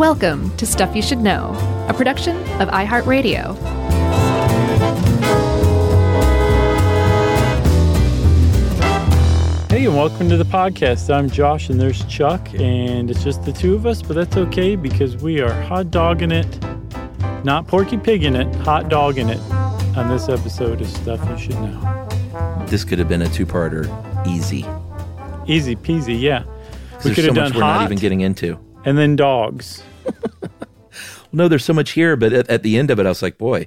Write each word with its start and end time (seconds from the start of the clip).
Welcome 0.00 0.56
to 0.56 0.64
Stuff 0.64 0.96
You 0.96 1.02
Should 1.02 1.18
Know, 1.18 1.52
a 1.86 1.92
production 1.92 2.34
of 2.58 2.70
iHeartRadio. 2.70 3.54
Hey, 9.68 9.84
and 9.84 9.94
welcome 9.94 10.30
to 10.30 10.38
the 10.38 10.44
podcast. 10.44 11.14
I'm 11.14 11.28
Josh, 11.28 11.68
and 11.68 11.78
there's 11.78 12.02
Chuck, 12.06 12.48
and 12.54 13.10
it's 13.10 13.22
just 13.22 13.44
the 13.44 13.52
two 13.52 13.74
of 13.74 13.84
us, 13.84 14.00
but 14.00 14.14
that's 14.14 14.38
okay 14.38 14.74
because 14.74 15.18
we 15.18 15.42
are 15.42 15.52
hot 15.64 15.90
dogging 15.90 16.32
it, 16.32 16.48
not 17.44 17.68
porky 17.68 17.98
pigging 17.98 18.36
it, 18.36 18.54
hot 18.56 18.88
dogging 18.88 19.28
it 19.28 19.40
on 19.98 20.08
this 20.08 20.30
episode 20.30 20.80
of 20.80 20.88
Stuff 20.88 21.20
You 21.28 21.36
Should 21.36 21.60
Know. 21.60 22.64
This 22.68 22.84
could 22.84 22.98
have 22.98 23.08
been 23.10 23.20
a 23.20 23.28
two-parter, 23.28 23.84
easy. 24.26 24.64
Easy 25.46 25.76
peasy, 25.76 26.18
yeah. 26.18 26.44
We 27.04 27.10
could 27.14 27.16
so 27.16 27.22
have 27.24 27.34
much 27.34 27.52
done 27.52 27.54
we're 27.54 27.60
not 27.60 27.82
even 27.82 27.98
getting 27.98 28.22
into. 28.22 28.58
and 28.86 28.96
then 28.96 29.14
dogs. 29.14 29.82
No, 31.32 31.48
there's 31.48 31.64
so 31.64 31.72
much 31.72 31.92
here, 31.92 32.16
but 32.16 32.32
at, 32.32 32.48
at 32.48 32.62
the 32.62 32.76
end 32.78 32.90
of 32.90 32.98
it, 32.98 33.06
I 33.06 33.08
was 33.08 33.22
like, 33.22 33.38
boy, 33.38 33.66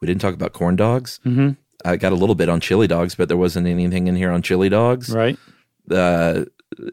we 0.00 0.06
didn't 0.06 0.20
talk 0.20 0.34
about 0.34 0.52
corn 0.52 0.76
dogs. 0.76 1.20
Mm-hmm. 1.24 1.50
I 1.84 1.96
got 1.96 2.12
a 2.12 2.16
little 2.16 2.34
bit 2.34 2.48
on 2.48 2.60
chili 2.60 2.86
dogs, 2.86 3.14
but 3.14 3.28
there 3.28 3.36
wasn't 3.36 3.66
anything 3.66 4.06
in 4.06 4.16
here 4.16 4.30
on 4.30 4.42
chili 4.42 4.68
dogs. 4.68 5.10
Right? 5.10 5.38
Uh, 5.90 6.44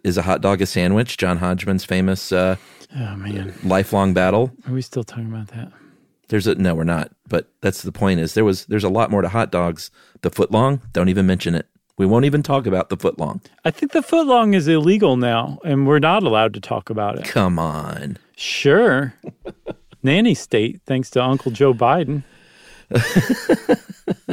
is 0.04 0.18
a 0.18 0.22
hot 0.22 0.42
dog 0.42 0.62
a 0.62 0.66
sandwich? 0.66 1.18
John 1.18 1.38
Hodgman's 1.38 1.86
famous 1.86 2.32
uh, 2.32 2.58
Oh 2.96 3.16
man, 3.16 3.54
lifelong 3.64 4.14
battle. 4.14 4.52
are 4.68 4.74
we 4.74 4.82
still 4.82 5.04
talking 5.04 5.28
about 5.28 5.48
that? 5.50 5.72
There's 6.28 6.46
a 6.46 6.56
no, 6.56 6.76
we're 6.76 6.84
not. 6.84 7.12
But 7.28 7.50
that's 7.62 7.82
the 7.82 7.92
point. 7.92 8.20
Is 8.20 8.34
there 8.34 8.46
was 8.46 8.66
there's 8.66 8.84
a 8.84 8.90
lot 8.90 9.12
more 9.12 9.22
to 9.22 9.30
hot 9.30 9.52
dogs. 9.52 9.92
The 10.22 10.30
footlong, 10.30 10.82
don't 10.94 11.10
even 11.10 11.26
mention 11.26 11.56
it. 11.56 11.68
We 11.98 12.06
won't 12.06 12.26
even 12.26 12.44
talk 12.44 12.66
about 12.66 12.90
the 12.90 12.98
footlong. 12.98 13.42
I 13.64 13.72
think 13.72 13.92
the 13.92 14.02
footlong 14.02 14.56
is 14.56 14.68
illegal 14.68 15.18
now, 15.18 15.60
and 15.64 15.88
we're 15.88 16.00
not 16.00 16.24
allowed 16.24 16.54
to 16.56 16.60
talk 16.60 16.90
about 16.90 17.18
it. 17.18 17.26
Come 17.26 17.60
on. 17.60 18.18
Sure. 18.36 19.14
Nanny 20.04 20.34
state, 20.34 20.82
thanks 20.86 21.10
to 21.12 21.24
Uncle 21.24 21.52
Joe 21.52 21.74
Biden. 21.74 22.24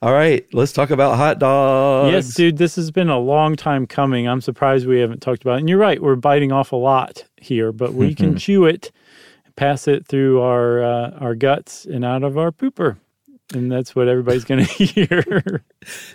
All 0.00 0.12
right, 0.12 0.46
let's 0.52 0.72
talk 0.72 0.90
about 0.90 1.16
hot 1.16 1.40
dogs. 1.40 2.12
Yes, 2.12 2.34
dude, 2.34 2.56
this 2.56 2.76
has 2.76 2.92
been 2.92 3.08
a 3.08 3.18
long 3.18 3.56
time 3.56 3.84
coming. 3.86 4.28
I'm 4.28 4.40
surprised 4.40 4.86
we 4.86 5.00
haven't 5.00 5.20
talked 5.20 5.42
about 5.42 5.56
it. 5.56 5.60
And 5.60 5.68
you're 5.68 5.78
right, 5.78 6.00
we're 6.00 6.14
biting 6.14 6.52
off 6.52 6.70
a 6.70 6.76
lot 6.76 7.24
here, 7.36 7.72
but 7.72 7.94
we 7.94 8.14
can 8.14 8.36
chew 8.38 8.64
it, 8.64 8.92
pass 9.56 9.88
it 9.88 10.06
through 10.06 10.40
our 10.40 10.82
uh, 10.82 11.10
our 11.18 11.34
guts 11.34 11.84
and 11.84 12.04
out 12.04 12.22
of 12.22 12.38
our 12.38 12.52
pooper. 12.52 12.96
And 13.54 13.72
that's 13.72 13.96
what 13.96 14.08
everybody's 14.08 14.44
going 14.44 14.64
to 14.64 14.72
hear. 14.72 15.64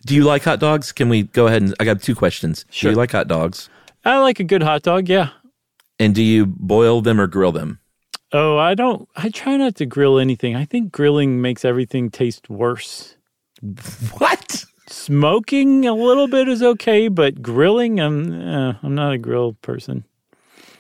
Do 0.06 0.16
you 0.16 0.24
like 0.24 0.44
hot 0.44 0.60
dogs? 0.60 0.92
Can 0.92 1.10
we 1.10 1.24
go 1.24 1.48
ahead 1.48 1.64
and 1.64 1.74
I 1.80 1.84
got 1.84 2.02
two 2.02 2.16
questions. 2.16 2.64
Sure. 2.70 2.90
Do 2.90 2.94
you 2.94 2.98
like 2.98 3.12
hot 3.12 3.28
dogs? 3.28 3.70
I 4.06 4.20
like 4.20 4.40
a 4.40 4.44
good 4.44 4.64
hot 4.64 4.84
dog, 4.84 5.10
yeah. 5.10 5.30
And 6.00 6.14
do 6.14 6.22
you 6.22 6.46
boil 6.46 7.02
them 7.02 7.20
or 7.20 7.28
grill 7.28 7.52
them? 7.52 7.80
Oh, 8.34 8.58
I 8.58 8.74
don't 8.74 9.08
I 9.16 9.30
try 9.30 9.58
not 9.58 9.76
to 9.76 9.86
grill 9.86 10.18
anything. 10.18 10.56
I 10.56 10.66
think 10.66 10.92
grilling 10.92 11.40
makes 11.42 11.64
everything 11.64 12.10
taste 12.10 12.50
worse. 12.50 13.16
What? 14.18 14.66
Smoking 14.90 15.86
a 15.86 15.94
little 15.94 16.28
bit 16.28 16.50
is 16.50 16.62
okay, 16.62 17.08
but 17.08 17.42
grilling, 17.42 18.00
I'm 18.00 18.42
uh, 18.42 18.74
I'm 18.82 18.96
not 18.96 19.14
a 19.14 19.18
grill 19.18 19.54
person. 19.62 20.04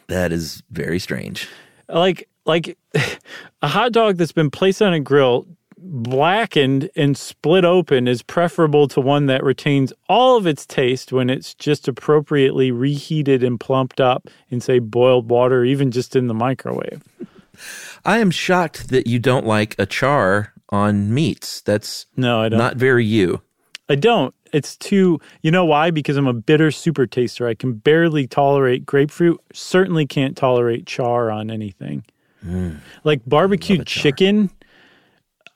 That 0.08 0.32
is 0.32 0.64
very 0.72 1.00
strange. 1.00 1.48
like 1.88 2.28
like 2.45 2.78
a 3.62 3.67
hot 3.67 3.92
dog 3.92 4.17
that's 4.17 4.32
been 4.32 4.50
placed 4.50 4.82
on 4.82 4.94
a 4.94 5.00
grill 5.00 5.48
blackened 5.78 6.90
and 6.95 7.17
split 7.17 7.66
open 7.66 8.08
is 8.08 8.23
preferable 8.23 8.88
to 8.88 9.02
one 9.02 9.26
that 9.26 9.44
retains 9.44 9.92
all 10.08 10.38
of 10.38 10.48
its 10.48 10.66
taste 10.66 11.12
when 11.12 11.30
it's 11.30 11.54
just 11.54 11.90
appropriately 11.90 12.72
reheated 12.72 13.44
and 13.44 13.60
plumped 13.60 14.00
up 14.00 14.30
in 14.50 14.62
say 14.62 14.80
boiled 14.80 15.30
water 15.30 15.66
even 15.66 15.92
just 15.92 16.16
in 16.16 16.28
the 16.28 16.34
microwave 16.34 17.04
I 18.06 18.20
am 18.20 18.32
shocked 18.32 18.90
that 18.90 19.08
you 19.08 19.20
don't 19.20 19.46
like 19.46 19.76
a 19.78 19.86
char 19.86 20.54
on 20.70 21.14
meats. 21.14 21.62
That's 21.62 22.06
no 22.18 22.42
i 22.42 22.50
don't. 22.50 22.60
not 22.60 22.78
very 22.78 23.06
you. 23.06 23.42
i 23.89 23.95
don't. 23.95 24.33
It's 24.52 24.76
too 24.76 25.20
you 25.42 25.52
know 25.52 25.66
why? 25.66 25.92
Because 25.92 26.17
i'm 26.17 26.27
a 26.27 26.33
bitter 26.33 26.72
super 26.72 27.05
taster. 27.08 27.48
I 27.48 27.54
can 27.54 27.73
barely 27.73 28.27
tolerate 28.27 28.86
grapefruit. 28.86 29.39
Certainly 29.54 30.08
can't 30.08 30.38
tolerate 30.38 30.86
char 30.86 31.32
on 31.32 31.50
anything. 31.50 32.04
Hmm. 32.42 32.76
Like 33.04 33.22
barbecued 33.26 33.88
chicken 33.88 34.50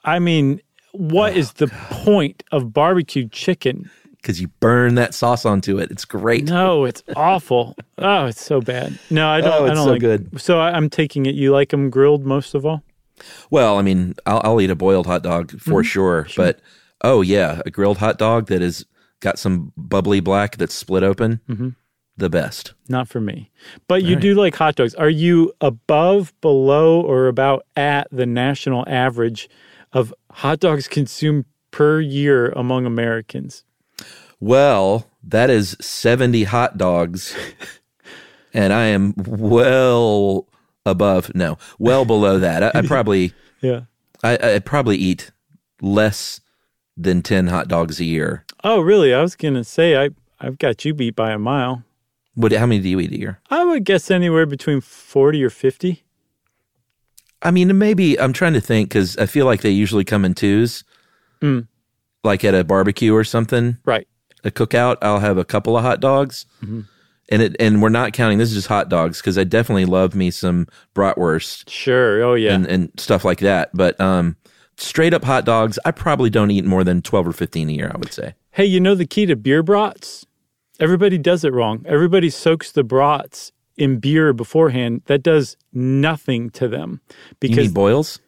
i 0.07 0.17
mean 0.17 0.59
what 0.93 1.35
is 1.35 1.53
the 1.53 1.67
point 1.67 2.43
of 2.51 2.73
barbecued 2.73 3.31
chicken 3.31 3.91
Because 4.21 4.41
you 4.41 4.47
burn 4.59 4.95
that 4.95 5.13
sauce 5.13 5.45
onto 5.45 5.77
it. 5.79 5.89
It's 5.91 6.03
great. 6.05 6.45
no 6.45 6.83
it's 6.85 7.01
awful 7.15 7.75
oh 7.97 8.25
it's 8.25 8.41
so 8.43 8.59
bad 8.61 8.97
no 9.09 9.29
i 9.29 9.39
don't 9.41 9.53
Oh, 9.53 9.65
i 9.65 9.67
it's 9.69 9.75
don't 9.75 9.85
so 9.85 9.91
like 9.91 10.01
good. 10.01 10.41
so 10.41 10.59
I, 10.59 10.71
i'm 10.71 10.89
taking 10.89 11.25
it 11.25 11.35
you 11.35 11.51
like 11.51 11.69
them 11.69 11.89
grilled 11.89 12.25
most 12.25 12.53
of 12.55 12.65
all 12.65 12.83
Well, 13.49 13.77
I 13.79 13.81
mean, 13.81 14.13
I'll, 14.25 14.41
I'll 14.43 14.61
eat 14.61 14.69
a 14.69 14.75
boiled 14.75 15.05
hot 15.07 15.23
dog 15.23 15.47
Mm-hmm. 15.47 15.71
for 15.71 15.83
sure, 15.83 16.27
But 16.35 16.59
oh 17.03 17.21
yeah, 17.21 17.61
a 17.65 17.71
grilled 17.71 17.97
hot 17.97 18.17
dog 18.19 18.47
that 18.47 18.61
is 18.61 18.85
got 19.21 19.39
some 19.39 19.71
bubbly 19.75 20.19
black 20.19 20.57
that's 20.57 20.73
split 20.75 21.01
open. 21.03 21.39
Mm-hmm. 21.49 21.69
The 22.17 22.29
best. 22.29 22.73
not 22.89 23.07
for 23.07 23.21
me 23.21 23.51
but 23.87 24.01
you 24.03 24.15
do 24.15 24.33
like 24.33 24.55
hot 24.55 24.73
dogs 24.75 24.95
are 24.95 25.09
you 25.09 25.53
above 25.61 26.33
below 26.41 26.99
or 27.01 27.27
about 27.27 27.63
at 27.75 28.07
the 28.11 28.25
national 28.25 28.83
average 28.89 29.47
of 29.93 30.11
hot 30.31 30.59
dogs 30.59 30.87
consumed 30.87 31.45
per 31.69 31.99
year 32.01 32.49
among 32.55 32.85
americans 32.87 33.63
Well, 34.39 35.07
that 35.23 35.49
is 35.49 35.75
70 35.79 36.43
hot 36.45 36.77
dogs. 36.77 37.35
and 38.53 38.71
I 38.73 38.85
am 38.85 39.13
well 39.17 40.47
above, 40.85 41.33
no, 41.35 41.57
well 41.79 42.05
below 42.05 42.39
that. 42.39 42.63
I, 42.63 42.79
I 42.79 42.81
probably, 42.83 43.33
yeah 43.61 43.81
I, 44.23 44.55
I 44.55 44.59
probably 44.59 44.97
eat 44.97 45.31
less 45.81 46.41
than 46.95 47.21
10 47.21 47.47
hot 47.47 47.67
dogs 47.67 47.99
a 47.99 48.05
year. 48.05 48.43
oh 48.63 48.79
really 48.79 49.13
i 49.13 49.21
was 49.21 49.35
gonna 49.35 49.63
say 49.63 49.95
i 49.95 50.09
i've 50.39 50.57
got 50.57 50.83
you 50.83 50.93
beat 50.95 51.15
by 51.15 51.31
a 51.31 51.37
mile 51.37 51.83
What, 52.33 52.51
how 52.51 52.65
many 52.65 52.81
do 52.81 52.89
you 52.89 52.99
eat 52.99 53.11
a 53.11 53.19
year? 53.19 53.39
i 53.51 53.63
would 53.63 53.83
guess 53.83 54.09
anywhere 54.09 54.47
between 54.47 54.81
40 54.81 55.43
or 55.43 55.49
50 55.51 56.03
I 57.39 57.51
mean, 57.51 57.77
maybe 57.77 58.19
I'm 58.19 58.33
trying 58.33 58.53
to 58.53 58.61
think 58.61 58.89
because 58.89 59.15
I 59.17 59.27
feel 59.27 59.45
like 59.45 59.61
they 59.61 59.69
usually 59.69 60.03
come 60.03 60.25
in 60.25 60.33
twos. 60.33 60.83
Mm. 61.39 61.67
Like 62.23 62.43
at 62.43 62.55
a 62.55 62.63
barbecue 62.63 63.13
or 63.13 63.23
something, 63.23 63.77
right 63.85 64.07
a 64.43 64.51
cookout, 64.51 64.97
I'll 65.01 65.19
have 65.19 65.37
a 65.37 65.45
couple 65.45 65.77
of 65.77 65.83
hot 65.83 65.99
dogs. 65.99 66.45
And 67.29 67.41
it 67.41 67.57
and 67.59 67.81
we're 67.81 67.89
not 67.89 68.13
counting. 68.13 68.37
This 68.37 68.49
is 68.49 68.55
just 68.55 68.67
hot 68.67 68.87
dogs 68.87 69.19
because 69.19 69.37
I 69.37 69.43
definitely 69.43 69.83
love 69.85 70.15
me 70.15 70.31
some 70.31 70.65
bratwurst 70.95 71.69
sure 71.69 72.23
oh 72.23 72.35
yeah 72.35 72.53
and, 72.53 72.65
and 72.65 72.91
stuff 72.97 73.25
like 73.25 73.39
that. 73.39 73.69
But 73.73 73.99
um, 73.99 74.37
straight 74.77 75.13
up 75.13 75.25
hot 75.25 75.43
dogs, 75.43 75.77
I 75.83 75.91
probably 75.91 76.29
don't 76.29 76.51
eat 76.51 76.63
more 76.63 76.85
than 76.85 77.01
12 77.01 77.27
or 77.27 77.33
15 77.33 77.69
a 77.69 77.71
year, 77.73 77.91
I 77.93 77.97
would 77.97 78.13
say. 78.13 78.35
Hey, 78.51 78.65
you 78.65 78.79
know 78.79 78.95
the 78.95 79.05
key 79.05 79.25
to 79.25 79.35
beer 79.35 79.61
brats? 79.61 80.25
Everybody 80.79 81.17
does 81.17 81.43
it 81.43 81.51
wrong. 81.51 81.83
Everybody 81.85 82.29
soaks 82.29 82.71
the 82.71 82.83
brats 82.83 83.51
in 83.75 83.99
beer 83.99 84.31
beforehand. 84.31 85.01
That 85.07 85.21
does 85.21 85.57
nothing 85.73 86.49
to 86.51 86.67
them 86.67 87.01
because 87.39 87.71
boils? 87.71 88.19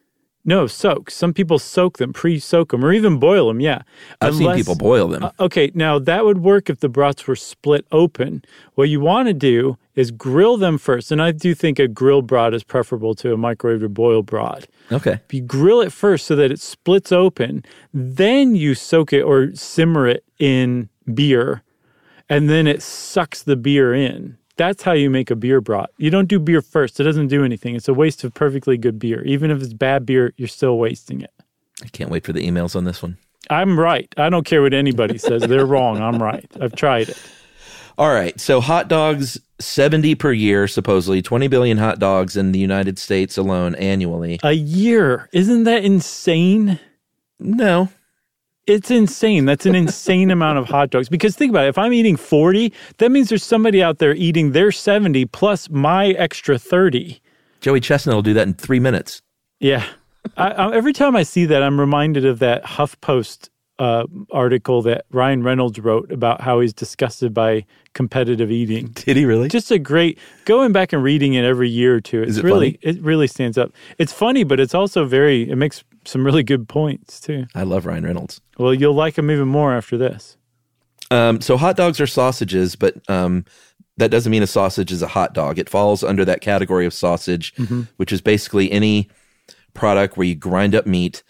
No 0.49 0.65
soak. 0.65 1.11
Some 1.11 1.31
people 1.31 1.59
soak 1.59 1.99
them, 1.99 2.11
pre-soak 2.11 2.71
them, 2.71 2.83
or 2.83 2.91
even 2.91 3.19
boil 3.19 3.47
them. 3.47 3.61
Yeah, 3.61 3.83
I've 4.19 4.35
seen 4.35 4.53
people 4.55 4.75
boil 4.75 5.07
them. 5.07 5.23
Uh, 5.23 5.31
okay, 5.39 5.71
now 5.75 5.99
that 5.99 6.25
would 6.25 6.39
work 6.39 6.71
if 6.71 6.79
the 6.79 6.89
brats 6.89 7.27
were 7.27 7.35
split 7.35 7.85
open. 7.91 8.43
What 8.73 8.89
you 8.89 8.99
want 8.99 9.27
to 9.27 9.33
do 9.33 9.77
is 9.93 10.09
grill 10.09 10.57
them 10.57 10.79
first, 10.79 11.11
and 11.11 11.21
I 11.21 11.31
do 11.31 11.53
think 11.53 11.77
a 11.77 11.87
grill 11.87 12.23
brat 12.23 12.55
is 12.55 12.63
preferable 12.63 13.13
to 13.15 13.31
a 13.31 13.37
microwave 13.37 13.83
or 13.83 13.89
boil 13.89 14.23
brat. 14.23 14.65
okay. 14.91 15.19
You 15.29 15.41
grill 15.41 15.81
it 15.81 15.93
first 15.93 16.25
so 16.25 16.35
that 16.35 16.51
it 16.51 16.59
splits 16.59 17.11
open. 17.11 17.63
Then 17.93 18.55
you 18.55 18.73
soak 18.73 19.13
it 19.13 19.21
or 19.21 19.53
simmer 19.53 20.07
it 20.07 20.23
in 20.39 20.89
beer, 21.13 21.61
and 22.27 22.49
then 22.49 22.65
it 22.65 22.81
sucks 22.81 23.43
the 23.43 23.55
beer 23.55 23.93
in. 23.93 24.38
That's 24.59 24.83
how 24.83 24.91
you 24.91 25.09
make 25.09 25.31
a 25.31 25.37
beer 25.37 25.61
brat. 25.61 25.89
You 25.95 26.09
don't 26.09 26.27
do 26.27 26.37
beer 26.37 26.61
first. 26.61 26.99
It 26.99 27.05
doesn't 27.05 27.29
do 27.29 27.45
anything. 27.45 27.75
It's 27.75 27.87
a 27.87 27.93
waste 27.93 28.25
of 28.25 28.33
perfectly 28.33 28.77
good 28.77 28.99
beer. 28.99 29.23
Even 29.23 29.51
if 29.51 29.61
it's 29.63 29.71
bad 29.71 30.05
beer, 30.05 30.33
you're 30.35 30.49
still 30.49 30.77
wasting 30.77 31.21
it. 31.21 31.31
I 31.81 31.87
can't 31.87 32.11
wait 32.11 32.25
for 32.25 32.33
the 32.33 32.45
emails 32.45 32.75
on 32.75 32.83
this 32.83 33.01
one. 33.01 33.17
I'm 33.49 33.79
right. 33.79 34.13
I 34.17 34.29
don't 34.29 34.45
care 34.45 34.61
what 34.61 34.73
anybody 34.73 35.17
says. 35.17 35.43
They're 35.43 35.65
wrong. 35.65 36.01
I'm 36.01 36.21
right. 36.21 36.45
I've 36.59 36.75
tried 36.75 37.07
it. 37.07 37.17
All 37.97 38.09
right. 38.09 38.37
So 38.37 38.59
hot 38.59 38.89
dogs, 38.89 39.39
70 39.59 40.15
per 40.15 40.33
year, 40.33 40.67
supposedly 40.67 41.21
20 41.21 41.47
billion 41.47 41.77
hot 41.77 41.97
dogs 41.97 42.35
in 42.35 42.51
the 42.51 42.59
United 42.59 42.99
States 42.99 43.37
alone 43.37 43.75
annually. 43.75 44.41
A 44.43 44.51
year. 44.51 45.29
Isn't 45.31 45.63
that 45.63 45.85
insane? 45.85 46.81
No. 47.39 47.87
It's 48.69 48.91
insane. 48.91 49.45
That's 49.45 49.65
an 49.65 49.73
insane 49.73 50.29
amount 50.29 50.59
of 50.59 50.67
hot 50.67 50.91
dogs. 50.91 51.09
Because 51.09 51.35
think 51.35 51.49
about 51.49 51.65
it. 51.65 51.69
If 51.69 51.77
I'm 51.77 51.91
eating 51.91 52.15
40, 52.15 52.71
that 52.97 53.11
means 53.11 53.29
there's 53.29 53.43
somebody 53.43 53.81
out 53.81 53.97
there 53.97 54.13
eating 54.13 54.51
their 54.51 54.71
70 54.71 55.25
plus 55.25 55.69
my 55.71 56.09
extra 56.09 56.59
30. 56.59 57.19
Joey 57.61 57.79
Chestnut 57.79 58.15
will 58.15 58.21
do 58.21 58.35
that 58.35 58.47
in 58.47 58.53
three 58.53 58.79
minutes. 58.79 59.21
Yeah. 59.59 59.85
I, 60.37 60.51
I, 60.51 60.75
every 60.75 60.93
time 60.93 61.15
I 61.15 61.23
see 61.23 61.45
that, 61.45 61.63
I'm 61.63 61.79
reminded 61.79 62.25
of 62.25 62.39
that 62.39 62.63
HuffPost 62.63 63.49
uh, 63.79 64.05
article 64.31 64.81
that 64.83 65.05
Ryan 65.09 65.41
Reynolds 65.41 65.79
wrote 65.79 66.11
about 66.11 66.41
how 66.41 66.59
he's 66.59 66.73
disgusted 66.73 67.33
by 67.33 67.65
competitive 67.93 68.51
eating. 68.51 68.87
Did 68.87 69.15
he 69.15 69.25
really? 69.25 69.47
Just 69.47 69.71
a 69.71 69.79
great 69.79 70.19
going 70.45 70.73
back 70.73 70.93
and 70.93 71.01
reading 71.01 71.33
it 71.33 71.45
every 71.45 71.69
year 71.69 71.95
or 71.95 72.01
two. 72.01 72.21
It's 72.21 72.37
it 72.37 72.43
really 72.43 72.77
funny? 72.81 72.97
it 72.97 73.01
really 73.01 73.27
stands 73.27 73.57
up. 73.57 73.71
It's 73.97 74.13
funny, 74.13 74.43
but 74.43 74.59
it's 74.59 74.75
also 74.75 75.05
very 75.05 75.49
it 75.49 75.55
makes 75.55 75.83
some 76.05 76.25
really 76.25 76.43
good 76.43 76.67
points 76.67 77.19
too. 77.19 77.47
I 77.55 77.63
love 77.63 77.85
Ryan 77.85 78.03
Reynolds. 78.03 78.41
Well, 78.57 78.73
you'll 78.73 78.93
like 78.93 79.17
him 79.17 79.31
even 79.31 79.47
more 79.47 79.73
after 79.73 79.97
this. 79.97 80.35
Um, 81.11 81.41
so 81.41 81.57
hot 81.57 81.75
dogs 81.75 81.99
are 81.99 82.07
sausages, 82.07 82.75
but 82.75 82.95
um, 83.09 83.45
that 83.97 84.11
doesn't 84.11 84.31
mean 84.31 84.43
a 84.43 84.47
sausage 84.47 84.91
is 84.91 85.01
a 85.01 85.07
hot 85.07 85.33
dog. 85.33 85.57
It 85.57 85.69
falls 85.69 86.03
under 86.03 86.23
that 86.25 86.41
category 86.41 86.85
of 86.85 86.93
sausage, 86.93 87.53
which 87.97 88.11
is 88.11 88.21
basically 88.21 88.71
any 88.71 89.09
product 89.73 90.17
where 90.17 90.27
you 90.27 90.35
grind 90.35 90.75
up 90.75 90.85
meat 90.85 91.23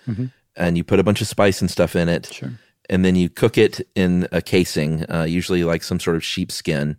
and 0.60 0.78
you 0.78 0.84
put 0.84 1.00
a 1.00 1.04
bunch 1.04 1.22
of 1.22 1.28
spice 1.28 1.62
and 1.62 1.72
stuff 1.72 1.96
in 1.96 2.08
it, 2.10 2.28
Sure. 2.32 2.52
and 2.90 3.04
then 3.04 3.16
you 3.16 3.30
cook 3.30 3.58
it 3.58 3.88
in 3.96 4.28
a 4.32 4.42
casing, 4.42 5.10
uh, 5.10 5.24
usually 5.24 5.64
like 5.64 5.82
some 5.84 6.00
sort 6.00 6.16
of 6.16 6.24
sheepskin, 6.24 6.98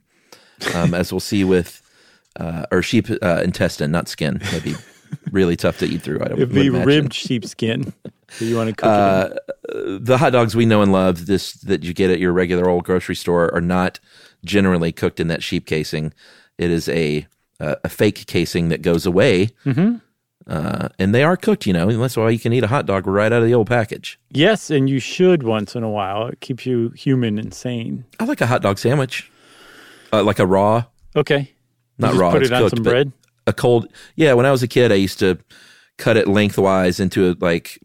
um, 0.75 0.95
as 0.95 1.13
we'll 1.13 1.21
see 1.21 1.45
with 1.45 1.81
uh, 2.39 2.65
or 2.73 2.83
sheep 2.83 3.07
uh, 3.23 3.43
intestine, 3.45 3.91
not 3.91 4.09
skin. 4.09 4.39
That'd 4.39 4.65
be 4.65 4.75
really 5.33 5.57
tough 5.57 5.79
to 5.79 5.87
eat 5.87 6.03
through. 6.03 6.21
I 6.23 6.29
don't 6.29 6.39
It'd 6.39 6.55
be 6.55 6.67
imagine. 6.67 6.87
ribbed 6.87 7.15
sheepskin. 7.15 7.93
So 8.31 8.45
you 8.45 8.57
want 8.57 8.71
to 8.71 8.77
cook 8.77 8.87
Uh, 8.89 9.29
it. 9.69 9.75
in. 9.99 10.05
the 10.05 10.17
hot 10.19 10.31
dogs 10.31 10.55
we 10.55 10.65
know 10.67 10.83
and 10.83 10.93
love 10.93 11.27
this 11.27 11.53
that 11.63 11.83
you 11.83 11.93
get 11.93 12.11
at 12.11 12.21
your 12.21 12.33
regular 12.33 12.69
old 12.71 12.85
grocery 12.85 13.17
store 13.17 13.53
are 13.53 13.61
not 13.61 13.99
generally 14.45 14.93
cooked 14.93 15.19
in 15.21 15.27
that 15.29 15.43
sheep 15.43 15.67
casing. 15.67 16.13
It 16.57 16.71
is 16.71 16.89
a 16.89 17.27
uh, 17.59 17.75
a 17.85 17.89
fake 17.89 18.25
casing 18.27 18.69
that 18.69 18.81
goes 18.83 19.05
away, 19.05 19.51
mm-hmm. 19.67 19.97
Uh, 20.51 20.89
and 20.99 21.15
they 21.15 21.23
are 21.23 21.37
cooked. 21.37 21.67
You 21.67 21.73
know, 21.73 21.89
and 21.89 22.03
that's 22.03 22.17
why 22.17 22.29
you 22.29 22.39
can 22.39 22.53
eat 22.53 22.63
a 22.65 22.67
hot 22.67 22.85
dog 22.85 23.07
right 23.07 23.33
out 23.33 23.41
of 23.41 23.47
the 23.49 23.55
old 23.55 23.69
package. 23.69 24.19
Yes, 24.31 24.69
and 24.71 24.91
you 24.91 24.99
should 24.99 25.43
once 25.45 25.75
in 25.75 25.83
a 25.83 25.89
while. 25.91 26.27
It 26.27 26.41
keeps 26.41 26.67
you 26.67 26.91
human 26.91 27.39
and 27.39 27.55
sane. 27.55 28.05
I 28.19 28.25
like 28.25 28.41
a 28.43 28.47
hot 28.47 28.61
dog 28.63 28.79
sandwich, 28.79 29.31
uh, 30.13 30.23
like 30.23 30.39
a 30.39 30.47
raw, 30.47 30.85
Okay. 31.17 31.51
Not 31.99 32.15
raw. 32.15 32.31
Put 32.33 32.43
it's 32.43 32.51
it 32.51 32.55
on 32.55 32.63
cooked, 32.63 32.77
some 32.77 32.83
bread. 32.85 33.13
A 33.47 33.53
cold, 33.53 33.89
yeah. 34.17 34.33
When 34.35 34.45
I 34.47 34.51
was 34.51 34.63
a 34.63 34.69
kid, 34.69 34.93
I 34.93 34.97
used 34.97 35.19
to 35.21 35.39
cut 35.99 36.17
it 36.17 36.27
lengthwise 36.29 37.01
into 37.01 37.35
like 37.41 37.79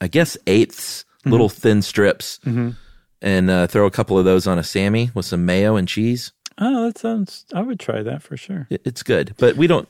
I 0.00 0.06
guess 0.08 0.36
8ths 0.46 1.04
Mm-hmm. 1.20 1.30
little 1.32 1.50
thin 1.50 1.82
strips, 1.82 2.40
and 3.20 3.50
uh, 3.50 3.66
throw 3.66 3.84
a 3.84 3.90
couple 3.90 4.18
of 4.18 4.24
those 4.24 4.46
on 4.46 4.58
a 4.58 4.62
sammy 4.64 5.10
with 5.14 5.26
some 5.26 5.44
mayo 5.44 5.76
and 5.76 5.86
cheese. 5.86 6.32
Oh, 6.56 6.86
that 6.86 6.96
sounds. 6.96 7.44
I 7.54 7.60
would 7.60 7.78
try 7.78 8.02
that 8.02 8.22
for 8.22 8.38
sure. 8.38 8.66
It- 8.70 8.80
It's 8.86 9.02
good, 9.02 9.34
but 9.36 9.56
we 9.56 9.66
don't. 9.66 9.86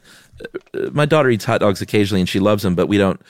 My 0.93 1.07
daughter 1.07 1.31
eats 1.31 1.45
hot 1.45 1.61
dogs 1.61 1.81
occasionally, 1.81 2.21
and 2.21 2.29
she 2.29 2.41
loves 2.41 2.63
them. 2.63 2.75
But 2.75 2.87
we 2.87 2.99
don't. 2.99 3.21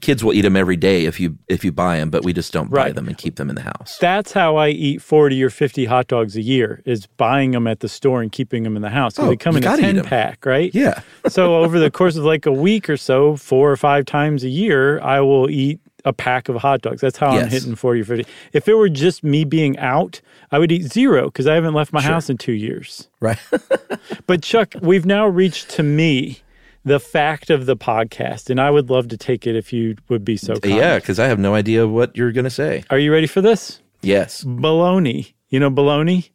Kids 0.00 0.24
will 0.24 0.32
eat 0.32 0.40
them 0.40 0.56
every 0.56 0.76
day 0.76 1.04
if 1.04 1.20
you 1.20 1.36
if 1.48 1.64
you 1.64 1.70
buy 1.70 1.98
them, 1.98 2.08
but 2.08 2.24
we 2.24 2.32
just 2.32 2.50
don't 2.50 2.70
buy 2.70 2.92
them 2.92 3.08
and 3.08 3.18
keep 3.18 3.36
them 3.36 3.50
in 3.50 3.56
the 3.56 3.62
house. 3.62 3.98
That's 3.98 4.32
how 4.32 4.56
I 4.56 4.70
eat 4.70 5.02
forty 5.02 5.42
or 5.42 5.50
fifty 5.50 5.84
hot 5.84 6.08
dogs 6.08 6.34
a 6.34 6.40
year: 6.40 6.82
is 6.86 7.06
buying 7.06 7.50
them 7.50 7.66
at 7.66 7.80
the 7.80 7.88
store 7.88 8.22
and 8.22 8.32
keeping 8.32 8.62
them 8.62 8.74
in 8.74 8.80
the 8.80 8.88
house. 8.88 9.18
Oh, 9.18 9.28
they 9.28 9.36
come 9.36 9.56
in 9.56 9.64
a 9.64 9.76
ten 9.76 10.02
pack, 10.02 10.46
right? 10.46 10.74
Yeah, 10.74 11.02
so 11.28 11.56
over 11.56 11.78
the 11.78 11.90
course 11.90 12.16
of 12.16 12.24
like 12.24 12.46
a 12.46 12.52
week 12.52 12.88
or 12.88 12.96
so, 12.96 13.36
four 13.36 13.70
or 13.70 13.76
five 13.76 14.06
times 14.06 14.44
a 14.44 14.48
year, 14.48 14.98
I 15.00 15.20
will 15.20 15.50
eat 15.50 15.78
a 16.04 16.12
pack 16.12 16.48
of 16.48 16.56
hot 16.56 16.82
dogs. 16.82 17.00
That's 17.00 17.16
how 17.18 17.28
I'm 17.28 17.48
hitting 17.48 17.74
40 17.74 18.00
or 18.00 18.04
50. 18.04 18.26
If 18.52 18.66
it 18.68 18.74
were 18.74 18.88
just 18.88 19.22
me 19.22 19.44
being 19.44 19.78
out, 19.78 20.20
I 20.50 20.58
would 20.58 20.72
eat 20.72 20.82
zero 20.82 21.26
because 21.26 21.46
I 21.46 21.54
haven't 21.54 21.74
left 21.74 21.92
my 21.92 22.02
house 22.02 22.28
in 22.30 22.38
two 22.38 22.52
years. 22.52 23.08
right. 23.20 23.38
But 24.26 24.42
Chuck, 24.42 24.74
we've 24.80 25.06
now 25.06 25.26
reached 25.26 25.70
to 25.70 25.82
me 25.82 26.40
the 26.84 26.98
fact 26.98 27.50
of 27.50 27.66
the 27.66 27.76
podcast, 27.76 28.50
and 28.50 28.60
I 28.60 28.70
would 28.70 28.90
love 28.90 29.08
to 29.08 29.16
take 29.16 29.46
it 29.46 29.54
if 29.54 29.72
you 29.72 29.96
would 30.08 30.24
be 30.24 30.36
so 30.36 30.56
kind. 30.56 30.74
yeah, 30.76 30.96
because 30.98 31.18
I 31.20 31.26
have 31.26 31.38
no 31.38 31.54
idea 31.54 31.86
what 31.86 32.16
you're 32.16 32.32
gonna 32.32 32.50
say. 32.50 32.82
Are 32.90 32.98
you 32.98 33.12
ready 33.12 33.26
for 33.28 33.40
this? 33.40 33.80
Yes, 34.00 34.42
Bologna. 34.42 35.34
You 35.48 35.60
know 35.60 35.70
bologna? 35.70 36.30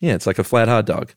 yeah, 0.00 0.14
it's 0.14 0.26
like 0.26 0.38
a 0.38 0.44
flat 0.44 0.68
hot 0.68 0.86
dog. 0.86 1.12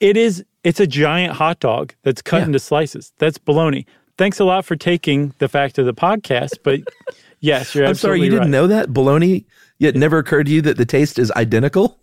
It 0.00 0.16
is. 0.18 0.44
It's 0.64 0.80
a 0.80 0.86
giant 0.86 1.32
hot 1.34 1.60
dog 1.60 1.94
that's 2.02 2.20
cut 2.20 2.38
Yeah. 2.40 2.46
into 2.46 2.58
slices. 2.58 3.12
That's 3.18 3.38
bologna. 3.38 3.86
Thanks 4.18 4.38
a 4.40 4.44
lot 4.44 4.66
for 4.66 4.76
taking 4.76 5.32
the 5.38 5.48
fact 5.48 5.78
of 5.78 5.86
the 5.86 5.94
podcast, 5.94 6.58
but 6.62 6.80
yes, 7.40 7.74
you're 7.74 7.86
I'm 7.86 7.94
sorry, 7.94 8.22
you 8.22 8.30
didn't 8.30 8.50
know 8.50 8.66
that 8.66 8.92
bologna. 8.92 9.44
It 9.78 9.96
never 9.96 10.18
occurred 10.18 10.46
to 10.46 10.52
you 10.52 10.62
that 10.62 10.76
the 10.76 10.84
taste 10.84 11.18
is 11.18 11.32
identical. 11.32 11.98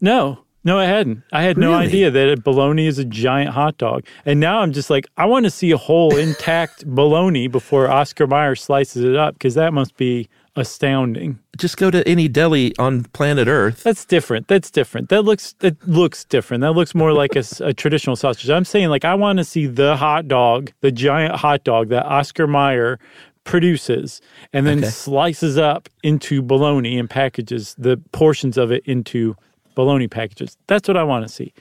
No, 0.00 0.44
no, 0.64 0.78
I 0.78 0.84
hadn't. 0.84 1.22
I 1.32 1.42
had 1.42 1.58
no 1.58 1.72
idea 1.72 2.10
that 2.10 2.28
a 2.28 2.36
bologna 2.36 2.86
is 2.86 2.98
a 2.98 3.04
giant 3.04 3.50
hot 3.50 3.78
dog. 3.78 4.06
And 4.24 4.38
now 4.38 4.60
I'm 4.60 4.72
just 4.72 4.90
like, 4.90 5.06
I 5.16 5.26
want 5.26 5.44
to 5.44 5.50
see 5.50 5.72
a 5.72 5.76
whole 5.76 6.16
intact 6.16 6.86
bologna 6.94 7.48
before 7.48 7.90
Oscar 7.90 8.26
Mayer 8.26 8.54
slices 8.54 9.04
it 9.04 9.16
up 9.16 9.34
because 9.34 9.54
that 9.54 9.72
must 9.72 9.96
be 9.96 10.28
astounding. 10.54 11.40
Just 11.56 11.78
go 11.78 11.90
to 11.90 12.06
any 12.06 12.28
deli 12.28 12.76
on 12.78 13.04
planet 13.04 13.48
Earth. 13.48 13.82
That's 13.82 14.04
different. 14.04 14.48
That's 14.48 14.70
different. 14.70 15.08
That 15.08 15.22
looks 15.22 15.54
that 15.60 15.86
looks 15.88 16.24
different. 16.24 16.60
That 16.60 16.72
looks 16.72 16.94
more 16.94 17.12
like 17.12 17.34
a 17.34 17.74
traditional 17.74 18.16
sausage. 18.16 18.48
I'm 18.48 18.64
saying 18.64 18.88
like 18.88 19.04
I 19.04 19.14
want 19.14 19.38
to 19.38 19.44
see 19.44 19.66
the 19.66 19.96
hot 19.96 20.28
dog, 20.28 20.72
the 20.80 20.92
giant 20.92 21.34
hot 21.36 21.64
dog 21.64 21.88
that 21.88 22.06
Oscar 22.06 22.46
Mayer 22.46 22.98
produces 23.44 24.20
and 24.52 24.66
then 24.66 24.78
Okay. 24.78 24.88
slices 24.88 25.58
up 25.58 25.88
into 26.02 26.42
bologna 26.42 26.98
and 26.98 27.08
packages 27.10 27.74
the 27.78 27.96
portions 28.12 28.56
of 28.56 28.70
it 28.70 28.82
into 28.86 29.36
bologna 29.74 30.08
packages. 30.08 30.56
That's 30.66 30.86
what 30.88 30.96
I 30.96 31.02
want 31.02 31.26
to 31.26 31.32
see. 31.32 31.52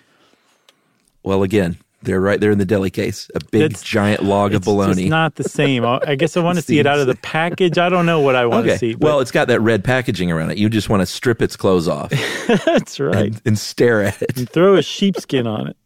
Well, 1.23 1.43
again, 1.43 1.77
they're 2.03 2.19
right 2.21 2.39
there 2.39 2.49
in 2.51 2.57
the 2.57 2.65
deli 2.65 2.89
case. 2.89 3.29
A 3.35 3.39
big 3.51 3.61
That's- 3.61 3.83
giant 3.83 4.23
log 4.23 4.53
of 4.55 4.63
bologna. 4.63 4.95
just 4.95 5.09
not 5.09 5.35
the 5.35 5.43
same. 5.43 5.85
I 5.85 5.99
I 6.07 6.15
guess 6.15 6.35
I 6.35 6.39
want 6.41 6.55
to 6.57 6.61
see 6.63 6.79
it 6.79 6.87
out 6.87 6.99
of 6.99 7.05
the 7.07 7.15
package. 7.15 7.77
I 7.77 7.89
don't 7.89 8.05
know 8.07 8.19
what 8.21 8.35
I 8.35 8.45
want 8.47 8.65
okay. 8.65 8.73
to 8.73 8.79
see. 8.79 8.93
but 8.95 9.05
well, 9.05 9.19
it's 9.19 9.29
got 9.31 9.47
that 9.49 9.59
red 9.61 9.83
packaging 9.83 10.31
around 10.31 10.49
it. 10.51 10.57
You 10.57 10.67
just 10.69 10.89
want 10.89 11.01
to 11.01 11.05
strip 11.05 11.41
its 11.43 11.55
clothes 11.55 11.87
off 11.87 12.09
that's 12.65 12.99
right. 12.99 13.27
and, 13.27 13.41
and 13.45 13.59
stare 13.59 14.01
at 14.03 14.19
it. 14.21 14.35
And 14.37 14.49
Throw 14.49 14.75
a 14.75 14.81
sheepskin 14.81 15.45
on 15.45 15.67
it. 15.67 15.77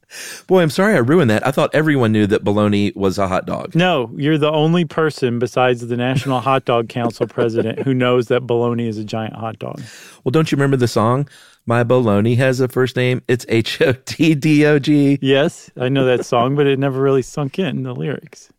Boy, 0.48 0.62
I'm 0.62 0.70
sorry 0.70 0.96
I 0.96 1.00
ruined 1.00 1.30
that. 1.30 1.46
I 1.46 1.52
thought 1.52 1.74
everyone 1.74 2.12
knew 2.12 2.28
that 2.28 2.44
bologna 2.44 2.92
was 2.96 3.18
a 3.18 3.28
hot 3.28 3.46
dog. 3.46 3.76
No, 3.76 4.12
you're 4.16 4.38
the 4.38 4.52
only 4.52 4.86
person 4.86 5.40
besides 5.40 5.86
the 5.86 5.98
National 5.98 6.40
Hot 6.40 6.66
Dog 6.66 6.90
Council 6.90 7.28
president 7.28 7.80
who 7.80 7.94
knows 7.94 8.28
that 8.28 8.42
bologna 8.48 8.88
is 8.88 8.98
a 8.98 9.04
giant 9.04 9.36
hot 9.36 9.60
dog. 9.60 9.82
Well, 10.24 10.32
don't 10.32 10.52
you 10.52 10.56
remember 10.56 10.78
the 10.78 10.88
song? 10.88 11.28
My 11.66 11.84
bologna 11.84 12.36
has 12.36 12.60
a 12.60 12.68
first 12.68 12.96
name. 12.96 13.24
It's 13.28 13.46
H 13.50 13.82
O 13.82 13.94
T 13.94 14.36
D 14.36 14.66
O 14.66 14.78
G. 14.78 15.18
Yes, 15.22 15.72
I 15.78 15.90
know 15.90 16.06
that 16.06 16.26
song, 16.26 16.56
but 16.56 16.68
it 16.68 16.78
never 16.78 17.02
really 17.02 17.24
sunk 17.24 17.58
in 17.58 17.84
the 17.84 17.94
lyrics. 17.94 18.52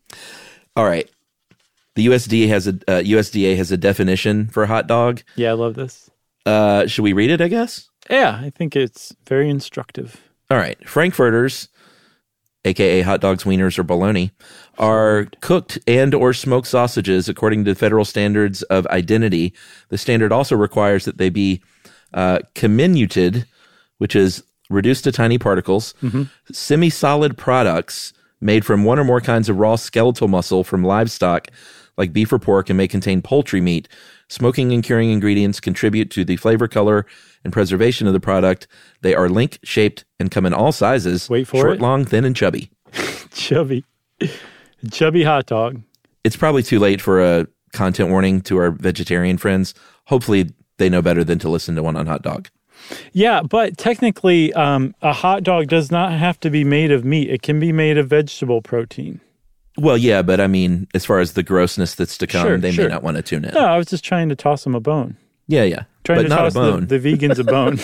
All 0.75 0.85
right. 0.85 1.09
The 1.95 2.05
USDA 2.07 2.47
has 2.49 2.67
a 2.67 2.71
uh, 2.87 3.01
USDA 3.01 3.57
has 3.57 3.71
a 3.71 3.77
definition 3.77 4.47
for 4.49 4.65
hot 4.65 4.87
dog. 4.87 5.23
Yeah, 5.35 5.49
I 5.49 5.53
love 5.53 5.73
this. 5.73 6.11
Uh, 6.45 6.85
should 6.85 7.01
we 7.01 7.13
read 7.13 7.31
it? 7.31 7.41
I 7.41 7.47
guess. 7.47 7.89
Yeah, 8.09 8.39
I 8.41 8.51
think 8.51 8.75
it's 8.75 9.15
very 9.25 9.49
instructive. 9.49 10.21
All 10.49 10.57
right. 10.57 10.77
Frankfurters, 10.87 11.67
aka 12.63 13.01
hot 13.01 13.21
dogs, 13.21 13.43
wieners, 13.43 13.77
or 13.77 13.83
bologna, 13.83 14.31
are 14.77 15.27
cooked 15.41 15.79
and 15.87 16.13
or 16.13 16.33
smoked 16.33 16.67
sausages 16.67 17.27
according 17.27 17.65
to 17.65 17.75
federal 17.75 18.05
standards 18.05 18.61
of 18.63 18.87
identity. 18.87 19.53
The 19.89 19.97
standard 19.97 20.31
also 20.31 20.55
requires 20.55 21.05
that 21.05 21.17
they 21.17 21.29
be 21.29 21.61
uh, 22.13 22.39
comminuted, 22.55 23.45
which 23.97 24.15
is 24.15 24.43
reduced 24.69 25.03
to 25.05 25.11
tiny 25.11 25.37
particles, 25.37 25.93
semi-solid 26.51 27.37
products 27.37 28.13
made 28.41 28.65
from 28.65 28.83
one 28.83 28.99
or 28.99 29.03
more 29.03 29.21
kinds 29.21 29.49
of 29.49 29.57
raw 29.57 29.75
skeletal 29.75 30.27
muscle 30.27 30.63
from 30.63 30.83
livestock 30.83 31.47
like 31.97 32.13
beef 32.13 32.31
or 32.31 32.39
pork 32.39 32.69
and 32.69 32.77
may 32.77 32.87
contain 32.87 33.21
poultry 33.21 33.59
meat. 33.59 33.87
Smoking 34.29 34.71
and 34.71 34.83
curing 34.83 35.09
ingredients 35.09 35.59
contribute 35.59 36.11
to 36.11 36.23
the 36.23 36.35
flavor, 36.35 36.67
color, 36.67 37.05
and 37.47 37.53
preservation 37.53 38.05
of 38.07 38.13
the 38.13 38.19
product. 38.19 38.67
They 39.01 39.15
are 39.15 39.29
link 39.29 39.57
shaped 39.63 40.03
and 40.19 40.29
come 40.29 40.45
in 40.45 40.53
all 40.53 40.73
sizes. 40.73 41.29
Wait 41.29 41.47
for 41.47 41.61
short, 41.61 41.75
it. 41.75 41.81
long, 41.81 42.03
thin, 42.05 42.25
and 42.25 42.35
chubby. 42.35 42.69
Chubby. 43.33 43.85
Chubby 44.91 45.23
hot 45.23 45.45
dog. 45.45 45.81
It's 46.23 46.35
probably 46.35 46.63
too 46.63 46.79
late 46.79 46.99
for 47.01 47.23
a 47.23 47.47
content 47.73 48.09
warning 48.09 48.41
to 48.41 48.57
our 48.57 48.71
vegetarian 48.71 49.37
friends. 49.37 49.73
Hopefully, 50.05 50.49
they 50.77 50.89
know 50.89 51.01
better 51.01 51.23
than 51.23 51.39
to 51.39 51.49
listen 51.49 51.75
to 51.75 51.83
one 51.83 51.95
on 51.95 52.05
hot 52.07 52.21
dog. 52.21 52.49
Yeah, 53.13 53.41
but 53.41 53.77
technically, 53.77 54.53
um, 54.53 54.93
a 55.01 55.13
hot 55.13 55.43
dog 55.43 55.67
does 55.67 55.91
not 55.91 56.11
have 56.13 56.39
to 56.41 56.49
be 56.49 56.63
made 56.63 56.91
of 56.91 57.05
meat. 57.05 57.29
It 57.29 57.41
can 57.41 57.59
be 57.59 57.71
made 57.71 57.97
of 57.97 58.07
vegetable 58.09 58.61
protein. 58.61 59.19
Well, 59.77 59.97
yeah, 59.97 60.21
but 60.21 60.39
I 60.41 60.47
mean, 60.47 60.87
as 60.93 61.05
far 61.05 61.19
as 61.19 61.33
the 61.33 61.43
grossness 61.43 61.95
that's 61.95 62.17
to 62.17 62.27
come, 62.27 62.45
Sure, 62.47 62.57
they 62.57 62.71
sure. 62.71 62.85
may 62.85 62.91
not 62.91 63.03
want 63.03 63.17
to 63.17 63.23
tune 63.23 63.45
in. 63.45 63.53
No, 63.53 63.65
I 63.65 63.77
was 63.77 63.87
just 63.87 64.03
trying 64.03 64.29
to 64.29 64.35
toss 64.35 64.63
them 64.63 64.73
a 64.75 64.79
bone. 64.79 65.15
Yeah, 65.47 65.63
yeah, 65.63 65.83
Trying 66.07 66.19
but 66.19 66.23
to 66.23 66.29
not 66.29 66.37
toss 66.37 66.55
a 66.55 66.59
bone. 66.59 66.87
The, 66.87 66.97
the 66.97 67.17
vegans 67.17 67.37
a 67.37 67.43
bone. 67.43 67.79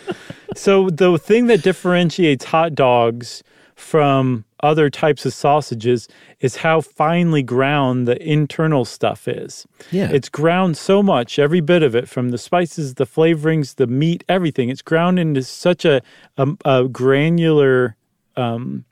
so 0.56 0.90
the 0.90 1.16
thing 1.18 1.46
that 1.46 1.62
differentiates 1.62 2.46
hot 2.46 2.74
dogs 2.74 3.44
from 3.76 4.44
other 4.64 4.90
types 4.90 5.24
of 5.24 5.32
sausages 5.32 6.08
is 6.40 6.56
how 6.56 6.80
finely 6.80 7.44
ground 7.44 8.08
the 8.08 8.20
internal 8.28 8.84
stuff 8.84 9.28
is. 9.28 9.68
Yeah. 9.92 10.10
It's 10.10 10.28
ground 10.28 10.76
so 10.76 11.00
much, 11.00 11.38
every 11.38 11.60
bit 11.60 11.84
of 11.84 11.94
it, 11.94 12.08
from 12.08 12.30
the 12.30 12.38
spices, 12.38 12.94
the 12.94 13.06
flavorings, 13.06 13.76
the 13.76 13.86
meat, 13.86 14.24
everything. 14.28 14.68
It's 14.68 14.82
ground 14.82 15.20
into 15.20 15.44
such 15.44 15.84
a, 15.84 16.02
a, 16.36 16.48
a 16.64 16.88
granular 16.88 17.94
um, 18.34 18.84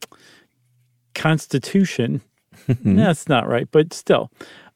constitution. 1.16 2.20
That's 2.68 3.28
not 3.28 3.48
right, 3.48 3.66
but 3.72 3.92
still. 3.92 4.30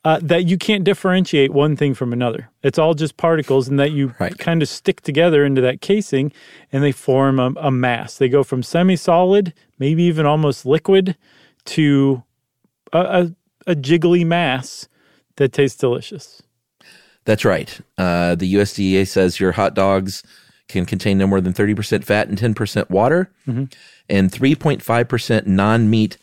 Uh, 0.04 0.18
that 0.22 0.46
you 0.46 0.58
can't 0.58 0.82
differentiate 0.84 1.52
one 1.52 1.76
thing 1.76 1.94
from 1.94 2.12
another. 2.12 2.50
It's 2.62 2.78
all 2.78 2.94
just 2.94 3.16
particles, 3.16 3.68
and 3.68 3.78
that 3.78 3.92
you 3.92 4.14
Right. 4.18 4.36
kind 4.36 4.60
of 4.62 4.68
stick 4.68 5.00
together 5.02 5.44
into 5.44 5.60
that 5.60 5.80
casing, 5.80 6.32
and 6.72 6.82
they 6.82 6.92
form 6.92 7.38
a, 7.38 7.52
a 7.56 7.70
mass. 7.70 8.18
They 8.18 8.28
go 8.28 8.42
from 8.42 8.62
semi-solid, 8.62 9.52
maybe 9.78 10.02
even 10.04 10.26
almost 10.26 10.66
liquid, 10.66 11.16
to 11.66 12.22
a, 12.92 12.98
a, 13.66 13.70
a 13.72 13.74
jiggly 13.76 14.26
mass 14.26 14.88
that 15.36 15.52
tastes 15.52 15.78
delicious. 15.78 16.42
That's 17.24 17.44
right. 17.44 17.80
Uh, 17.96 18.34
the 18.34 18.54
USDA 18.54 19.06
says 19.06 19.38
your 19.38 19.52
hot 19.52 19.74
dogs 19.74 20.24
can 20.68 20.84
contain 20.84 21.18
no 21.18 21.26
more 21.28 21.40
than 21.40 21.52
30% 21.52 22.02
fat 22.02 22.26
and 22.28 22.36
10% 22.36 22.90
water 22.90 23.30
and 23.46 24.32
3.5% 24.32 25.46
non 25.46 25.88
meat 25.88 26.16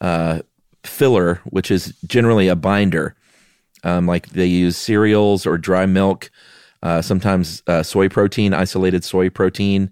uh, 0.00 0.40
filler, 0.84 1.40
which 1.44 1.70
is 1.70 1.92
generally 2.06 2.48
a 2.48 2.56
binder. 2.56 3.14
Um, 3.84 4.06
like 4.06 4.28
they 4.30 4.46
use 4.46 4.76
cereals 4.76 5.46
or 5.46 5.58
dry 5.58 5.86
milk, 5.86 6.30
uh, 6.82 7.02
sometimes 7.02 7.62
uh, 7.66 7.82
soy 7.82 8.08
protein, 8.08 8.54
isolated 8.54 9.04
soy 9.04 9.30
protein. 9.30 9.90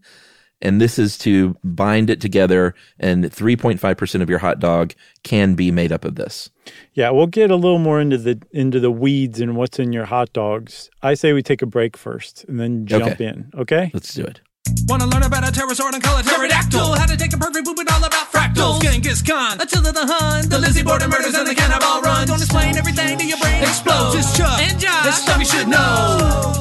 And 0.63 0.81
this 0.81 0.99
is 0.99 1.19
to 1.19 1.55
bind 1.63 2.09
it 2.09 2.19
together, 2.19 2.75
and 2.99 3.25
3.5% 3.25 4.23
of 4.23 4.31
your 4.31 4.39
hot 4.39 4.59
dog 4.59 4.95
can 5.23 5.55
be 5.55 5.71
made 5.71 5.93
up 5.93 6.03
of 6.05 6.15
this. 6.15 6.49
Yeah, 6.95 7.11
we'll 7.11 7.27
get 7.27 7.51
a 7.51 7.57
little 7.57 7.79
more 7.79 8.01
into 8.01 8.17
the 8.17 8.41
into 8.53 8.81
the 8.81 8.91
weeds 8.91 9.39
and 9.39 9.55
what's 9.55 9.79
in 9.79 9.93
your 9.93 10.07
hot 10.07 10.33
dogs. 10.33 10.89
I 11.03 11.13
say 11.13 11.35
we 11.35 11.43
take 11.43 11.61
a 11.61 11.67
break 11.67 11.95
first 11.97 12.45
and 12.49 12.59
then 12.59 12.87
jump 12.87 13.05
Okay. 13.05 13.27
in. 13.27 13.51
Okay. 13.55 13.91
Let's 13.93 14.15
do 14.15 14.25
it. 14.25 14.41
Wanna 14.89 15.07
learn 15.07 15.23
about 15.23 15.43
a 15.47 15.53
pterosaur 15.53 15.93
and 15.93 16.03
call 16.03 16.19
it 16.19 16.27
pterodactyl? 16.27 16.95
How 16.95 17.07
to 17.07 17.17
take 17.17 17.33
a 17.33 17.37
perfect 17.39 17.67
poop 17.67 17.79
and 17.79 17.89
all 17.89 18.05
about 18.05 18.33
fractals? 18.33 18.81
Genghis 18.81 19.23
Khan, 19.23 19.61
Attila 19.61 19.93
the 19.93 20.07
Hun, 20.07 20.49
the 20.49 20.59
Lizzie 20.59 20.83
Borden 20.83 21.11
murders 21.11 21.35
and 21.35 21.47
the 21.47 21.55
cannibal 21.55 22.01
runs. 22.03 22.31
Don't 22.31 22.41
explain 22.41 22.77
everything 22.77 23.19
to 23.19 23.27
your 23.27 23.39
brain 23.39 23.63
explodes. 23.63 24.17
It's 24.17 24.37
Chuck 24.37 24.61
and 24.61 24.79
Josh. 24.79 25.05
This 25.05 25.23
stuff 25.23 25.39
you 25.39 25.47
should 25.47 25.69
know. 25.69 26.53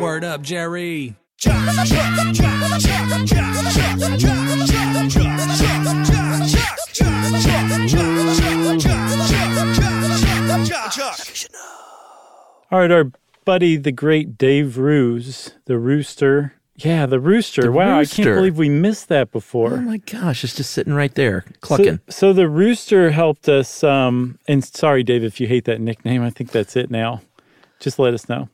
Word 0.00 0.24
up, 0.24 0.42
Jerry. 0.42 1.16
All 12.72 12.78
right, 12.78 12.90
our 12.90 13.10
buddy, 13.44 13.76
the 13.76 13.92
great 13.92 14.36
Dave 14.38 14.78
Roos, 14.78 15.52
the 15.66 15.78
rooster. 15.78 16.54
Yeah, 16.76 17.04
the 17.04 17.20
rooster. 17.20 17.70
wow, 17.70 17.98
I 18.00 18.06
can't 18.06 18.36
believe 18.36 18.56
we 18.56 18.70
missed 18.70 19.08
that 19.08 19.30
before. 19.32 19.74
Oh 19.74 19.80
my 19.82 19.98
gosh, 19.98 20.44
it's 20.44 20.54
just 20.56 20.70
sitting 20.70 20.94
right 20.94 21.14
there, 21.14 21.44
So, 21.46 21.54
clucking. 21.60 22.00
so 22.08 22.32
the 22.32 22.48
rooster 22.48 23.10
helped 23.10 23.48
us. 23.50 23.84
Um, 23.84 24.38
and 24.48 24.64
sorry, 24.64 25.02
Dave, 25.02 25.22
if 25.22 25.40
you 25.40 25.46
hate 25.46 25.66
that 25.66 25.80
nickname, 25.80 26.22
I 26.22 26.30
think 26.30 26.52
that's 26.52 26.76
it 26.76 26.90
now. 26.90 27.20
Just 27.80 27.98
let 27.98 28.14
us 28.14 28.28
know. 28.30 28.48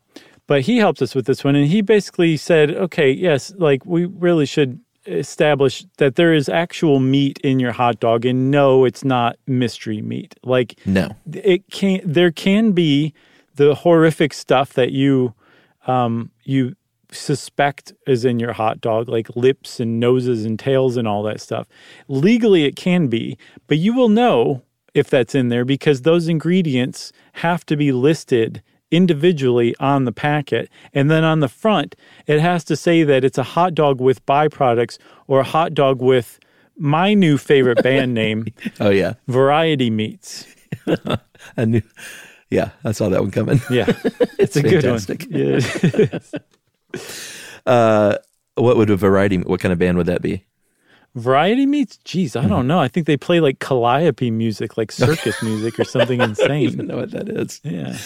But 0.49 0.63
he 0.63 0.79
helped 0.79 1.03
us 1.03 1.15
with 1.15 1.27
this 1.27 1.45
one, 1.45 1.55
and 1.57 1.67
he 1.69 1.83
basically 1.83 2.37
said, 2.37 2.71
"Okay, 2.73 3.11
yes, 3.11 3.53
like 3.59 3.85
we 3.87 4.05
really 4.07 4.47
should 4.47 4.81
establish 5.07 5.85
that 5.99 6.17
there 6.17 6.35
is 6.35 6.49
actual 6.49 6.99
meat 7.01 7.39
in 7.45 7.61
your 7.61 7.73
hot 7.73 8.01
dog, 8.01 8.25
and 8.25 8.51
no, 8.51 8.85
it's 8.85 9.05
not 9.05 9.37
mystery 9.47 10.03
meat. 10.03 10.35
Like 10.43 10.79
no. 10.85 11.15
it 11.33 11.69
can't. 11.71 12.03
there 12.13 12.31
can 12.33 12.73
be 12.73 13.13
the 13.57 13.75
horrific 13.75 14.33
stuff 14.33 14.73
that 14.75 14.93
you 14.93 15.35
um 15.87 16.31
you 16.45 16.75
suspect 17.13 17.93
is 18.07 18.25
in 18.25 18.41
your 18.41 18.53
hot 18.53 18.81
dog 18.81 19.09
like 19.09 19.35
lips 19.37 19.79
and 19.81 20.01
noses 20.01 20.45
and 20.45 20.59
tails 20.59 20.97
and 20.97 21.07
all 21.07 21.23
that 21.23 21.41
stuff. 21.41 21.67
Legally 22.09 22.65
it 22.65 22.77
can 22.77 23.09
be 23.09 23.39
but 23.67 23.79
you 23.79 23.95
will 23.95 24.09
know 24.09 24.63
if 24.95 25.11
that's 25.11 25.35
in 25.35 25.49
there 25.49 25.65
because 25.65 26.03
those 26.03 26.27
ingredients 26.27 27.13
have 27.35 27.65
to 27.67 27.77
be 27.77 27.93
listed 27.93 28.63
individually 28.91 29.75
on 29.79 30.05
the 30.05 30.13
packet. 30.13 30.71
And 30.95 31.11
then 31.11 31.23
on 31.25 31.41
the 31.41 31.49
front 31.49 31.95
it 32.27 32.41
has 32.41 32.65
to 32.65 32.77
say 32.77 33.05
that 33.05 33.25
it's 33.25 33.39
a 33.39 33.43
hot 33.43 33.75
dog 33.75 34.01
with 34.01 34.25
byproducts 34.27 34.99
or 35.27 35.41
a 35.41 35.45
hot 35.45 35.75
dog 35.75 36.03
with 36.03 36.39
my 36.77 37.15
new 37.15 37.39
favorite 37.39 37.83
band 37.83 38.13
name 38.15 38.47
Oh 38.81 38.91
yeah, 38.91 39.15
variety 39.29 39.91
meats. 39.91 40.47
I 41.57 41.65
knew. 41.65 41.83
Yeah, 42.51 42.71
I 42.85 42.93
saw 42.93 43.09
that 43.09 43.21
one 43.21 43.31
coming. 43.31 43.61
Yeah, 43.71 43.87
it's, 44.39 44.57
a 44.57 44.63
fantastic. 44.63 45.29
good 45.31 45.63
one. 45.63 46.11
Yeah. 46.13 46.19
Uh, 47.67 48.17
what 48.55 48.77
would 48.77 48.91
a 48.91 48.97
variety? 48.97 49.39
What 49.39 49.59
kind 49.59 49.73
of 49.73 49.79
band 49.81 49.99
would 49.99 50.07
that 50.07 50.23
be? 50.23 50.45
Variety 51.17 51.67
meats, 51.67 51.97
Geez, 52.05 52.37
I 52.37 52.47
don't 52.47 52.69
know. 52.69 52.79
I 52.79 52.89
think 52.89 53.07
they 53.07 53.17
play 53.17 53.41
like 53.41 53.59
calliope 53.59 54.31
music, 54.31 54.77
like 54.77 54.93
circus 54.93 55.43
music 55.43 55.79
or 55.81 55.85
something 55.85 56.21
insane. 56.21 56.47
I 56.47 56.47
don't 56.47 56.63
insane. 56.63 56.87
know 56.87 56.97
what 56.97 57.11
that 57.11 57.29
is. 57.29 57.61
Yeah. 57.65 57.99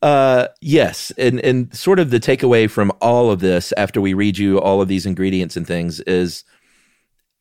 Uh, 0.00 0.46
yes, 0.60 1.10
and 1.18 1.40
and 1.40 1.74
sort 1.76 1.98
of 1.98 2.10
the 2.10 2.20
takeaway 2.20 2.70
from 2.70 2.92
all 3.00 3.30
of 3.30 3.40
this, 3.40 3.72
after 3.76 4.00
we 4.00 4.14
read 4.14 4.38
you 4.38 4.58
all 4.60 4.80
of 4.80 4.88
these 4.88 5.04
ingredients 5.04 5.56
and 5.56 5.66
things, 5.66 6.00
is 6.00 6.44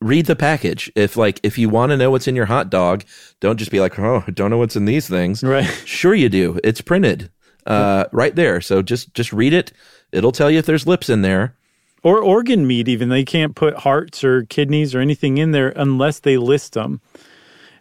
read 0.02 0.26
the 0.26 0.36
package. 0.36 0.92
If 0.96 1.18
like 1.18 1.40
if 1.44 1.58
you 1.58 1.70
want 1.70 1.92
to 1.92 1.98
know 1.98 2.12
what's 2.12 2.28
in 2.28 2.36
your 2.36 2.46
hot 2.46 2.70
dog, 2.70 3.04
don't 3.40 3.58
just 3.58 3.72
be 3.72 3.80
like, 3.80 3.98
oh, 4.00 4.24
I 4.28 4.32
don't 4.32 4.50
know 4.50 4.58
what's 4.58 4.76
in 4.76 4.86
these 4.86 5.08
things. 5.08 5.44
Right. 5.44 5.66
Sure, 5.86 6.14
you 6.16 6.30
do. 6.30 6.60
It's 6.64 6.82
printed 6.82 7.30
uh, 7.66 8.06
right 8.12 8.36
there. 8.36 8.62
So 8.62 8.82
just 8.82 9.14
just 9.14 9.34
read 9.34 9.54
it. 9.54 9.72
It'll 10.12 10.32
tell 10.32 10.50
you 10.50 10.60
if 10.60 10.66
there's 10.66 10.88
lips 10.88 11.10
in 11.10 11.22
there. 11.22 11.56
Or 12.04 12.22
organ 12.22 12.66
meat, 12.68 12.88
even. 12.88 13.10
They 13.10 13.26
can't 13.26 13.56
put 13.56 13.74
hearts 13.76 14.24
or 14.24 14.44
kidneys 14.46 14.94
or 14.96 15.00
anything 15.00 15.40
in 15.40 15.52
there 15.52 15.74
unless 15.76 16.20
they 16.20 16.38
list 16.38 16.74
them. 16.74 17.02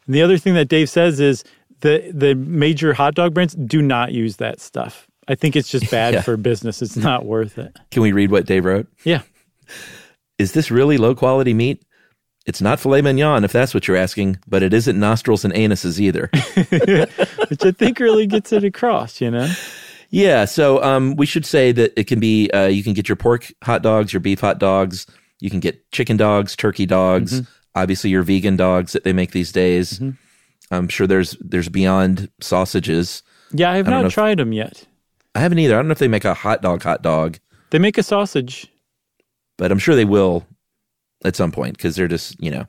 And 0.07 0.15
the 0.15 0.23
other 0.23 0.39
thing 0.39 0.55
that 0.55 0.69
Dave 0.69 0.89
says 0.91 1.21
is 1.21 1.45
the, 1.81 2.11
the 2.13 2.35
major 2.35 2.95
hot 2.95 3.15
dog 3.15 3.35
brands 3.35 3.55
do 3.55 3.83
not 3.83 4.13
use 4.13 4.37
that 4.37 4.61
stuff. 4.61 5.07
I 5.29 5.35
think 5.35 5.55
it's 5.55 5.69
just 5.69 5.91
bad 5.91 6.15
Yeah. 6.15 6.21
for 6.23 6.37
business. 6.37 6.81
It's 6.83 6.97
not 6.97 7.27
worth 7.27 7.59
it. 7.59 7.77
Can 7.91 8.03
we 8.03 8.13
read 8.13 8.31
what 8.31 8.47
Dave 8.47 8.65
wrote? 8.65 8.89
Yeah. 9.05 9.21
Is 10.39 10.53
this 10.53 10.71
really 10.71 10.97
low 10.99 11.15
quality 11.15 11.55
meat? 11.55 11.83
It's 12.47 12.61
not 12.63 12.79
filet 12.79 13.03
mignon, 13.03 13.43
if 13.45 13.51
that's 13.53 13.75
what 13.75 13.89
you're 13.89 13.97
asking, 13.97 14.39
but 14.47 14.63
it 14.63 14.73
isn't 14.73 14.99
nostrils 14.99 15.45
and 15.45 15.53
anuses 15.53 15.99
either. 15.99 16.31
Which 17.51 17.65
I 17.65 17.73
think 17.73 17.99
really 17.99 18.27
gets 18.27 18.53
it 18.53 18.63
across, 18.65 19.21
you 19.21 19.31
know? 19.31 19.53
Yeah, 20.11 20.45
so 20.45 20.83
um, 20.85 21.17
we 21.17 21.27
should 21.27 21.45
say 21.45 21.73
that 21.73 21.93
it 21.99 22.05
can 22.07 22.21
be 22.21 22.49
uh, 22.53 22.67
you 22.67 22.85
can 22.85 22.93
get 22.93 23.09
your 23.09 23.17
pork 23.17 23.53
hot 23.65 23.83
dogs, 23.83 24.13
your 24.13 24.21
beef 24.21 24.41
hot 24.41 24.59
dogs, 24.61 25.07
you 25.41 25.51
can 25.51 25.59
get 25.61 25.91
chicken 25.91 26.17
dogs, 26.17 26.55
turkey 26.55 26.87
dogs, 26.87 27.43
obviously 27.75 28.11
your 28.11 28.23
vegan 28.23 28.57
dogs 28.57 28.93
that 28.93 29.03
they 29.03 29.13
make 29.13 29.33
these 29.33 29.51
days. 29.51 30.01
I'm 30.71 30.87
sure 30.89 31.07
there's 31.09 31.37
there's 31.41 31.69
beyond 31.69 32.31
sausages. 32.41 33.25
Yeah, 33.53 33.71
I 33.73 33.77
have 33.77 33.89
I 33.89 33.91
not 33.91 34.05
if- 34.07 34.13
tried 34.15 34.39
them 34.39 34.53
yet. 34.53 34.87
I 35.35 35.41
haven't 35.41 35.59
either. 35.59 35.75
I 35.75 35.79
don't 35.79 35.89
know 35.89 35.93
if 35.93 35.99
they 35.99 36.09
make 36.09 36.25
a 36.25 36.33
hot 36.35 36.63
dog 36.63 36.83
hot 36.85 37.03
dog, 37.03 37.39
They 37.71 37.79
make 37.81 37.99
a 37.99 38.03
sausage. 38.05 38.69
but 39.59 39.71
I'm 39.73 39.79
sure 39.81 39.95
they 39.97 40.05
will 40.07 40.47
at 41.25 41.37
some 41.37 41.51
point 41.53 41.77
because 41.77 41.97
they're 41.97 42.09
just 42.09 42.41
you 42.43 42.51
know 42.51 42.67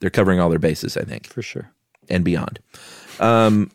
they're 0.00 0.10
covering 0.10 0.40
all 0.40 0.50
their 0.50 0.58
bases. 0.58 0.96
I 0.96 1.02
think 1.04 1.26
For 1.28 1.42
sure. 1.42 1.70
and 2.08 2.24
beyond. 2.24 2.58
Um, 3.20 3.70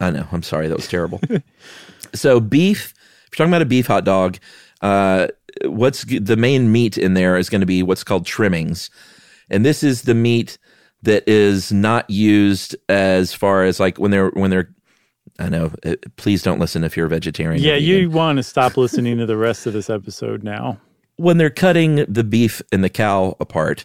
I 0.00 0.10
know. 0.10 0.26
I'm 0.32 0.42
sorry. 0.42 0.68
That 0.68 0.76
was 0.76 0.88
terrible. 0.88 1.20
so 2.14 2.40
beef. 2.40 2.94
If 3.26 3.38
you're 3.38 3.44
talking 3.44 3.52
about 3.52 3.62
a 3.62 3.66
beef 3.66 3.86
hot 3.86 4.04
dog, 4.04 4.38
uh, 4.80 5.28
what's 5.64 6.04
the 6.04 6.36
main 6.36 6.72
meat 6.72 6.96
in 6.98 7.14
there 7.14 7.36
is 7.36 7.48
going 7.50 7.60
to 7.60 7.66
be 7.66 7.82
what's 7.82 8.02
called 8.04 8.26
trimmings, 8.26 8.90
and 9.50 9.64
this 9.64 9.82
is 9.82 10.02
the 10.02 10.14
meat 10.14 10.56
that 11.02 11.26
is 11.28 11.72
not 11.72 12.08
used 12.10 12.76
as 12.88 13.32
far 13.34 13.64
as 13.64 13.78
like 13.80 13.98
when 13.98 14.10
they're 14.10 14.30
when 14.30 14.50
they're. 14.50 14.70
I 15.38 15.48
know. 15.48 15.72
uh, 15.84 15.94
Please 16.16 16.42
don't 16.42 16.58
listen 16.58 16.84
if 16.84 16.96
you're 16.96 17.06
a 17.06 17.10
vegetarian. 17.10 17.62
Yeah, 17.62 17.76
you 17.76 18.10
want 18.10 18.36
to 18.38 18.42
stop 18.42 18.76
listening 18.76 19.16
to 19.18 19.26
the 19.26 19.36
rest 19.36 19.66
of 19.66 19.72
this 19.72 19.88
episode 19.88 20.42
now. 20.42 20.78
When 21.20 21.36
they're 21.36 21.50
cutting 21.50 22.04
the 22.08 22.24
beef 22.24 22.62
and 22.72 22.82
the 22.82 22.88
cow 22.88 23.36
apart 23.40 23.84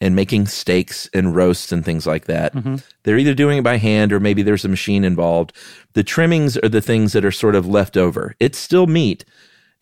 and 0.00 0.16
making 0.16 0.46
steaks 0.46 1.10
and 1.12 1.36
roasts 1.36 1.72
and 1.72 1.84
things 1.84 2.06
like 2.06 2.24
that, 2.24 2.54
they're 3.02 3.18
either 3.18 3.34
doing 3.34 3.58
it 3.58 3.64
by 3.64 3.76
hand 3.76 4.12
or 4.12 4.20
maybe 4.20 4.42
there's 4.42 4.64
a 4.64 4.68
machine 4.68 5.04
involved. 5.04 5.52
The 5.92 6.02
trimmings 6.02 6.56
are 6.56 6.68
the 6.68 6.80
things 6.80 7.12
that 7.12 7.24
are 7.24 7.32
sort 7.32 7.54
of 7.54 7.66
left 7.66 7.96
over. 7.96 8.34
It's 8.40 8.58
still 8.58 8.86
meat 8.86 9.24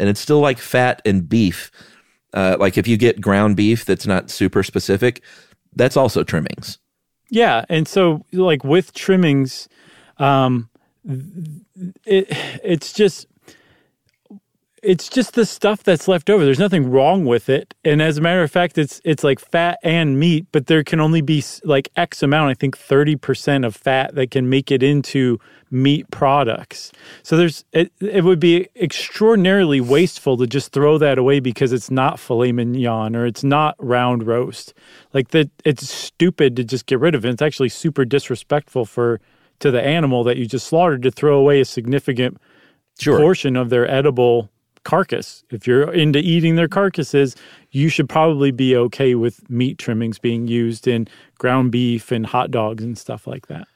and 0.00 0.08
it's 0.08 0.20
still 0.20 0.40
like 0.40 0.58
fat 0.58 1.00
and 1.04 1.28
beef. 1.28 1.70
Uh, 2.34 2.56
like 2.58 2.76
if 2.76 2.88
you 2.88 2.96
get 2.96 3.20
ground 3.20 3.56
beef 3.56 3.84
that's 3.84 4.06
not 4.06 4.28
super 4.28 4.62
specific, 4.62 5.22
that's 5.76 5.96
also 5.96 6.24
trimmings. 6.24 6.78
Yeah, 7.30 7.64
and 7.68 7.86
so 7.86 8.24
like 8.32 8.64
with 8.64 8.92
trimmings, 8.92 9.68
um, 10.18 10.68
it 12.04 12.26
it's 12.64 12.92
just 12.92 13.26
it's 14.86 15.08
just 15.08 15.34
the 15.34 15.44
stuff 15.44 15.82
that's 15.82 16.06
left 16.06 16.30
over. 16.30 16.44
There's 16.44 16.60
nothing 16.60 16.90
wrong 16.90 17.24
with 17.24 17.48
it, 17.48 17.74
and 17.84 18.00
as 18.00 18.18
a 18.18 18.20
matter 18.20 18.42
of 18.42 18.50
fact, 18.50 18.78
it's 18.78 19.00
it's 19.04 19.24
like 19.24 19.40
fat 19.40 19.78
and 19.82 20.18
meat, 20.18 20.46
but 20.52 20.68
there 20.68 20.84
can 20.84 21.00
only 21.00 21.20
be 21.20 21.42
like 21.64 21.88
X 21.96 22.22
amount. 22.22 22.50
I 22.50 22.54
think 22.54 22.78
thirty 22.78 23.16
percent 23.16 23.64
of 23.64 23.74
fat 23.74 24.14
that 24.14 24.30
can 24.30 24.48
make 24.48 24.70
it 24.70 24.82
into 24.82 25.38
meat 25.70 26.08
products. 26.12 26.92
So 27.24 27.36
there's 27.36 27.64
it, 27.72 27.92
it 28.00 28.22
would 28.22 28.38
be 28.38 28.68
extraordinarily 28.76 29.80
wasteful 29.80 30.36
to 30.36 30.46
just 30.46 30.72
throw 30.72 30.98
that 30.98 31.18
away 31.18 31.40
because 31.40 31.72
it's 31.72 31.90
not 31.90 32.20
filet 32.20 32.52
mignon 32.52 33.16
or 33.16 33.26
it's 33.26 33.42
not 33.42 33.74
round 33.78 34.26
roast. 34.26 34.72
Like 35.12 35.28
that, 35.30 35.50
it's 35.64 35.90
stupid 35.90 36.54
to 36.56 36.64
just 36.64 36.86
get 36.86 37.00
rid 37.00 37.14
of 37.16 37.24
it. 37.26 37.30
It's 37.30 37.42
actually 37.42 37.70
super 37.70 38.04
disrespectful 38.04 38.84
for 38.86 39.20
to 39.58 39.70
the 39.72 39.82
animal 39.82 40.22
that 40.24 40.36
you 40.36 40.46
just 40.46 40.68
slaughtered 40.68 41.02
to 41.02 41.10
throw 41.10 41.38
away 41.38 41.60
a 41.60 41.64
significant 41.64 42.38
Sure. 42.98 43.18
portion 43.18 43.56
of 43.56 43.68
their 43.68 43.86
edible 43.90 44.48
carcass. 44.86 45.44
If 45.50 45.66
you're 45.66 45.92
into 45.92 46.20
eating 46.20 46.54
their 46.54 46.68
carcasses, 46.68 47.34
you 47.72 47.88
should 47.88 48.08
probably 48.08 48.52
be 48.52 48.74
okay 48.76 49.16
with 49.16 49.50
meat 49.50 49.78
trimmings 49.78 50.18
being 50.18 50.46
used 50.46 50.86
in 50.86 51.08
ground 51.38 51.72
beef 51.72 52.12
and 52.12 52.24
hot 52.24 52.50
dogs 52.50 52.82
and 52.82 52.96
stuff 52.96 53.26
like 53.26 53.48
that. 53.48 53.66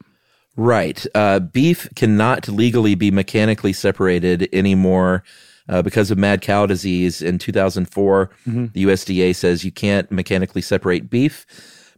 Right. 0.56 1.04
Uh, 1.14 1.40
beef 1.40 1.88
cannot 1.96 2.48
legally 2.48 2.94
be 2.94 3.10
mechanically 3.10 3.72
separated 3.72 4.48
anymore 4.52 5.24
uh, 5.68 5.82
because 5.82 6.10
of 6.10 6.18
mad 6.18 6.42
cow 6.42 6.64
disease. 6.64 7.22
In 7.22 7.38
2004, 7.38 8.30
the 8.72 8.84
USDA 8.84 9.34
says 9.34 9.64
you 9.64 9.72
can't 9.72 10.10
mechanically 10.12 10.62
separate 10.62 11.10
beef, 11.10 11.44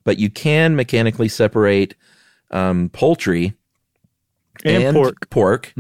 but 0.05 0.19
you 0.19 0.31
can 0.31 0.75
mechanically 0.75 1.29
separate 1.29 1.95
um, 2.51 2.89
poultry 2.91 3.53
And 4.65 4.95
pork. 4.95 5.29
Pork. 5.31 5.75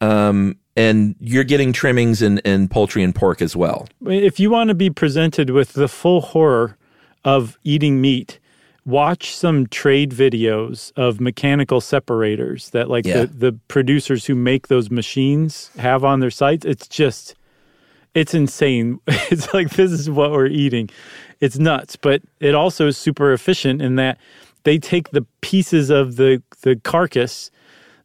Um, 0.00 0.56
and 0.76 1.14
you're 1.20 1.44
getting 1.44 1.72
trimmings 1.72 2.20
in, 2.22 2.38
in 2.40 2.68
poultry 2.68 3.02
and 3.02 3.14
pork 3.14 3.40
as 3.42 3.56
well. 3.56 3.88
If 4.06 4.38
you 4.38 4.50
want 4.50 4.68
to 4.68 4.74
be 4.74 4.90
presented 4.90 5.50
with 5.50 5.72
the 5.72 5.88
full 5.88 6.20
horror 6.20 6.76
of 7.24 7.58
eating 7.64 8.00
meat, 8.00 8.38
watch 8.84 9.34
some 9.34 9.66
trade 9.66 10.10
videos 10.12 10.92
of 10.96 11.20
mechanical 11.20 11.80
separators 11.80 12.70
that 12.70 12.88
like 12.88 13.06
Yeah. 13.06 13.22
the, 13.22 13.26
the 13.26 13.52
producers 13.68 14.26
who 14.26 14.34
make 14.34 14.68
those 14.68 14.90
machines 14.90 15.70
have 15.78 16.04
on 16.04 16.20
their 16.20 16.30
sites. 16.30 16.64
It's 16.64 16.86
just 16.86 17.34
it's 18.14 18.32
insane. 18.34 19.00
It's 19.30 19.52
like 19.52 19.70
this 19.70 19.90
is 19.90 20.08
what 20.08 20.30
we're 20.30 20.46
eating. 20.46 20.88
It's 21.40 21.58
nuts, 21.58 21.96
but 21.96 22.22
it 22.40 22.54
also 22.54 22.86
is 22.86 22.96
super 22.96 23.32
efficient 23.32 23.82
in 23.82 23.96
that 23.96 24.18
they 24.62 24.78
take 24.78 25.10
the 25.10 25.26
pieces 25.40 25.90
of 25.90 26.16
the 26.16 26.42
the 26.62 26.76
carcass 26.76 27.50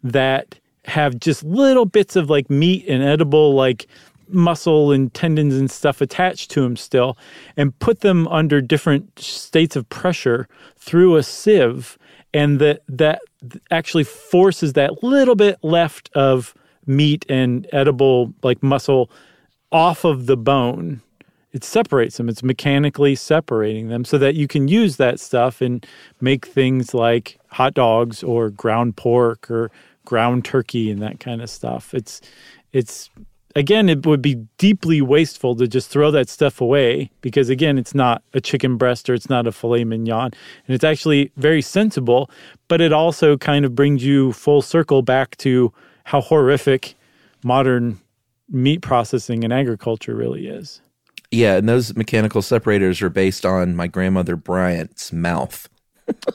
that 0.04 0.58
have 0.86 1.20
just 1.20 1.44
little 1.44 1.86
bits 1.86 2.16
of 2.16 2.30
like 2.30 2.50
meat 2.50 2.86
and 2.88 3.04
edible 3.04 3.54
like 3.54 3.88
muscle 4.28 4.92
and 4.92 5.14
tendons 5.14 5.56
and 5.56 5.70
stuff 5.70 6.02
attached 6.02 6.50
to 6.52 6.62
them 6.62 6.76
still 6.76 7.18
and 7.58 7.78
put 7.80 8.00
them 8.00 8.28
under 8.30 8.62
different 8.62 9.20
states 9.20 9.76
of 9.76 9.88
pressure 9.90 10.48
through 10.78 11.16
a 11.16 11.24
sieve 11.24 11.98
and 12.34 12.60
that 12.60 12.82
that 12.88 13.22
actually 13.70 14.04
forces 14.04 14.74
that 14.74 15.04
little 15.04 15.36
bit 15.36 15.58
left 15.64 16.10
of 16.14 16.54
meat 16.86 17.26
and 17.30 17.68
edible 17.72 18.34
like 18.44 18.62
muscle 18.64 19.12
off 19.72 20.04
of 20.04 20.26
the 20.26 20.38
bone. 20.38 21.02
It 21.52 21.66
separates 21.66 22.16
them 22.16 22.30
it's 22.30 22.44
mechanically 22.44 23.16
separating 23.16 23.90
them 23.90 24.06
so 24.06 24.18
that 24.18 24.36
you 24.36 24.48
can 24.48 24.70
use 24.70 24.96
that 24.98 25.20
stuff 25.20 25.62
and 25.62 25.86
make 26.22 26.46
things 26.46 26.94
like 26.94 27.38
hot 27.48 27.74
dogs 27.74 28.24
or 28.24 28.50
ground 28.50 28.96
pork 28.96 29.52
or 29.52 29.70
ground 30.06 30.46
turkey 30.46 30.92
and 30.92 31.02
that 31.02 31.20
kind 31.20 31.42
of 31.42 31.50
stuff. 31.50 31.94
It's 31.94 32.22
it's 32.72 33.10
again 33.56 33.90
it 33.90 34.06
would 34.06 34.22
be 34.22 34.36
deeply 34.58 35.02
wasteful 35.02 35.56
to 35.56 35.68
just 35.68 35.90
throw 35.90 36.10
that 36.12 36.30
stuff 36.30 36.62
away 36.62 37.12
because 37.22 37.50
again 37.50 37.78
it's 37.78 37.94
not 37.94 38.24
a 38.34 38.42
chicken 38.42 38.78
breast 38.78 39.10
or 39.10 39.14
it's 39.14 39.30
not 39.30 39.48
a 39.48 39.52
filet 39.52 39.84
mignon. 39.84 40.32
And 40.68 40.76
it's 40.76 40.84
actually 40.84 41.32
very 41.38 41.62
sensible 41.62 42.30
but 42.68 42.82
it 42.82 42.94
also 42.94 43.38
kind 43.38 43.66
of 43.66 43.76
brings 43.76 44.04
you 44.04 44.32
full 44.34 44.62
circle 44.62 45.02
back 45.02 45.36
to 45.38 45.74
how 46.06 46.22
horrific 46.22 46.96
modern 47.44 48.00
meat 48.50 48.82
processing 48.82 49.44
and 49.44 49.54
agriculture 49.54 50.16
really 50.16 50.48
is. 50.48 50.82
Yeah, 51.32 51.56
and 51.56 51.68
those 51.68 51.96
mechanical 51.96 52.42
separators 52.42 53.02
are 53.02 53.10
based 53.10 53.46
on 53.46 53.76
my 53.76 53.88
grandmother 53.88 54.36
Bryant's 54.36 55.14
mouth. 55.14 55.70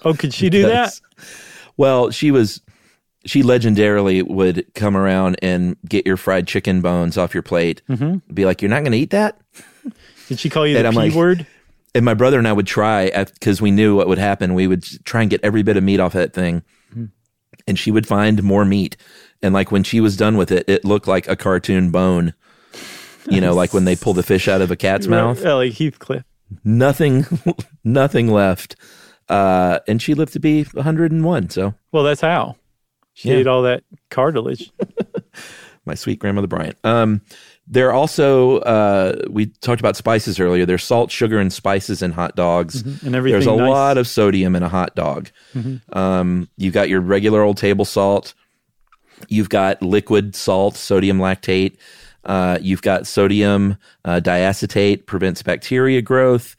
oh 0.05 0.15
could 0.15 0.33
she 0.33 0.49
do 0.51 0.63
that? 0.63 0.99
Well, 1.79 2.11
she 2.11 2.31
was 2.31 2.63
she 3.27 3.43
legendarily 3.43 4.23
would 4.23 4.65
come 4.75 4.97
around 4.97 5.37
and 5.43 5.77
get 5.89 6.07
your 6.07 6.17
fried 6.17 6.47
chicken 6.47 6.81
bones 6.81 7.19
off 7.19 7.35
your 7.35 7.43
plate. 7.43 7.83
Mm-hmm. 7.89 8.33
Be 8.33 8.45
like, 8.45 8.63
"You're 8.63 8.71
not 8.71 8.81
going 8.81 8.93
to 8.93 8.99
eat 8.99 9.11
that." 9.11 9.39
did 10.29 10.39
she 10.41 10.49
call 10.51 10.67
you 10.67 10.77
And 10.77 10.87
the 10.87 10.91
p 10.91 10.97
like- 10.97 11.15
word 11.15 11.47
And 11.95 12.05
my 12.05 12.15
brother 12.15 12.39
and 12.39 12.49
I 12.49 12.53
would 12.53 12.67
try 12.67 13.11
because 13.11 13.61
we 13.63 13.71
knew 13.71 13.97
what 13.97 14.09
would 14.09 14.19
happen. 14.19 14.55
We 14.55 14.67
would 14.67 14.83
try 15.05 15.21
and 15.23 15.31
get 15.31 15.41
every 15.45 15.63
bit 15.63 15.77
of 15.77 15.85
meat 15.85 16.01
off 16.01 16.13
that 16.15 16.33
thing, 16.33 16.63
and 17.67 17.79
she 17.79 17.91
would 17.91 18.07
find 18.07 18.43
more 18.43 18.65
meat. 18.65 18.97
And 19.43 19.53
like 19.55 19.71
when 19.71 19.83
she 19.83 20.01
was 20.01 20.17
done 20.17 20.37
with 20.37 20.51
it, 20.51 20.69
it 20.69 20.85
looked 20.85 21.07
like 21.07 21.29
a 21.29 21.37
cartoon 21.37 21.91
bone. 21.91 22.33
You 23.29 23.41
know, 23.41 23.55
like 23.55 23.75
when 23.75 23.85
they 23.87 23.97
pull 23.97 24.15
the 24.15 24.23
fish 24.23 24.47
out 24.47 24.61
of 24.61 24.71
a 24.71 24.77
cat's 24.77 25.07
mouth. 25.09 25.43
Right, 25.43 25.53
like 25.53 25.73
heathcliff 25.73 26.23
Nothing, 26.65 27.27
nothing 27.85 28.29
left. 28.29 28.77
Uh, 29.29 29.81
and 29.89 30.01
she 30.01 30.15
lived 30.15 30.33
to 30.35 30.39
be 30.41 30.63
101. 30.63 31.51
So 31.51 31.75
well 31.93 32.05
that's 32.05 32.21
how 32.21 32.55
she 33.17 33.31
Yeah. 33.31 33.37
ate 33.37 33.47
all 33.47 33.63
that 33.63 33.83
cartilage 34.11 34.71
my 35.87 35.95
sweet 35.95 36.19
grandmother 36.19 36.47
Bryant. 36.49 36.77
Um, 36.85 37.21
there 37.69 37.89
are 37.89 37.93
also 37.93 38.59
uh, 38.59 39.23
we 39.31 39.47
talked 39.47 39.81
about 39.81 39.97
spices 39.97 40.39
earlier. 40.39 40.67
There's 40.67 40.85
salt, 40.85 41.11
sugar, 41.11 41.39
and 41.39 41.53
spices 41.53 42.03
in 42.03 42.13
hot 42.13 42.37
dogs. 42.37 42.83
Mm-hmm. 42.83 43.07
and 43.07 43.15
everything 43.17 43.33
There's 43.41 43.47
a 43.47 43.51
nice. 43.51 43.61
Mm-hmm. 43.61 43.69
lot 43.71 43.99
of 43.99 44.07
sodium 44.09 44.55
in 44.57 44.63
a 44.63 44.69
hot 44.69 44.95
dog. 44.95 45.31
Um, 45.93 46.49
you've 46.57 46.75
got 46.75 46.89
your 46.89 47.01
regular 47.01 47.43
old 47.43 47.57
table 47.57 47.85
salt. 47.85 48.35
You've 49.29 49.49
got 49.49 49.81
liquid 49.83 50.37
salt, 50.37 50.77
sodium 50.77 51.19
lactate. 51.19 51.77
Uh, 52.25 52.59
you've 52.61 52.83
got 52.83 53.07
sodium 53.07 53.77
uh, 54.05 54.21
diacetate, 54.23 55.07
prevents 55.07 55.43
bacteria 55.43 56.03
growth. 56.03 56.57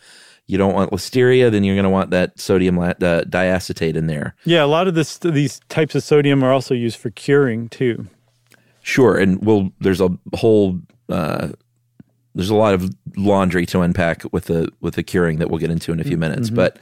You 0.48 0.58
don't 0.58 0.74
want 0.74 0.92
listeria, 0.92 1.52
then 1.52 1.64
you're 1.66 1.76
going 1.76 1.84
to 1.84 1.90
want 1.90 2.10
that 2.12 2.40
sodium 2.40 2.80
uh, 2.80 2.94
diacetate 2.94 3.96
in 3.96 4.08
there. 4.08 4.34
yeah 4.46 4.64
a 4.64 4.68
lot 4.68 4.88
of 4.88 4.96
this 4.96 5.18
these 5.18 5.60
types 5.70 5.94
of 5.96 6.04
sodium 6.04 6.44
are 6.44 6.52
also 6.54 6.74
used 6.74 6.98
for 6.98 7.10
curing 7.12 7.68
too 7.70 8.08
Sure, 8.82 9.18
and 9.18 9.44
we'll 9.46 9.72
there's 9.82 10.00
a 10.00 10.10
whole 10.34 10.80
uh, 11.10 11.50
there's 12.34 12.50
a 12.50 12.56
lot 12.56 12.74
of 12.74 12.90
laundry 13.18 13.66
to 13.66 13.82
unpack 13.82 14.24
with 14.32 14.46
the 14.46 14.70
with 14.80 14.96
the 14.96 15.04
curing 15.04 15.40
that 15.40 15.50
we'll 15.50 15.60
get 15.60 15.70
into 15.70 15.92
in 15.92 16.00
a 16.00 16.06
few 16.06 16.18
minutes, 16.18 16.50
but 16.50 16.78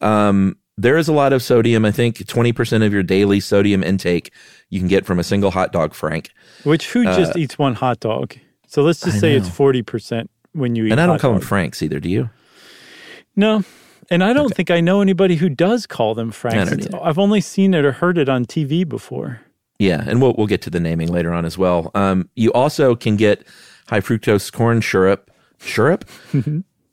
um, 0.00 0.56
there 0.78 0.96
is 0.96 1.08
a 1.08 1.12
lot 1.12 1.32
of 1.32 1.42
sodium. 1.42 1.84
I 1.84 1.90
think 1.90 2.24
twenty 2.28 2.52
percent 2.52 2.84
of 2.84 2.92
your 2.92 3.02
daily 3.02 3.40
sodium 3.40 3.82
intake 3.82 4.30
you 4.68 4.78
can 4.78 4.86
get 4.86 5.04
from 5.04 5.18
a 5.18 5.24
single 5.24 5.50
hot 5.50 5.72
dog, 5.72 5.92
Frank. 5.94 6.30
which 6.62 6.92
who 6.92 7.04
Uh, 7.04 7.16
just 7.16 7.36
eats 7.36 7.58
one 7.58 7.74
hot 7.74 7.98
dog 7.98 8.36
so 8.68 8.82
let's 8.82 9.00
just 9.00 9.18
say 9.18 9.34
it's 9.34 9.48
40% 9.48 10.28
when 10.52 10.76
you 10.76 10.84
eat 10.84 10.92
And 10.92 11.00
I 11.00 11.06
don't 11.06 11.20
call 11.20 11.32
them. 11.32 11.40
Franks 11.40 11.82
either. 11.82 11.98
Do 11.98 12.08
you? 12.08 12.30
No. 13.36 13.62
And 14.10 14.24
I 14.24 14.32
don't 14.32 14.52
think 14.54 14.70
I 14.70 14.80
know 14.80 15.00
anybody 15.02 15.36
who 15.36 15.48
does 15.48 15.86
call 15.86 16.14
them 16.14 16.30
Franks. 16.32 16.70
don't 16.70 16.80
It's- 16.80 16.94
either. 16.94 17.04
I've 17.04 17.18
only 17.18 17.40
seen 17.40 17.74
it 17.74 17.84
or 17.84 17.92
heard 17.92 18.18
it 18.18 18.28
on 18.28 18.44
TV 18.44 18.82
before. 18.88 19.40
Yeah, 19.78 20.04
and 20.06 20.20
we'll 20.20 20.34
we'll 20.36 20.46
get 20.48 20.60
to 20.62 20.70
the 20.70 20.80
naming 20.80 21.08
later 21.08 21.32
on 21.32 21.46
as 21.46 21.56
well. 21.56 21.90
Um, 21.94 22.28
you 22.34 22.52
also 22.52 22.94
can 22.94 23.16
get 23.16 23.46
high 23.88 24.00
fructose 24.00 24.52
corn 24.52 24.82
syrup, 24.82 25.30
syrup 25.58 26.04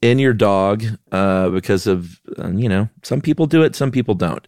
in 0.01 0.19
your 0.19 0.33
dog 0.33 0.85
uh, 1.11 1.49
because 1.49 1.85
of 1.85 2.21
uh, 2.39 2.49
you 2.51 2.69
know 2.69 2.87
some 3.03 3.19
people 3.19 3.45
do 3.45 3.61
it, 3.63 3.75
some 3.75 3.91
people 3.91 4.13
don't. 4.15 4.47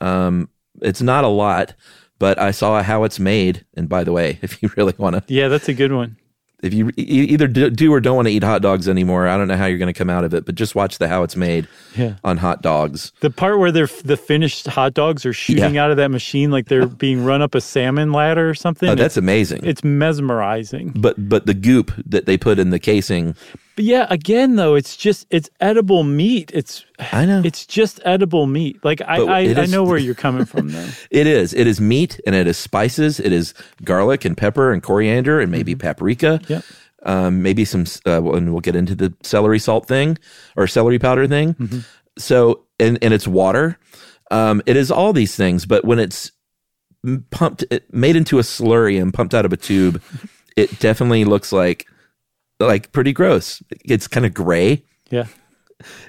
Um, 0.00 0.48
it's 0.82 1.00
not 1.00 1.22
a 1.22 1.28
lot, 1.28 1.74
but 2.18 2.38
I 2.40 2.50
saw 2.50 2.82
how 2.82 3.04
it's 3.04 3.20
made. 3.20 3.64
And 3.76 3.88
by 3.88 4.02
the 4.02 4.10
way, 4.12 4.38
if 4.42 4.60
you 4.62 4.70
really 4.76 4.94
want 4.98 5.14
to, 5.14 5.32
Yeah, 5.32 5.46
that's 5.46 5.68
a 5.68 5.74
good 5.74 5.92
one. 5.92 6.16
If 6.62 6.72
you 6.72 6.90
either 6.96 7.46
do, 7.46 7.68
do 7.70 7.92
or 7.92 8.00
don't 8.00 8.16
want 8.16 8.28
to 8.28 8.32
eat 8.32 8.42
hot 8.42 8.62
dogs 8.62 8.88
anymore, 8.88 9.28
I 9.28 9.36
don't 9.36 9.46
know 9.46 9.56
how 9.56 9.66
you're 9.66 9.78
going 9.78 9.92
to 9.92 9.98
come 9.98 10.08
out 10.10 10.24
of 10.24 10.32
it, 10.34 10.46
but 10.46 10.54
just 10.54 10.74
watch 10.74 10.98
the 10.98 11.06
how 11.06 11.22
it's 11.22 11.36
made 11.36 11.68
Yeah. 11.94 12.14
on 12.24 12.38
hot 12.38 12.62
dogs. 12.62 13.12
The 13.20 13.30
part 13.30 13.58
where 13.58 13.70
they're 13.70 13.88
the 14.04 14.16
finished 14.16 14.66
hot 14.66 14.94
dogs 14.94 15.26
are 15.26 15.32
shooting 15.34 15.74
Yeah. 15.74 15.84
out 15.84 15.90
of 15.90 15.96
that 15.98 16.10
machine 16.10 16.50
like 16.50 16.68
they're 16.68 16.86
being 17.04 17.24
run 17.24 17.42
up 17.42 17.54
a 17.54 17.60
salmon 17.60 18.10
ladder 18.12 18.48
or 18.48 18.54
something. 18.54 18.88
Oh, 18.88 18.94
that's 18.94 19.12
it's, 19.12 19.16
amazing. 19.18 19.64
it's 19.64 19.84
mesmerizing. 19.84 20.92
but 20.96 21.28
but 21.28 21.46
the 21.46 21.54
goop 21.54 21.92
that 22.06 22.26
they 22.26 22.38
put 22.38 22.58
in 22.58 22.70
the 22.70 22.78
casing, 22.78 23.34
But 23.76 23.84
yeah, 23.84 24.06
again 24.08 24.56
though, 24.56 24.74
it's 24.74 24.96
just 24.96 25.26
it's 25.30 25.50
edible 25.60 26.04
meat. 26.04 26.50
It's 26.54 26.84
I 26.98 27.26
know. 27.26 27.42
it's 27.44 27.66
just 27.66 28.00
edible 28.04 28.46
meat. 28.46 28.84
Like 28.84 29.00
I 29.02 29.16
I, 29.22 29.40
it 29.40 29.58
I 29.58 29.66
know 29.66 29.84
where 29.84 29.98
you're 30.06 30.14
coming 30.14 30.44
from 30.44 30.68
though. 30.68 30.88
It 31.10 31.26
is. 31.26 31.52
It 31.54 31.66
is 31.66 31.80
meat 31.80 32.20
and 32.26 32.34
it 32.34 32.46
is 32.46 32.56
spices. 32.56 33.20
It 33.20 33.32
is 33.32 33.52
garlic 33.84 34.24
and 34.24 34.36
pepper 34.36 34.72
and 34.72 34.82
coriander 34.82 35.40
and 35.40 35.50
maybe 35.52 35.74
paprika. 35.74 36.40
Yep. 36.48 36.64
Um, 37.02 37.42
maybe 37.42 37.64
some, 37.64 37.84
uh, 38.06 38.22
and 38.32 38.50
we'll 38.50 38.60
get 38.60 38.74
into 38.74 38.96
the 38.96 39.14
celery 39.22 39.60
salt 39.60 39.86
thing 39.86 40.18
or 40.56 40.66
celery 40.66 40.98
powder 40.98 41.28
thing. 41.28 41.84
So, 42.18 42.64
and, 42.80 42.98
and 43.00 43.14
it's 43.14 43.28
water. 43.28 43.78
Um, 44.32 44.60
it 44.66 44.76
is 44.76 44.90
all 44.90 45.12
these 45.12 45.36
things, 45.36 45.66
but 45.66 45.84
when 45.84 46.00
it's 46.00 46.32
pumped, 47.30 47.64
it, 47.70 47.92
made 47.94 48.16
into 48.16 48.38
a 48.40 48.42
slurry 48.42 49.00
and 49.00 49.14
pumped 49.14 49.34
out 49.34 49.44
of 49.44 49.52
a 49.52 49.56
tube, 49.56 50.02
it 50.56 50.80
definitely 50.80 51.24
looks 51.24 51.52
like 51.52 51.86
like 52.58 52.90
pretty 52.90 53.12
gross. 53.12 53.62
It's 53.84 54.08
kind 54.08 54.26
of 54.26 54.34
gray, 54.34 54.82
Yeah. 55.10 55.26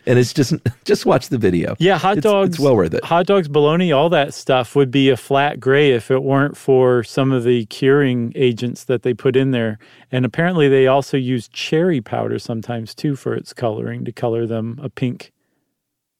And 0.05 0.17
it's 0.19 0.33
just 0.33 0.53
just 0.85 1.05
watch 1.05 1.29
the 1.29 1.37
video. 1.37 1.75
Yeah, 1.79 1.97
hot 1.97 2.17
It's- 2.17 2.31
dogs. 2.31 2.49
It's 2.55 2.59
well 2.59 2.75
worth 2.75 2.93
it. 2.93 3.03
Hot 3.03 3.25
dogs, 3.25 3.47
bologna, 3.47 3.91
all 3.91 4.09
that 4.09 4.33
stuff 4.33 4.75
would 4.75 4.91
be 4.91 5.09
a 5.09 5.17
flat 5.17 5.59
gray 5.59 5.91
if 5.91 6.09
it 6.11 6.23
weren't 6.23 6.55
for 6.57 7.03
some 7.03 7.31
of 7.31 7.43
the 7.43 7.65
curing 7.67 8.31
agents 8.35 8.85
that 8.85 9.03
they 9.03 9.13
put 9.13 9.35
in 9.35 9.51
there. 9.51 9.79
And 10.11 10.25
apparently, 10.25 10.67
they 10.69 10.87
also 10.87 11.17
use 11.17 11.47
cherry 11.49 12.01
powder 12.01 12.39
sometimes 12.39 12.95
too 12.95 13.15
for 13.15 13.33
its 13.33 13.53
coloring 13.53 14.05
to 14.05 14.11
color 14.11 14.45
them 14.45 14.79
a 14.81 14.89
pink. 14.89 15.31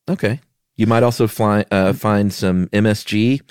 Okay. 0.09 0.39
You 0.75 0.87
might 0.87 1.03
also 1.03 1.27
fly, 1.27 1.61
uh, 1.71 1.87
Mm-hmm. 1.89 1.97
find 1.97 2.33
some 2.33 2.67
MSG. 2.67 3.41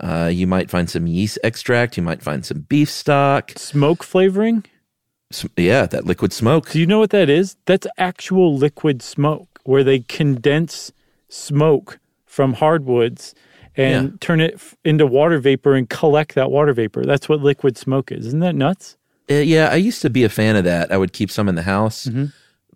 Uh, 0.00 0.30
you 0.32 0.46
might 0.46 0.70
find 0.70 0.88
some 0.90 1.06
yeast 1.06 1.38
extract. 1.44 1.96
You 1.96 2.02
might 2.02 2.22
find 2.22 2.44
some 2.44 2.60
beef 2.68 2.90
stock. 2.90 3.52
Smoke 3.56 4.02
flavoring. 4.02 4.64
Yeah, 5.56 5.86
that 5.86 6.04
liquid 6.06 6.32
smoke. 6.32 6.70
Do 6.70 6.78
you 6.80 6.86
know 6.86 6.98
what 6.98 7.10
that 7.10 7.28
is? 7.30 7.56
That's 7.66 7.86
actual 7.98 8.56
liquid 8.56 9.02
smoke 9.02 9.60
where 9.64 9.84
they 9.84 10.00
condense 10.00 10.92
smoke 11.28 11.98
from 12.26 12.54
hardwoods 12.54 13.34
and 13.76 14.10
Yeah. 14.10 14.16
turn 14.20 14.40
it 14.40 14.54
f- 14.54 14.74
into 14.84 15.06
water 15.06 15.38
vapor 15.38 15.74
and 15.74 15.88
collect 15.88 16.34
that 16.34 16.50
water 16.50 16.72
vapor. 16.72 17.04
That's 17.04 17.28
what 17.28 17.40
liquid 17.40 17.76
smoke 17.78 18.12
is. 18.12 18.26
Isn't 18.26 18.40
that 18.40 18.54
nuts? 18.54 18.96
Uh, 19.30 19.34
yeah, 19.36 19.68
I 19.70 19.76
used 19.76 20.02
to 20.02 20.10
be 20.10 20.24
a 20.24 20.28
fan 20.28 20.56
of 20.56 20.64
that. 20.64 20.90
I 20.92 20.96
would 20.98 21.12
keep 21.12 21.30
some 21.30 21.48
in 21.48 21.54
the 21.54 21.62
house, 21.62 22.06
Mm-hmm. 22.06 22.26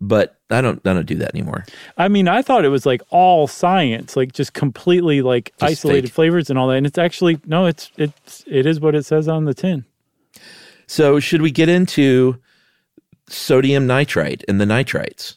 but 0.00 0.38
I 0.48 0.60
don't. 0.60 0.80
I 0.86 0.92
don't 0.94 1.06
do 1.06 1.16
that 1.16 1.34
anymore. 1.34 1.64
I 1.98 2.06
mean, 2.08 2.28
I 2.28 2.40
thought 2.40 2.64
it 2.64 2.68
was 2.68 2.86
like 2.86 3.02
all 3.10 3.48
science, 3.48 4.16
like 4.16 4.32
just 4.32 4.52
completely 4.54 5.20
like 5.22 5.52
Just 5.58 5.72
isolated 5.72 6.08
fake. 6.08 6.14
flavors 6.14 6.48
and 6.50 6.58
all 6.58 6.68
that. 6.68 6.76
And 6.76 6.86
it's 6.86 6.98
actually 6.98 7.40
no, 7.46 7.66
it's 7.66 7.90
it's 7.98 8.44
it 8.46 8.64
is 8.64 8.78
what 8.80 8.94
it 8.94 9.04
says 9.04 9.26
on 9.26 9.44
the 9.44 9.54
tin. 9.54 9.84
So, 10.86 11.18
should 11.18 11.42
we 11.42 11.50
get 11.50 11.68
into 11.68 12.36
sodium 13.28 13.86
nitrite 13.86 14.44
and 14.48 14.60
the 14.60 14.64
nitrites? 14.64 15.36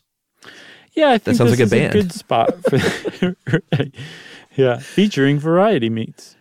Yeah, 0.94 1.10
I 1.10 1.18
think 1.18 1.24
that 1.24 1.36
sounds 1.36 1.52
like 1.52 1.60
a 1.60 1.68
band. 1.70 1.94
good 1.94 2.12
spot 2.12 2.54
for 2.64 3.36
yeah, 4.56 4.80
featuring 4.80 5.40
variety 5.40 5.90
meats. 5.90 6.36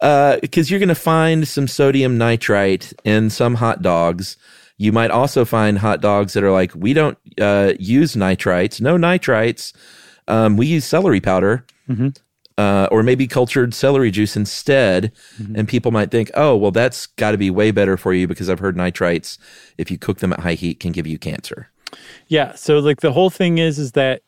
because 0.00 0.70
you're 0.70 0.80
going 0.80 0.88
to 0.88 0.94
find 0.94 1.46
some 1.46 1.66
sodium 1.68 2.18
nitrite 2.18 2.92
in 3.04 3.30
some 3.30 3.54
hot 3.54 3.80
dogs. 3.82 4.36
You 4.76 4.92
might 4.92 5.10
also 5.10 5.44
find 5.44 5.78
hot 5.78 6.00
dogs 6.00 6.32
that 6.32 6.42
are 6.42 6.50
like, 6.50 6.74
we 6.74 6.92
don't 6.92 7.16
uh, 7.40 7.74
use 7.78 8.14
nitrites, 8.16 8.80
no 8.80 8.96
nitrites. 8.96 9.72
Um, 10.28 10.56
we 10.56 10.66
use 10.66 10.84
celery 10.84 11.20
powder 11.20 11.64
uh, 12.58 12.88
or 12.90 13.02
maybe 13.02 13.26
cultured 13.26 13.74
celery 13.74 14.10
juice 14.10 14.36
instead. 14.36 15.12
And 15.54 15.68
people 15.68 15.90
might 15.90 16.10
think, 16.10 16.30
oh, 16.34 16.56
well, 16.56 16.70
that's 16.70 17.06
got 17.06 17.32
to 17.32 17.38
be 17.38 17.50
way 17.50 17.70
better 17.70 17.96
for 17.96 18.12
you 18.12 18.26
because 18.26 18.48
I've 18.48 18.60
heard 18.60 18.76
nitrites, 18.76 19.38
if 19.78 19.90
you 19.90 19.98
cook 19.98 20.18
them 20.18 20.32
at 20.32 20.40
high 20.40 20.54
heat, 20.54 20.80
can 20.80 20.92
give 20.92 21.06
you 21.06 21.18
cancer. 21.18 21.68
Yeah, 22.28 22.54
so 22.54 22.78
like 22.78 23.00
the 23.00 23.12
whole 23.12 23.30
thing 23.30 23.58
is 23.58 23.78
is 23.78 23.92
that 23.92 24.22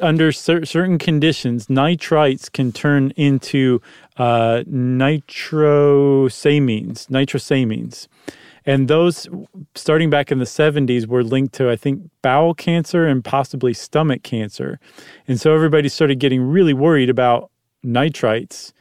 under 0.00 0.32
cer- 0.32 0.64
certain 0.64 0.98
conditions, 0.98 1.66
nitrites 1.66 2.50
can 2.50 2.72
turn 2.72 3.12
into 3.16 3.82
uh, 4.16 4.62
nitrosamines, 4.66 7.06
nitrosamines. 7.08 8.08
And 8.68 8.86
those, 8.86 9.26
starting 9.74 10.10
back 10.10 10.30
in 10.30 10.40
the 10.40 10.44
70s, 10.44 11.06
were 11.06 11.24
linked 11.24 11.54
to, 11.54 11.70
I 11.70 11.76
think, 11.76 12.02
bowel 12.20 12.52
cancer 12.52 13.06
and 13.06 13.24
possibly 13.24 13.72
stomach 13.72 14.22
cancer. 14.22 14.78
And 15.26 15.40
so 15.40 15.54
everybody 15.54 15.88
started 15.88 16.18
getting 16.18 16.42
really 16.42 16.74
worried 16.74 17.08
about 17.08 17.50
nitrites. 17.82 18.74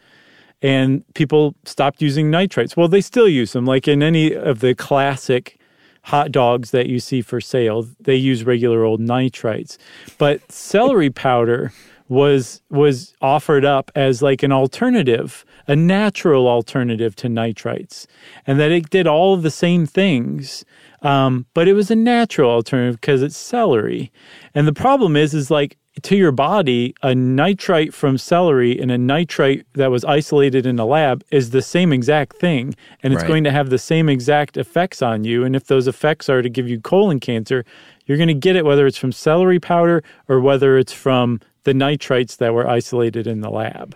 And 0.62 1.06
people 1.14 1.56
stopped 1.64 2.02
using 2.02 2.30
nitrites. 2.30 2.76
Well, 2.76 2.90
they 2.90 3.00
still 3.00 3.30
use 3.30 3.54
them, 3.54 3.66
like 3.66 3.88
in 3.88 4.04
any 4.04 4.36
of 4.36 4.60
the 4.60 4.76
classic 4.76 5.58
hot 6.02 6.34
dogs 6.34 6.72
that 6.72 6.88
you 6.88 7.00
see 7.00 7.22
for 7.22 7.40
sale, 7.40 7.88
they 8.02 8.16
use 8.16 8.44
regular 8.44 8.84
old 8.84 9.00
nitrites. 9.00 9.78
But 10.18 10.52
celery 10.52 11.12
powder 11.12 11.72
was 12.10 12.62
was 12.70 13.14
offered 13.22 13.64
up 13.64 13.90
as 13.96 14.22
like 14.22 14.44
an 14.44 14.52
alternative, 14.52 15.46
a 15.68 15.76
natural 15.76 16.48
alternative 16.48 17.16
to 17.18 17.28
nitrites, 17.28 18.06
and 18.46 18.60
that 18.60 18.72
it 18.72 18.90
did 18.90 19.08
all 19.08 19.34
of 19.34 19.42
the 19.42 19.52
same 19.52 19.86
things. 19.86 20.64
Um, 21.02 21.46
but 21.54 21.68
it 21.68 21.74
was 21.74 21.92
a 21.92 21.96
natural 21.96 22.50
alternative 22.50 23.00
because 23.00 23.22
it's 23.22 23.38
celery. 23.38 24.12
And 24.56 24.68
the 24.68 24.74
problem 24.74 25.16
is, 25.16 25.34
is 25.34 25.52
like 25.52 25.78
to 26.04 26.16
your 26.16 26.32
body, 26.32 26.96
a 27.02 27.14
nitrite 27.14 27.94
from 27.94 28.18
celery 28.18 28.80
and 28.80 28.92
a 28.92 28.98
nitrite 28.98 29.66
that 29.74 29.92
was 29.92 30.06
isolated 30.06 30.66
in 30.66 30.80
a 30.80 30.86
lab 30.86 31.24
is 31.32 31.52
the 31.52 31.62
same 31.62 31.92
exact 31.92 32.38
thing. 32.38 32.76
And 33.02 33.14
it's 33.14 33.24
Right. 33.24 33.28
going 33.28 33.44
to 33.46 33.52
have 33.52 33.70
the 33.70 33.78
same 33.80 34.10
exact 34.10 34.58
effects 34.58 35.02
on 35.02 35.24
you. 35.24 35.44
And 35.44 35.56
if 35.56 35.68
those 35.68 35.88
effects 35.88 36.30
are 36.30 36.42
to 36.42 36.50
give 36.50 36.68
you 36.68 36.80
colon 36.80 37.20
cancer, 37.20 37.66
you're 38.06 38.18
going 38.18 38.28
to 38.28 38.34
get 38.34 38.56
it 38.56 38.66
whether 38.66 38.86
it's 38.88 38.98
from 38.98 39.12
celery 39.12 39.60
powder 39.60 40.04
or 40.28 40.40
whether 40.40 40.78
it's 40.78 40.94
from 40.94 41.40
the 41.64 41.74
nitrites 41.74 42.38
that 42.38 42.54
were 42.54 42.68
isolated 42.68 43.28
in 43.28 43.42
the 43.42 43.50
lab. 43.50 43.96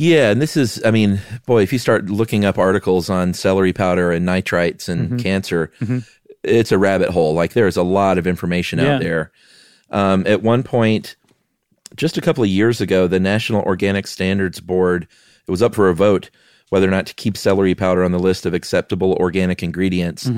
Yeah, 0.00 0.30
and 0.30 0.40
this 0.40 0.56
is, 0.56 0.80
I 0.82 0.90
mean, 0.90 1.20
boy, 1.44 1.60
if 1.62 1.74
you 1.74 1.78
start 1.78 2.06
looking 2.06 2.46
up 2.46 2.56
articles 2.56 3.10
on 3.10 3.34
celery 3.34 3.74
powder 3.74 4.10
and 4.10 4.26
nitrites 4.26 4.88
and 4.88 5.20
cancer, 5.22 5.70
it's 6.42 6.72
a 6.72 6.78
rabbit 6.78 7.10
hole. 7.10 7.34
Like 7.34 7.52
there's 7.52 7.76
a 7.76 7.82
lot 7.82 8.16
of 8.16 8.26
information 8.26 8.78
Yeah. 8.78 8.94
out 8.94 9.02
there. 9.02 9.30
Um, 9.90 10.24
at 10.26 10.42
one 10.42 10.62
point, 10.62 11.16
just 11.96 12.16
a 12.16 12.22
couple 12.22 12.42
of 12.42 12.48
years 12.48 12.80
ago, 12.80 13.06
the 13.08 13.20
National 13.20 13.60
Organic 13.62 14.06
Standards 14.06 14.58
Board 14.60 15.06
it 15.46 15.50
was 15.50 15.60
up 15.62 15.74
for 15.74 15.90
a 15.90 15.94
vote 15.94 16.30
whether 16.70 16.86
or 16.88 16.90
not 16.90 17.04
to 17.04 17.14
keep 17.14 17.36
celery 17.36 17.74
powder 17.74 18.02
on 18.02 18.12
the 18.12 18.18
list 18.18 18.46
of 18.46 18.54
acceptable 18.54 19.14
organic 19.14 19.62
ingredients, 19.62 20.30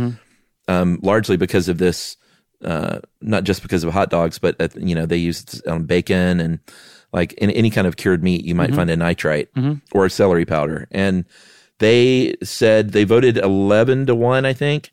um, 0.67 0.99
largely 1.03 1.37
because 1.37 1.69
of 1.69 1.79
this. 1.79 2.17
Uh, 2.65 3.01
not 3.21 3.43
just 3.45 3.61
because 3.61 3.83
of 3.85 3.93
hot 3.93 4.09
dogs, 4.09 4.39
but 4.39 4.55
uh, 4.61 4.69
you 4.77 4.95
know 4.95 5.05
they 5.05 5.17
use 5.17 5.43
it 5.43 5.67
on 5.67 5.85
bacon 5.85 6.41
and 6.41 6.61
like 7.13 7.33
in 7.35 7.51
any 7.51 7.71
kind 7.71 7.87
of 7.87 7.97
cured 7.97 8.23
meat, 8.23 8.45
you 8.45 8.55
might 8.55 8.75
find 8.75 8.91
a 8.91 8.97
nitrite 8.97 9.49
or 9.93 10.07
a 10.07 10.11
celery 10.11 10.45
powder. 10.45 10.89
And 10.91 11.25
they 11.79 12.35
said 12.43 12.93
they 12.93 13.05
voted 13.05 13.39
eleven 13.39 14.07
to 14.07 14.15
one, 14.15 14.45
I 14.47 14.53
think, 14.53 14.93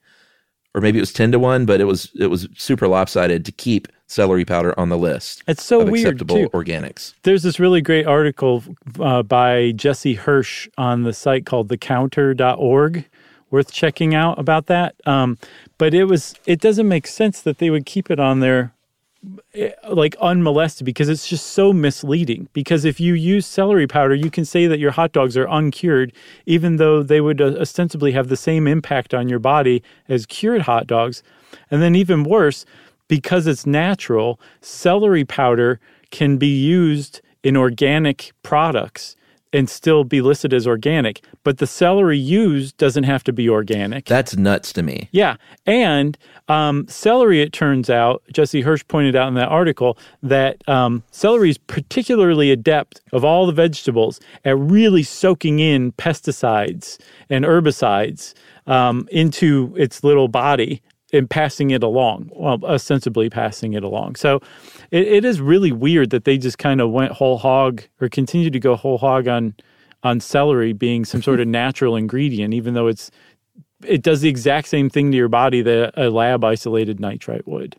or 0.74 0.82
maybe 0.82 0.98
it 0.98 1.02
was 1.02 1.14
ten 1.14 1.32
to 1.32 1.40
one, 1.40 1.66
but 1.66 1.80
it 1.80 1.86
was 1.86 2.12
it 2.20 2.28
was 2.28 2.48
super 2.58 2.88
lopsided 2.88 3.46
to 3.46 3.52
keep 3.52 3.88
celery 4.08 4.44
powder 4.44 4.78
on 4.80 4.90
the 4.90 4.98
list. 4.98 5.44
It's 5.48 5.64
so 5.64 5.86
weird, 5.86 6.08
acceptable 6.08 6.36
too. 6.36 6.50
organics. 6.50 7.14
There's 7.24 7.44
this 7.44 7.60
really 7.60 7.82
great 7.82 8.08
article 8.08 8.64
uh, 9.00 9.24
by 9.24 9.72
Jesse 9.74 10.16
Hirsch 10.16 10.68
on 10.78 11.04
the 11.04 11.14
site 11.14 11.46
called 11.46 11.70
thecounter.org 11.70 13.06
worth 13.52 13.72
checking 13.72 14.14
out 14.14 14.38
about 14.38 14.68
that. 14.68 14.96
Um, 15.06 15.38
but 15.78 15.94
it 15.94 16.06
was 16.06 16.36
it 16.46 16.60
doesn't 16.60 16.88
make 16.88 17.08
sense 17.08 17.42
that 17.42 17.60
they 17.60 17.70
would 17.70 17.86
keep 17.86 18.12
it 18.12 18.20
on 18.20 18.40
there 18.40 18.74
like 19.90 20.16
unmolested 20.22 20.86
because 20.86 21.10
it's 21.10 21.28
just 21.28 21.48
so 21.48 21.74
misleading. 21.74 22.48
Because 22.54 22.86
if 22.86 23.00
you 23.00 23.14
use 23.14 23.46
celery 23.46 23.88
powder 23.88 24.16
you 24.16 24.32
can 24.32 24.46
say 24.46 24.68
that 24.68 24.80
your 24.80 24.92
hot 24.92 25.12
dogs 25.12 25.36
are 25.36 25.48
uncured 25.50 26.14
even 26.46 26.78
though 26.78 27.04
they 27.04 27.20
would 27.20 27.42
uh, 27.42 27.56
ostensibly 27.60 28.14
have 28.14 28.30
the 28.30 28.38
same 28.38 28.68
impact 28.68 29.14
on 29.14 29.28
your 29.28 29.40
body 29.40 29.84
as 30.08 30.26
cured 30.26 30.62
hot 30.62 30.88
dogs. 30.88 31.22
And 31.70 31.82
then 31.82 31.96
even 31.96 32.24
worse 32.24 32.66
because 33.08 33.48
it's 33.48 33.66
natural 33.66 34.40
celery 34.62 35.26
powder 35.26 35.80
can 36.12 36.38
be 36.38 36.48
used 36.48 37.22
in 37.44 37.58
organic 37.58 38.32
products 38.44 39.16
and 39.54 39.70
still 39.70 40.04
be 40.04 40.22
listed 40.22 40.54
as 40.54 40.68
organic 40.68 41.22
but 41.44 41.58
the 41.58 41.68
celery 41.68 42.18
used 42.18 42.78
doesn't 42.78 43.04
have 43.06 43.24
to 43.24 43.34
be 43.34 43.50
organic 43.50 44.06
That's 44.06 44.36
nuts 44.36 44.74
to 44.74 44.84
me. 44.84 45.10
yeah. 45.12 45.36
And 45.66 46.18
um, 46.48 46.88
celery, 46.88 47.42
it 47.42 47.54
turns 47.54 47.90
out, 47.90 48.24
Jesse 48.34 48.62
Hirsch 48.62 48.84
pointed 48.88 49.16
out 49.16 49.28
in 49.28 49.36
that 49.36 49.50
article 49.50 49.98
that 50.24 50.68
um, 50.68 51.04
celery 51.12 51.52
is 51.52 51.58
particularly 51.58 52.52
adept 52.52 53.02
of 53.14 53.24
all 53.24 53.46
the 53.46 53.54
vegetables 53.54 54.20
at 54.44 54.58
really 54.58 55.04
soaking 55.04 55.60
in 55.60 55.92
pesticides 55.94 56.98
and 57.30 57.46
herbicides 57.46 58.34
um, 58.66 59.08
into 59.12 59.74
its 59.78 60.04
little 60.04 60.28
body 60.28 60.82
and 61.12 61.30
passing 61.30 61.72
it 61.72 61.82
along, 61.84 62.30
well, 62.36 62.60
ostensibly 62.64 63.30
passing 63.30 63.74
it 63.74 63.84
along. 63.84 64.16
So 64.16 64.42
it, 64.92 65.08
it 65.08 65.26
is 65.26 65.42
really 65.42 65.72
weird 65.72 66.12
that 66.12 66.26
they 66.26 66.38
just 66.38 66.58
kind 66.58 66.82
of 66.82 66.92
went 66.92 67.12
whole 67.14 67.38
hog 67.38 67.84
or 68.00 68.10
continue 68.10 68.50
to 68.50 68.60
go 68.60 68.76
whole 68.76 68.98
hog 68.98 69.28
on 69.28 69.56
on 70.04 70.20
celery 70.20 70.72
being 70.72 71.04
some 71.06 71.22
sort 71.22 71.40
of 71.40 71.48
natural 71.62 71.96
ingredient, 71.96 72.54
even 72.54 72.74
though 72.74 72.88
it's 72.88 73.12
it 73.86 74.02
does 74.02 74.22
the 74.22 74.30
exact 74.30 74.68
same 74.68 74.90
thing 74.90 75.12
to 75.12 75.18
your 75.18 75.30
body 75.30 75.62
that 75.62 75.94
a 75.98 76.10
lab 76.10 76.44
isolated 76.44 77.00
nitrite 77.00 77.48
would. 77.48 77.76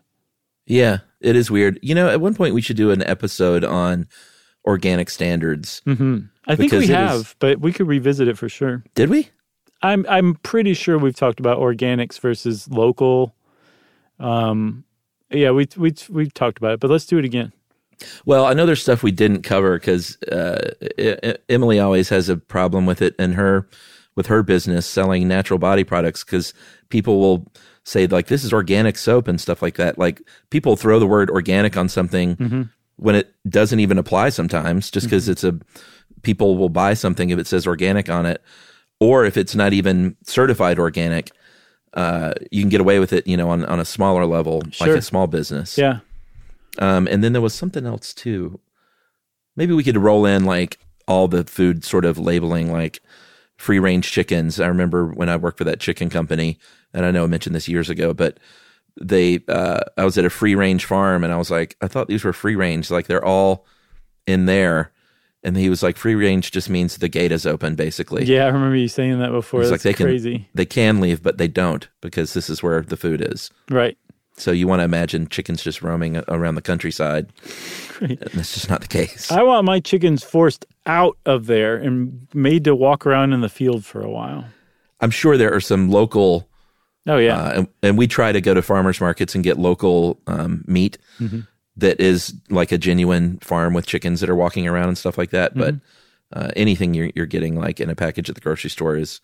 Yeah, 0.65 0.99
it 1.19 1.35
is 1.35 1.49
weird. 1.51 1.79
You 1.81 1.95
know, 1.95 2.09
at 2.09 2.21
one 2.21 2.33
point 2.35 2.53
we 2.53 2.61
should 2.61 2.77
do 2.77 2.91
an 2.91 3.03
episode 3.03 3.63
on 3.63 4.07
organic 4.65 5.09
standards. 5.09 5.81
Mm-hmm. 5.85 6.19
I 6.47 6.55
think 6.55 6.71
we 6.71 6.79
it 6.79 6.83
is- 6.83 6.89
have, 6.89 7.35
but 7.39 7.59
we 7.59 7.71
could 7.71 7.87
revisit 7.87 8.27
it 8.27 8.37
for 8.37 8.49
sure. 8.49 8.83
Did 8.95 9.09
we? 9.09 9.29
I'm 9.83 10.05
I'm 10.09 10.35
pretty 10.35 10.73
sure 10.73 10.97
we've 10.97 11.15
talked 11.15 11.39
about 11.39 11.57
organics 11.59 12.19
versus 12.19 12.69
local. 12.69 13.35
Um, 14.19 14.83
yeah, 15.29 15.51
we 15.51 15.67
we 15.77 15.93
we've 16.09 16.33
talked 16.33 16.57
about 16.57 16.73
it, 16.73 16.79
but 16.79 16.89
let's 16.89 17.05
do 17.05 17.17
it 17.17 17.25
again. 17.25 17.51
Well, 18.25 18.45
I 18.45 18.53
know 18.53 18.65
there's 18.65 18.81
stuff 18.81 19.03
we 19.03 19.11
didn't 19.11 19.43
cover 19.43 19.77
because 19.77 20.17
uh, 20.23 20.71
Emily 21.49 21.79
always 21.79 22.09
has 22.09 22.29
a 22.29 22.37
problem 22.37 22.85
with 22.85 23.01
it 23.01 23.15
in 23.17 23.33
her 23.33 23.67
with 24.15 24.27
her 24.27 24.43
business 24.43 24.85
selling 24.85 25.27
natural 25.27 25.59
body 25.59 25.83
products 25.83 26.23
because 26.23 26.53
people 26.89 27.19
will 27.19 27.51
say 27.83 28.07
like 28.07 28.27
this 28.27 28.43
is 28.43 28.53
organic 28.53 28.97
soap 28.97 29.27
and 29.27 29.39
stuff 29.39 29.61
like 29.61 29.75
that. 29.75 29.97
Like 29.97 30.21
people 30.49 30.75
throw 30.75 30.99
the 30.99 31.07
word 31.07 31.29
organic 31.29 31.77
on 31.77 31.89
something 31.89 32.35
when 32.97 33.15
it 33.15 33.33
doesn't 33.49 33.79
even 33.79 33.97
apply 33.97 34.29
sometimes 34.29 34.91
just 34.91 35.07
because 35.07 35.27
it's 35.29 35.43
a 35.43 35.57
people 36.23 36.57
will 36.57 36.69
buy 36.69 36.93
something 36.93 37.31
if 37.31 37.39
it 37.39 37.47
says 37.47 37.65
organic 37.65 38.09
on 38.09 38.25
it 38.25 38.43
or 39.01 39.25
if 39.25 39.35
it's 39.35 39.53
not 39.55 39.73
even 39.73 40.15
certified 40.23 40.79
organic 40.79 41.31
uh, 41.95 42.31
you 42.51 42.61
can 42.61 42.69
get 42.69 42.79
away 42.79 42.99
with 42.99 43.11
it 43.11 43.27
you 43.27 43.35
know 43.35 43.49
on, 43.49 43.65
on 43.65 43.79
a 43.81 43.85
smaller 43.85 44.25
level 44.25 44.61
like 44.79 44.89
a 44.91 45.01
small 45.01 45.27
business 45.27 45.77
Yeah. 45.77 45.99
um, 46.79 47.05
and 47.11 47.21
then 47.21 47.33
there 47.33 47.41
was 47.41 47.53
something 47.53 47.85
else 47.85 48.13
too. 48.13 48.61
Maybe 49.57 49.73
we 49.73 49.83
could 49.83 49.97
roll 49.97 50.25
in 50.25 50.45
like 50.45 50.77
all 51.07 51.27
the 51.27 51.43
food 51.43 51.83
sort 51.83 52.05
of 52.05 52.17
labeling, 52.17 52.71
like 52.71 53.01
free 53.57 53.79
range 53.79 54.09
chickens. 54.09 54.61
I 54.61 54.67
remember 54.67 55.07
when 55.07 55.27
I 55.27 55.35
worked 55.35 55.57
for 55.57 55.65
that 55.65 55.81
chicken 55.81 56.09
company, 56.09 56.57
and 56.93 57.05
I 57.05 57.11
know 57.11 57.25
I 57.25 57.27
mentioned 57.27 57.53
this 57.55 57.67
years 57.67 57.89
ago, 57.89 58.13
but 58.13 58.39
they, 58.99 59.41
uh, 59.49 59.81
I 59.97 60.05
was 60.05 60.17
at 60.17 60.23
a 60.23 60.29
free 60.29 60.55
range 60.55 60.85
farm, 60.85 61.25
and 61.25 61.33
I 61.33 61.37
was 61.37 61.51
like, 61.51 61.75
I 61.81 61.87
thought 61.89 62.07
these 62.07 62.23
were 62.23 62.31
free 62.31 62.55
range, 62.55 62.89
like 62.89 63.07
they're 63.07 63.25
all 63.25 63.65
in 64.25 64.45
there. 64.45 64.93
And 65.43 65.57
he 65.57 65.69
was 65.71 65.81
like, 65.81 65.97
free 65.97 66.13
range 66.13 66.51
just 66.51 66.69
means 66.69 66.97
the 66.97 67.09
gate 67.09 67.31
is 67.31 67.47
open, 67.47 67.73
basically. 67.75 68.25
Yeah, 68.25 68.45
I 68.45 68.49
remember 68.49 68.75
you 68.75 68.87
saying 68.87 69.17
that 69.19 69.31
before. 69.31 69.61
It's 69.61 69.71
like 69.71 69.81
they 69.81 69.93
crazy. 69.93 70.37
can 70.39 70.45
they 70.53 70.65
can 70.65 71.01
leave, 71.01 71.23
but 71.23 71.37
they 71.39 71.47
don't 71.47 71.87
because 71.99 72.33
this 72.33 72.49
is 72.49 72.61
where 72.61 72.81
the 72.81 72.95
food 72.97 73.21
is. 73.21 73.49
Right. 73.69 73.97
So 74.37 74.51
you 74.51 74.67
want 74.67 74.79
to 74.79 74.83
imagine 74.85 75.27
chickens 75.27 75.63
just 75.63 75.81
roaming 75.81 76.17
around 76.27 76.55
the 76.55 76.61
countryside. 76.61 77.31
Great. 77.97 78.19
That's 78.33 78.53
just 78.53 78.69
not 78.69 78.81
the 78.81 78.87
case. 78.87 79.31
I 79.31 79.43
want 79.43 79.65
my 79.65 79.79
chickens 79.79 80.23
forced 80.23 80.65
out 80.85 81.17
of 81.25 81.47
there 81.47 81.75
and 81.75 82.27
made 82.33 82.63
to 82.65 82.75
walk 82.75 83.05
around 83.05 83.33
in 83.33 83.41
the 83.41 83.49
field 83.49 83.83
for 83.83 84.01
a 84.01 84.09
while. 84.09 84.45
I'm 84.99 85.11
sure 85.11 85.37
there 85.37 85.53
are 85.53 85.59
some 85.59 85.89
local, 85.91 86.47
Oh 87.07 87.17
yeah. 87.17 87.35
uh, 87.37 87.51
and, 87.55 87.67
and 87.83 87.97
we 87.97 88.07
try 88.07 88.31
to 88.31 88.41
go 88.41 88.53
to 88.53 88.61
farmers 88.61 89.01
markets 89.01 89.33
and 89.35 89.43
get 89.43 89.57
local 89.57 90.19
um, 90.27 90.63
meat 90.67 90.97
Mm-hmm. 91.19 91.41
That 91.81 91.99
is 91.99 92.33
like 92.49 92.71
a 92.71 92.77
genuine 92.79 93.37
farm 93.39 93.73
with 93.75 93.85
chickens 93.85 94.21
that 94.21 94.29
are 94.29 94.35
walking 94.35 94.67
around 94.67 94.87
and 94.87 94.97
stuff 94.97 95.17
like 95.17 95.29
that. 95.31 95.53
But 95.55 95.75
Mm-hmm. 95.75 96.39
uh, 96.39 96.49
anything 96.55 96.93
you're, 96.93 97.11
you're 97.15 97.25
getting 97.27 97.55
like 97.57 97.79
in 97.79 97.89
a 97.89 97.95
package 97.95 98.29
at 98.29 98.35
the 98.35 98.41
grocery 98.41 98.69
store 98.69 98.95
is 98.95 99.19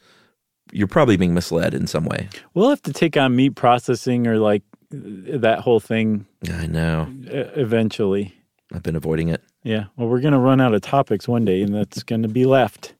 you're 0.73 0.87
probably 0.87 1.15
being 1.15 1.33
misled 1.33 1.73
in 1.73 1.87
some 1.87 2.03
way. 2.05 2.27
we'll 2.53 2.69
have 2.69 2.81
to 2.81 2.91
take 2.93 3.15
on 3.15 3.33
meat 3.35 3.55
processing 3.55 4.27
or 4.27 4.37
like 4.37 4.61
that 4.91 5.59
whole 5.59 5.79
thing 5.79 6.25
I 6.51 6.67
know. 6.67 7.07
eventually. 7.23 8.33
I've 8.73 8.83
been 8.83 8.95
avoiding 8.97 9.29
it. 9.29 9.41
Yeah. 9.63 9.85
Well, 9.95 10.09
we're 10.09 10.19
going 10.19 10.33
to 10.33 10.39
run 10.39 10.59
out 10.59 10.73
of 10.73 10.81
topics 10.81 11.27
one 11.27 11.45
day 11.45 11.61
and 11.61 11.73
that's 11.73 12.03
going 12.03 12.23
to 12.23 12.27
be 12.27 12.43
left. 12.45 12.93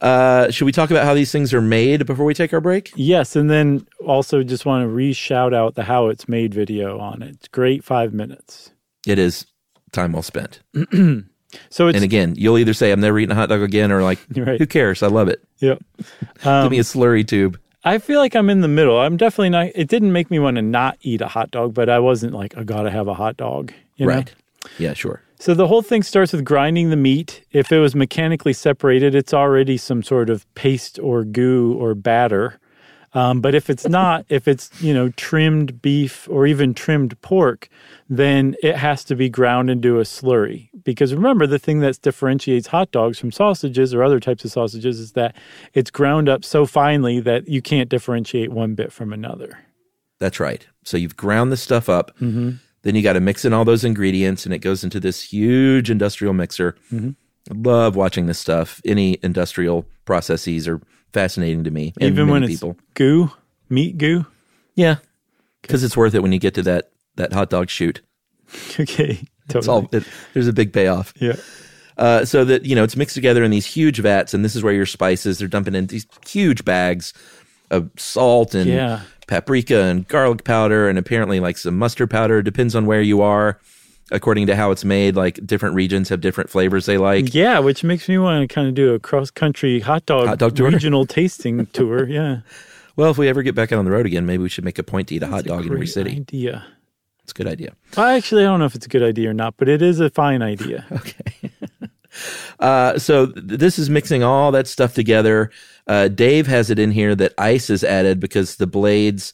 Uh, 0.00 0.50
should 0.50 0.64
we 0.66 0.72
talk 0.72 0.90
about 0.90 1.04
how 1.04 1.14
these 1.14 1.30
things 1.32 1.52
are 1.54 1.60
made 1.60 2.06
before 2.06 2.24
we 2.24 2.34
take 2.34 2.52
our 2.52 2.60
break? 2.60 2.92
Yes, 2.96 3.36
and 3.36 3.50
then 3.50 3.86
also 4.04 4.42
just 4.42 4.66
want 4.66 4.82
to 4.82 4.88
re 4.88 5.12
shout 5.12 5.54
out 5.54 5.74
the 5.74 5.84
how 5.84 6.08
it's 6.08 6.28
made 6.28 6.52
video 6.54 6.98
on 6.98 7.22
it. 7.22 7.30
It's 7.36 7.48
great, 7.48 7.84
five 7.84 8.12
minutes. 8.12 8.70
It 9.06 9.18
is 9.18 9.46
time 9.92 10.12
well 10.12 10.22
spent. 10.22 10.60
So 11.70 11.86
it's 11.88 11.94
And 11.96 12.04
again, 12.04 12.34
you'll 12.36 12.58
either 12.58 12.74
say, 12.74 12.90
I'm 12.92 13.00
never 13.00 13.18
eating 13.18 13.30
a 13.30 13.34
hot 13.36 13.48
dog 13.48 13.62
again, 13.62 13.90
or 13.92 14.02
like, 14.02 14.18
Right. 14.36 14.58
who 14.58 14.66
cares? 14.66 15.02
I 15.02 15.06
love 15.06 15.28
it. 15.28 15.42
yep. 15.58 15.78
Give 16.42 16.70
me 16.70 16.78
a 16.78 16.82
slurry 16.82 17.26
tube. 17.26 17.58
I 17.84 17.98
feel 17.98 18.18
like 18.20 18.34
I'm 18.34 18.50
in 18.50 18.60
the 18.62 18.68
middle. 18.68 18.98
I'm 18.98 19.16
definitely 19.16 19.50
not. 19.50 19.68
It 19.74 19.88
didn't 19.88 20.12
make 20.12 20.28
me 20.30 20.38
want 20.40 20.56
to 20.56 20.62
not 20.62 20.98
eat 21.02 21.20
a 21.20 21.28
hot 21.28 21.52
dog, 21.52 21.72
but 21.72 21.88
I 21.88 22.00
wasn't 22.00 22.34
like 22.34 22.58
I 22.58 22.64
gotta 22.64 22.90
have 22.90 23.06
a 23.06 23.14
hot 23.14 23.36
dog. 23.36 23.72
You 23.94 24.06
know? 24.06 24.14
Right. 24.14 24.34
Yeah, 24.76 24.92
sure. 24.92 25.22
So 25.38 25.54
the 25.54 25.66
whole 25.66 25.82
thing 25.82 26.02
starts 26.02 26.32
with 26.32 26.44
grinding 26.44 26.90
the 26.90 26.96
meat. 26.96 27.44
If 27.52 27.70
it 27.70 27.78
was 27.78 27.94
mechanically 27.94 28.52
separated, 28.52 29.14
it's 29.14 29.34
already 29.34 29.76
some 29.76 30.02
sort 30.02 30.30
of 30.30 30.52
paste 30.54 30.98
or 30.98 31.24
goo 31.24 31.74
or 31.78 31.94
batter. 31.94 32.58
Um, 33.12 33.40
but 33.40 33.54
if 33.54 33.68
it's 33.70 33.88
not, 33.88 34.24
if 34.28 34.48
it's 34.48 34.70
you 34.82 34.94
know 34.94 35.10
trimmed 35.10 35.82
beef 35.82 36.26
or 36.30 36.46
even 36.46 36.74
trimmed 36.74 37.20
pork, 37.20 37.68
then 38.08 38.56
it 38.62 38.76
has 38.76 39.04
to 39.04 39.14
be 39.14 39.28
ground 39.28 39.70
into 39.70 39.98
a 39.98 40.04
slurry. 40.04 40.70
Because 40.84 41.14
remember, 41.14 41.46
the 41.46 41.58
thing 41.58 41.80
that 41.80 42.00
differentiates 42.00 42.68
hot 42.68 42.90
dogs 42.90 43.18
from 43.18 43.32
sausages 43.32 43.92
or 43.92 44.02
other 44.02 44.20
types 44.20 44.44
of 44.44 44.52
sausages 44.52 45.00
is 45.00 45.12
that 45.12 45.34
it's 45.74 45.90
ground 45.90 46.28
up 46.28 46.44
so 46.44 46.66
finely 46.66 47.20
that 47.20 47.48
you 47.48 47.60
can't 47.60 47.88
differentiate 47.88 48.52
one 48.52 48.74
bit 48.74 48.92
from 48.92 49.12
another. 49.12 49.58
That's 50.18 50.40
right. 50.40 50.66
So 50.84 50.96
you've 50.96 51.16
ground 51.16 51.52
the 51.52 51.56
stuff 51.58 51.88
up. 51.88 52.16
Then 52.86 52.94
you 52.94 53.02
got 53.02 53.14
to 53.14 53.20
mix 53.20 53.44
in 53.44 53.52
all 53.52 53.64
those 53.64 53.82
ingredients, 53.82 54.44
and 54.44 54.54
it 54.54 54.60
goes 54.60 54.84
into 54.84 55.00
this 55.00 55.20
huge 55.20 55.90
industrial 55.90 56.32
mixer. 56.32 56.76
I 56.94 57.14
love 57.52 57.96
watching 57.96 58.26
this 58.26 58.38
stuff. 58.38 58.80
Any 58.84 59.18
industrial 59.24 59.86
processes 60.04 60.68
are 60.68 60.80
fascinating 61.12 61.64
to 61.64 61.72
me. 61.72 61.94
and 62.00 62.12
even 62.12 62.28
when 62.28 62.42
many 62.42 62.52
it's 62.52 62.60
people, 62.60 62.76
goo, 62.94 63.32
meat 63.68 63.98
goo. 63.98 64.24
yeah, 64.76 64.98
because 65.62 65.82
it's 65.82 65.96
worth 65.96 66.14
it 66.14 66.22
when 66.22 66.30
you 66.30 66.38
get 66.38 66.54
to 66.54 66.62
that 66.62 66.92
that 67.16 67.32
hot 67.32 67.50
dog 67.50 67.70
shoot. 67.70 68.02
Okay, 68.78 69.20
totally. 69.48 69.58
It's 69.58 69.66
all 69.66 69.88
it, 69.90 70.04
there's 70.32 70.46
a 70.46 70.52
big 70.52 70.72
payoff. 70.72 71.12
yeah. 71.18 71.34
Uh, 71.98 72.24
so 72.24 72.44
that 72.44 72.64
you 72.64 72.76
know 72.76 72.84
it's 72.84 72.94
mixed 72.96 73.16
together 73.16 73.42
in 73.42 73.50
these 73.50 73.66
huge 73.66 73.98
vats, 73.98 74.32
and 74.32 74.44
this 74.44 74.54
is 74.54 74.62
where 74.62 74.72
your 74.72 74.86
spices 74.86 75.38
they're 75.38 75.48
dumping 75.48 75.74
in 75.74 75.88
these 75.88 76.06
huge 76.24 76.64
bags 76.64 77.12
of 77.70 77.90
salt 77.96 78.54
and 78.54 78.66
Yeah. 78.70 79.00
paprika 79.26 79.82
and 79.82 80.06
garlic 80.08 80.44
powder, 80.44 80.88
and 80.88 80.98
apparently 80.98 81.40
like 81.40 81.58
some 81.58 81.76
mustard 81.78 82.10
powder. 82.10 82.42
Depends 82.42 82.74
on 82.74 82.86
where 82.86 83.02
you 83.02 83.22
are, 83.22 83.58
according 84.10 84.46
to 84.46 84.56
how 84.56 84.70
it's 84.70 84.84
made. 84.84 85.16
Like 85.16 85.44
different 85.46 85.74
regions 85.74 86.08
have 86.10 86.20
different 86.20 86.48
flavors 86.50 86.86
they 86.86 86.98
like. 86.98 87.34
Yeah, 87.34 87.58
which 87.58 87.82
makes 87.84 88.08
me 88.08 88.18
want 88.18 88.48
to 88.48 88.52
kind 88.54 88.68
of 88.68 88.74
do 88.74 88.94
a 88.94 88.98
cross 88.98 89.30
country 89.30 89.80
hot 89.80 90.06
dog, 90.06 90.26
Hot 90.28 90.38
dog 90.38 90.58
regional 90.58 91.06
tasting 91.06 91.66
tour. 91.72 92.08
Yeah. 92.08 92.40
Well, 92.96 93.10
if 93.10 93.18
we 93.18 93.28
ever 93.28 93.42
get 93.42 93.54
back 93.54 93.72
out 93.72 93.78
on 93.78 93.84
the 93.84 93.90
road 93.90 94.06
again, 94.06 94.24
maybe 94.26 94.42
we 94.42 94.48
should 94.48 94.64
make 94.64 94.78
a 94.78 94.82
point 94.82 95.08
to 95.08 95.14
eat 95.16 95.22
a 95.22 95.26
hot 95.26 95.44
That's 95.44 95.46
a 95.46 95.48
dog 95.50 95.66
in 95.66 95.72
every 95.72 95.86
city. 95.86 96.12
Idea. 96.12 96.64
It's 97.24 97.32
a 97.32 97.34
good 97.34 97.48
idea. 97.48 97.72
Well, 97.96 98.06
actually, 98.06 98.42
I 98.42 98.46
don't 98.46 98.60
know 98.60 98.66
if 98.66 98.74
it's 98.76 98.86
a 98.86 98.88
good 98.88 99.02
idea 99.02 99.30
or 99.30 99.34
not, 99.34 99.56
but 99.56 99.68
it 99.68 99.82
is 99.82 99.98
a 100.00 100.08
fine 100.10 100.40
idea. 100.42 100.86
Okay. 100.92 101.45
Uh, 102.60 102.98
so 102.98 103.26
th- 103.26 103.44
this 103.58 103.78
is 103.78 103.90
mixing 103.90 104.22
all 104.22 104.50
that 104.52 104.66
stuff 104.66 104.94
together. 104.94 105.50
Uh, 105.86 106.08
Dave 106.08 106.46
has 106.46 106.70
it 106.70 106.78
in 106.78 106.90
here 106.90 107.14
that 107.14 107.32
ice 107.38 107.70
is 107.70 107.84
added 107.84 108.18
because 108.20 108.56
the 108.56 108.66
blades 108.66 109.32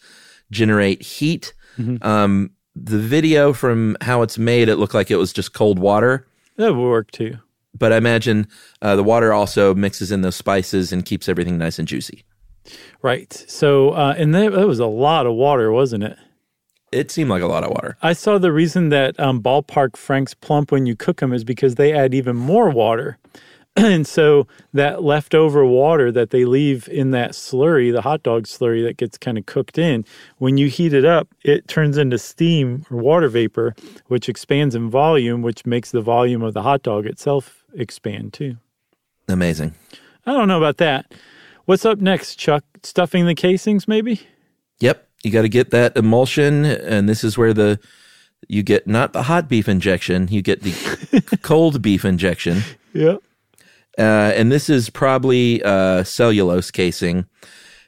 generate 0.51 1.03
heat. 1.03 1.55
Um, 2.03 2.51
the 2.77 2.99
video 2.99 3.53
from 3.53 3.97
how 4.03 4.23
it's 4.23 4.38
made, 4.38 4.68
it 4.68 4.77
looked 4.77 4.95
like 4.95 5.11
it 5.11 5.16
was 5.16 5.33
just 5.33 5.55
cold 5.55 5.79
water. 5.79 6.27
that 6.57 6.75
would 6.75 6.83
work 6.88 7.11
too. 7.11 7.38
But 7.79 7.92
I 7.92 7.97
imagine 7.97 8.47
uh, 8.83 8.97
the 8.97 9.03
water 9.03 9.33
also 9.33 9.75
mixes 9.75 10.12
in 10.12 10.21
those 10.21 10.37
spices 10.37 10.92
and 10.92 11.05
keeps 11.05 11.29
everything 11.29 11.57
nice 11.57 11.79
and 11.79 11.88
juicy. 11.88 12.25
Right. 13.01 13.33
So, 13.49 13.90
uh, 13.90 14.14
and 14.16 14.35
that, 14.35 14.53
that 14.53 14.66
was 14.68 14.79
a 14.79 14.87
lot 14.87 15.27
of 15.27 15.35
water, 15.35 15.73
wasn't 15.73 16.05
it? 16.05 16.16
It 16.93 17.11
seemed 17.11 17.31
like 17.31 17.43
a 17.43 17.47
lot 17.47 17.65
of 17.65 17.71
water. 17.71 17.97
I 18.03 18.13
saw 18.13 18.39
the 18.39 18.53
reason 18.53 18.91
that 18.91 19.19
um, 19.19 19.43
ballpark 19.43 19.97
franks 19.97 20.35
plump 20.35 20.71
when 20.71 20.87
you 20.87 20.95
cook 20.95 21.21
them 21.21 21.33
is 21.33 21.43
because 21.43 21.77
they 21.77 21.93
add 21.93 22.15
even 22.15 22.37
more 22.37 22.69
water. 22.71 23.19
and 23.77 24.07
so 24.07 24.47
that 24.75 25.03
leftover 25.03 25.65
water 25.65 26.13
that 26.13 26.31
they 26.31 26.45
leave 26.45 26.89
in 26.89 27.11
that 27.13 27.31
slurry, 27.31 27.91
the 27.91 28.03
hot 28.03 28.23
dog 28.23 28.45
slurry 28.45 28.85
that 28.85 28.99
gets 28.99 29.17
kind 29.17 29.39
of 29.39 29.47
cooked 29.47 29.79
in, 29.79 30.05
when 30.37 30.59
you 30.59 30.69
heat 30.69 30.93
it 30.93 31.07
up, 31.07 31.29
it 31.43 31.67
turns 31.69 31.97
into 31.97 32.19
steam 32.19 32.85
or 32.91 32.99
water 32.99 33.29
vapor, 33.29 33.75
which 34.09 34.29
expands 34.29 34.75
in 34.75 34.91
volume, 34.91 35.41
which 35.41 35.65
makes 35.65 35.91
the 35.91 36.03
volume 36.03 36.43
of 36.43 36.53
the 36.53 36.63
hot 36.63 36.83
dog 36.83 37.07
itself 37.07 37.65
expand 37.75 38.35
too. 38.35 38.57
Amazing. 39.29 39.75
I 40.27 40.33
don't 40.33 40.49
know 40.49 40.59
about 40.59 40.77
that. 40.77 41.15
What's 41.65 41.87
up 41.87 41.99
next, 41.99 42.37
Chuck? 42.37 42.65
Stuffing 42.83 43.25
the 43.25 43.35
casings, 43.35 43.89
maybe? 43.89 44.21
Yep. 44.81 45.09
You 45.23 45.31
got 45.31 45.43
to 45.43 45.49
get 45.49 45.71
that 45.71 45.97
emulsion. 45.97 46.65
And 46.65 47.09
this 47.09 47.23
is 47.25 47.39
where 47.39 47.53
the, 47.55 47.79
you 48.49 48.63
get 48.63 48.87
not 48.87 49.13
the 49.13 49.23
hot 49.25 49.49
beef 49.49 49.69
injection, 49.69 50.29
you 50.31 50.43
get 50.43 50.63
the 50.63 51.39
cold 51.43 51.81
beef 51.83 52.05
injection. 52.05 52.63
Yeah. 52.93 53.17
Uh, 53.99 54.33
and 54.35 54.51
this 54.51 54.69
is 54.71 54.91
probably 54.91 55.63
uh, 55.63 56.03
cellulose 56.05 56.71
casing. 56.71 57.27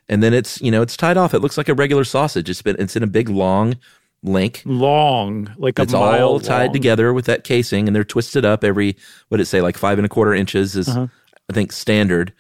And 0.09 0.23
then 0.23 0.35
it's, 0.35 0.61
you 0.61 0.71
know, 0.71 0.83
it's 0.83 0.97
tied 0.97 1.17
off. 1.17 1.33
It 1.35 1.39
looks 1.41 1.57
like 1.57 1.69
a 1.69 1.75
regular 1.75 2.05
sausage. 2.05 2.51
It's 2.51 2.61
been, 2.63 2.77
it's 2.79 2.95
in 2.95 3.03
a 3.03 3.07
big 3.07 3.29
long 3.31 3.77
link. 4.23 4.63
Long, 4.67 5.53
like 5.57 5.79
a 5.79 5.83
It's 5.83 5.93
mile 5.95 6.29
all 6.29 6.41
tied 6.41 6.67
long. 6.67 6.73
together 6.75 7.13
with 7.15 7.25
that 7.25 7.43
casing, 7.45 7.87
and 7.89 7.97
they're 7.97 8.05
twisted 8.05 8.45
up 8.45 8.65
every 8.65 8.97
what 9.29 9.39
did 9.39 9.45
it 9.45 9.47
say, 9.47 9.61
like 9.63 9.79
five 9.79 9.99
and 9.99 10.05
a 10.05 10.09
quarter 10.09 10.35
inches 10.35 10.77
is 10.77 10.89
I 10.89 11.09
think 11.53 11.73
standard. 11.73 12.33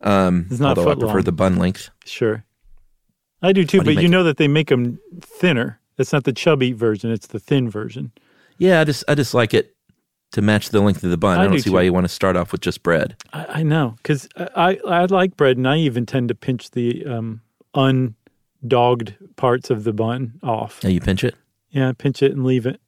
Um, 0.00 0.12
Uh-huh. 0.46 0.48
It's 0.52 0.60
not 0.60 0.78
although 0.78 0.90
I 0.90 0.94
prefer 0.94 1.14
long. 1.14 1.22
the 1.24 1.32
bun 1.32 1.56
length. 1.56 1.90
Sure. 2.04 2.44
I 3.42 3.52
do 3.52 3.64
too, 3.64 3.82
but 3.82 3.96
you 4.02 4.08
know 4.08 4.22
that 4.24 4.36
they 4.36 4.48
make 4.48 4.68
them 4.68 4.98
thinner. 5.20 5.80
It's 5.98 6.12
not 6.12 6.24
the 6.24 6.32
chubby 6.32 6.72
version, 6.72 7.10
it's 7.10 7.26
the 7.28 7.38
thin 7.40 7.68
version. 7.68 8.12
Yeah, 8.58 8.80
I 8.80 8.84
just 8.84 9.04
I 9.08 9.14
just 9.14 9.34
like 9.34 9.52
it 9.54 9.74
to 10.32 10.42
match 10.42 10.70
the 10.70 10.80
length 10.80 11.02
of 11.04 11.10
the 11.10 11.16
bun. 11.18 11.38
I, 11.38 11.42
I 11.42 11.44
don't 11.44 11.56
do 11.56 11.60
see 11.60 11.70
why 11.70 11.82
you 11.82 11.92
want 11.92 12.04
to 12.04 12.08
start 12.08 12.36
off 12.36 12.52
with 12.52 12.60
just 12.60 12.82
bread. 12.82 13.16
I, 13.32 13.44
I 13.46 13.62
know, 13.62 13.94
because 13.98 14.28
I, 14.36 14.48
I, 14.56 14.78
I 15.02 15.04
like 15.06 15.36
bread, 15.36 15.56
and 15.56 15.68
I 15.68 15.76
even 15.78 16.06
tend 16.06 16.28
to 16.28 16.34
pinch 16.34 16.70
the 16.70 17.04
um, 17.04 17.40
undogged 18.64 19.14
parts 19.36 19.70
of 19.70 19.84
the 19.84 19.92
bun 19.92 20.38
off. 20.42 20.82
Now 20.82 20.90
you 20.90 21.00
pinch 21.00 21.24
it. 21.24 21.34
Yeah, 21.70 21.92
pinch 21.96 22.22
it 22.22 22.32
and 22.32 22.44
leave 22.44 22.66
it. 22.66 22.80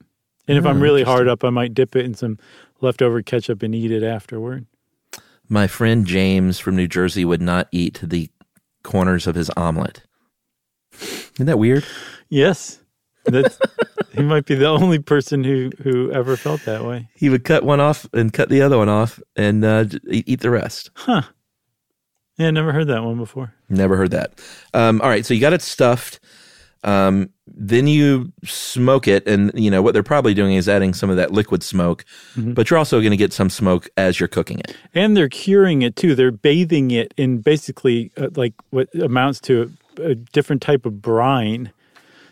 And 0.47 0.59
if 0.59 0.67
Oh, 0.67 0.71
I'm 0.71 0.81
really 0.81 1.03
hard 1.03 1.27
up, 1.27 1.43
I 1.45 1.51
might 1.51 1.73
dip 1.75 1.97
it 1.97 2.05
in 2.05 2.15
some 2.15 2.39
leftover 2.81 3.23
ketchup 3.23 3.63
and 3.63 3.75
eat 3.75 3.91
it 3.91 4.03
afterward. 4.03 4.67
My 5.49 5.67
friend 5.67 6.07
James 6.07 6.59
from 6.59 6.77
New 6.77 6.87
Jersey 6.89 7.25
would 7.25 7.43
not 7.43 7.69
eat 7.73 8.01
the 8.03 8.31
corners 8.83 9.27
of 9.27 9.35
his 9.35 9.51
omelet. 9.57 10.03
Isn't 11.01 11.47
that 11.47 11.59
weird? 11.59 11.85
Yes. 12.29 12.81
That's, 13.25 13.59
he 14.13 14.23
might 14.23 14.47
be 14.47 14.55
the 14.55 14.69
only 14.69 14.99
person 14.99 15.45
who, 15.45 15.71
who 15.83 16.13
ever 16.13 16.37
felt 16.37 16.63
that 16.63 16.85
way. 16.85 17.09
He 17.15 17.29
would 17.29 17.45
cut 17.45 17.65
one 17.65 17.81
off 17.81 18.07
and 18.13 18.33
cut 18.33 18.49
the 18.49 18.63
other 18.63 18.79
one 18.79 18.89
off 18.89 19.21
and 19.37 19.65
uh, 19.65 19.87
eat 20.09 20.41
the 20.41 20.51
rest. 20.51 20.91
Huh. 20.95 21.23
Yeah, 22.37 22.51
never 22.51 22.73
heard 22.73 22.89
that 22.89 23.05
one 23.05 23.17
before. 23.17 23.55
Never 23.69 23.97
heard 23.97 24.11
that. 24.11 24.41
Um, 24.73 25.01
all 25.01 25.09
right, 25.09 25.25
so 25.25 25.35
you 25.35 25.41
got 25.41 25.53
it 25.53 25.63
stuffed. 25.63 26.19
Um, 26.83 27.31
then 27.47 27.87
you 27.87 28.33
smoke 28.45 29.09
it, 29.09 29.27
and 29.27 29.51
you 29.55 29.71
know 29.71 29.81
what 29.81 29.95
they're 29.95 30.03
probably 30.03 30.35
doing 30.35 30.55
is 30.55 30.69
adding 30.69 30.93
some 30.93 31.09
of 31.09 31.17
that 31.17 31.31
liquid 31.31 31.63
smoke, 31.63 32.05
but 32.37 32.69
you're 32.69 32.79
also 32.79 33.01
going 33.01 33.11
to 33.11 33.17
get 33.17 33.33
some 33.33 33.49
smoke 33.49 33.89
as 33.97 34.21
you're 34.21 34.29
cooking 34.29 34.59
it. 34.59 34.77
And 34.95 35.17
they're 35.17 35.31
curing 35.31 35.81
it 35.83 35.97
too. 35.97 36.15
They're 36.15 36.31
bathing 36.31 36.91
it 36.91 37.15
in 37.17 37.39
basically 37.41 38.13
uh, 38.19 38.29
like 38.37 38.53
what 38.71 38.95
amounts 38.97 39.41
to 39.43 39.73
a, 39.99 40.15
different 40.15 40.63
type 40.63 40.87
of 40.87 41.01
brine 41.01 41.73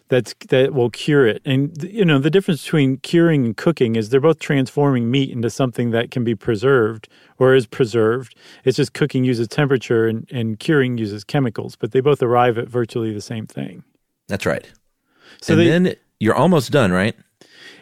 that's 0.09 0.35
that 0.49 0.75
will 0.75 0.91
cure 0.91 1.27
it. 1.27 1.41
And 1.45 1.83
you 1.83 2.05
know, 2.05 2.19
the 2.19 2.31
difference 2.31 2.63
between 2.63 2.99
curing 2.99 3.47
and 3.47 3.57
cooking 3.57 3.97
is 3.97 4.11
they're 4.11 4.21
both 4.21 4.39
transforming 4.39 5.11
meat 5.11 5.31
into 5.31 5.49
something 5.49 5.91
that 5.91 6.11
can 6.11 6.23
be 6.23 6.35
preserved 6.35 7.09
or 7.39 7.55
is 7.55 7.67
preserved. 7.67 8.37
It's 8.65 8.77
just 8.77 8.93
cooking 8.93 9.25
uses 9.25 9.49
temperature 9.49 10.07
and, 10.07 10.31
and 10.31 10.59
curing 10.59 10.99
uses 10.99 11.25
chemicals, 11.25 11.77
but 11.77 11.93
they 11.93 12.01
both 12.01 12.23
arrive 12.23 12.59
at 12.59 12.69
virtually 12.69 13.13
the 13.13 13.23
same 13.23 13.47
thing. 13.47 13.85
That's 14.29 14.45
right. 14.45 14.71
So 15.41 15.55
and 15.55 15.61
they, 15.61 15.69
then 15.69 15.95
you're 16.21 16.35
almost 16.35 16.71
done, 16.71 16.93
right? 16.93 17.17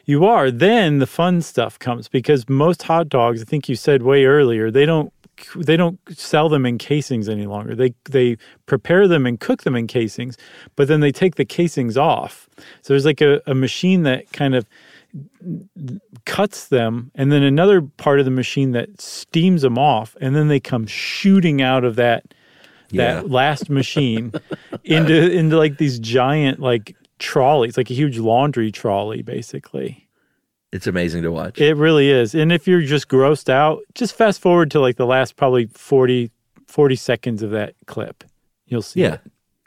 You 0.05 0.25
are. 0.25 0.51
Then 0.51 0.99
the 0.99 1.07
fun 1.07 1.43
stuff 1.43 1.79
comes 1.79 2.09
because 2.09 2.49
most 2.49 2.85
hot 2.85 3.09
dogs, 3.09 3.43
I 3.43 3.45
think 3.45 3.69
you 3.69 3.77
said 3.77 4.03
way 4.03 4.25
earlier, 4.25 4.71
they 4.71 4.87
don't 4.87 5.13
they 5.57 5.77
don't 5.77 5.99
sell 6.17 6.49
them 6.49 6.65
in 6.67 6.79
casings 6.79 7.29
any 7.29 7.47
longer. 7.47 7.75
They 7.75 7.95
they 8.11 8.37
prepare 8.67 9.07
them 9.09 9.27
and 9.27 9.39
cook 9.39 9.63
them 9.63 9.77
in 9.77 9.87
casings, 9.87 10.37
but 10.77 10.89
then 10.89 11.01
they 11.01 11.13
take 11.13 11.37
the 11.37 11.45
casings 11.45 11.97
off. 11.97 12.49
So 12.83 12.93
there's 12.93 13.05
like 13.07 13.21
a, 13.21 13.41
a 13.47 13.55
machine 13.55 14.03
that 14.05 14.33
kind 14.33 14.55
of 14.55 14.67
cuts 16.25 16.69
them 16.69 17.11
and 17.15 17.33
then 17.33 17.43
another 17.43 17.83
part 17.83 18.19
of 18.21 18.25
the 18.25 18.31
machine 18.31 18.71
that 18.73 19.01
steams 19.01 19.63
them 19.63 19.77
off 19.77 20.17
and 20.21 20.37
then 20.37 20.47
they 20.49 20.61
come 20.61 20.87
shooting 20.87 21.61
out 21.61 21.85
of 21.85 21.97
that 21.97 22.33
Yeah. 22.91 23.15
that 23.15 23.31
last 23.31 23.69
machine 23.71 24.33
into 24.85 25.33
into 25.33 25.57
like 25.57 25.79
these 25.79 25.99
giant 25.99 26.61
like 26.61 26.95
trolleys, 27.19 27.77
like 27.77 27.91
a 27.91 27.95
huge 27.95 28.19
laundry 28.19 28.71
trolley 28.71 29.23
basically. 29.23 30.07
It's 30.73 30.87
amazing 30.87 31.23
to 31.25 31.33
watch. 31.33 31.61
It 31.61 31.75
really 31.75 32.11
is. 32.11 32.35
And 32.35 32.53
if 32.53 32.69
you're 32.69 32.83
just 32.83 33.09
grossed 33.09 33.49
out, 33.49 33.81
just 33.95 34.15
fast 34.15 34.41
forward 34.41 34.71
to 34.71 34.81
like 34.81 34.97
the 34.97 35.07
last 35.07 35.37
probably 35.37 35.67
40, 35.67 36.31
40 36.69 36.97
seconds 36.97 37.43
of 37.43 37.51
that 37.51 37.75
clip. 37.87 38.23
You'll 38.67 38.83
see. 38.83 39.01
yeah, 39.01 39.17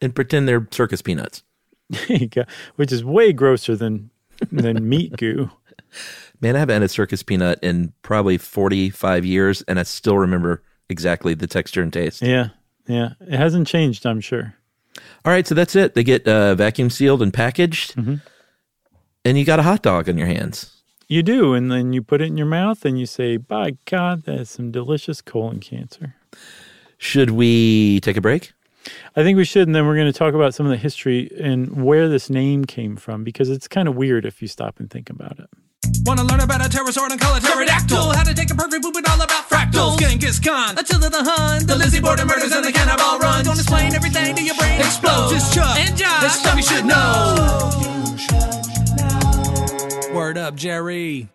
and 0.01 0.15
pretend 0.15 0.47
they're 0.47 0.67
circus 0.71 1.01
peanuts. 1.01 1.43
There 2.07 2.17
you 2.17 2.27
go. 2.27 2.43
Which 2.77 2.91
is 2.91 3.03
way 3.03 3.33
grosser 3.33 3.75
than 3.75 4.09
than 4.51 4.87
meat 4.89 5.15
goo. 5.17 5.51
Man, 6.41 6.55
I 6.55 6.59
haven't 6.59 6.73
had 6.73 6.83
a 6.83 6.87
circus 6.89 7.21
peanut 7.21 7.59
in 7.61 7.93
probably 8.01 8.37
45 8.37 9.25
years, 9.25 9.61
and 9.63 9.79
I 9.79 9.83
still 9.83 10.17
remember 10.17 10.63
exactly 10.89 11.33
the 11.33 11.45
texture 11.47 11.81
and 11.81 11.91
taste. 11.93 12.21
Yeah. 12.21 12.49
Yeah. 12.87 13.09
It 13.21 13.37
hasn't 13.37 13.67
changed, 13.67 14.05
I'm 14.05 14.21
sure. 14.21 14.55
All 15.25 15.31
right, 15.31 15.45
so 15.45 15.53
that's 15.55 15.75
it. 15.75 15.93
They 15.93 16.03
get 16.03 16.27
uh, 16.27 16.55
vacuum 16.55 16.89
sealed 16.89 17.21
and 17.21 17.33
packaged, 17.33 17.95
and 17.97 19.37
you 19.37 19.45
got 19.45 19.59
a 19.59 19.63
hot 19.63 19.81
dog 19.83 20.09
on 20.09 20.17
your 20.17 20.27
hands. 20.27 20.72
You 21.13 21.21
do. 21.21 21.53
And 21.53 21.71
then 21.71 21.93
you 21.93 22.01
put 22.01 22.21
it 22.21 22.25
in 22.25 22.37
your 22.37 22.47
mouth 22.47 22.85
and 22.85 22.99
you 22.99 23.05
say, 23.05 23.37
by 23.37 23.77
God, 23.85 24.23
that's 24.23 24.49
some 24.49 24.71
delicious 24.71 25.21
colon 25.21 25.59
cancer. 25.59 26.15
Should 26.97 27.29
we 27.29 27.99
take 27.99 28.17
a 28.17 28.21
break? 28.21 28.53
I 29.15 29.21
think 29.21 29.37
we 29.37 29.45
should. 29.45 29.67
And 29.67 29.75
then 29.75 29.85
we're 29.85 29.93
going 29.93 30.11
to 30.11 30.17
talk 30.17 30.33
about 30.33 30.55
some 30.55 30.65
of 30.65 30.71
the 30.71 30.77
history 30.77 31.29
and 31.39 31.85
where 31.85 32.09
this 32.09 32.31
name 32.31 32.65
came 32.65 32.95
from 32.95 33.23
because 33.23 33.51
it's 33.51 33.67
kind 33.67 33.87
of 33.87 33.95
weird 33.95 34.25
if 34.25 34.41
you 34.41 34.47
stop 34.47 34.79
and 34.79 34.89
think 34.89 35.11
about 35.11 35.37
it. 35.37 35.51
Wanna 36.05 36.23
learn 36.23 36.39
about 36.39 36.65
a 36.65 36.69
pterosaur 36.69 37.11
and 37.11 37.21
call 37.21 37.35
it 37.35 37.43
pterodactyl? 37.43 38.13
How 38.13 38.23
to 38.23 38.33
take 38.33 38.49
a 38.49 38.55
perfect 38.55 38.83
poop 38.83 38.95
and 38.95 39.05
all 39.05 39.21
about 39.21 39.47
fractals. 39.47 39.99
Genghis 39.99 40.39
Khan, 40.39 40.77
Attila 40.77 41.09
the 41.09 41.23
Hun, 41.23 41.67
the 41.67 41.75
Lizzie 41.75 42.01
Borden 42.01 42.25
murders 42.25 42.51
and 42.51 42.65
the 42.65 42.71
cannibal 42.71 43.19
runs. 43.19 43.45
Don't 43.45 43.59
explain 43.59 43.93
everything 43.93 44.35
to 44.35 44.43
your 44.43 44.55
brain 44.55 44.79
explodes. 44.79 45.33
It's 45.33 45.53
Chuck 45.53 45.77
and 45.77 45.95
Josh. 45.95 46.23
This 46.23 46.39
stuff 46.39 46.57
you 46.57 46.63
should 46.63 46.85
know. 46.85 47.72
Word 50.43 50.47
up, 50.47 50.55
Jerry. 50.55 51.29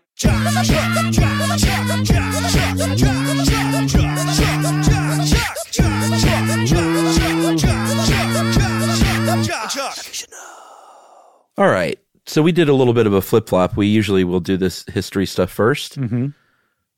All 11.57 11.68
right. 11.68 11.99
So 12.27 12.42
we 12.42 12.53
did 12.53 12.68
a 12.68 12.75
little 12.75 12.92
bit 12.92 13.07
of 13.07 13.14
a 13.14 13.23
flip 13.23 13.49
flop. 13.49 13.77
We 13.77 13.87
usually 13.87 14.25
will 14.25 14.40
do 14.40 14.59
this 14.59 14.85
history 14.92 15.25
stuff 15.25 15.57
1st 15.57 15.99
mm-hmm. 15.99 16.27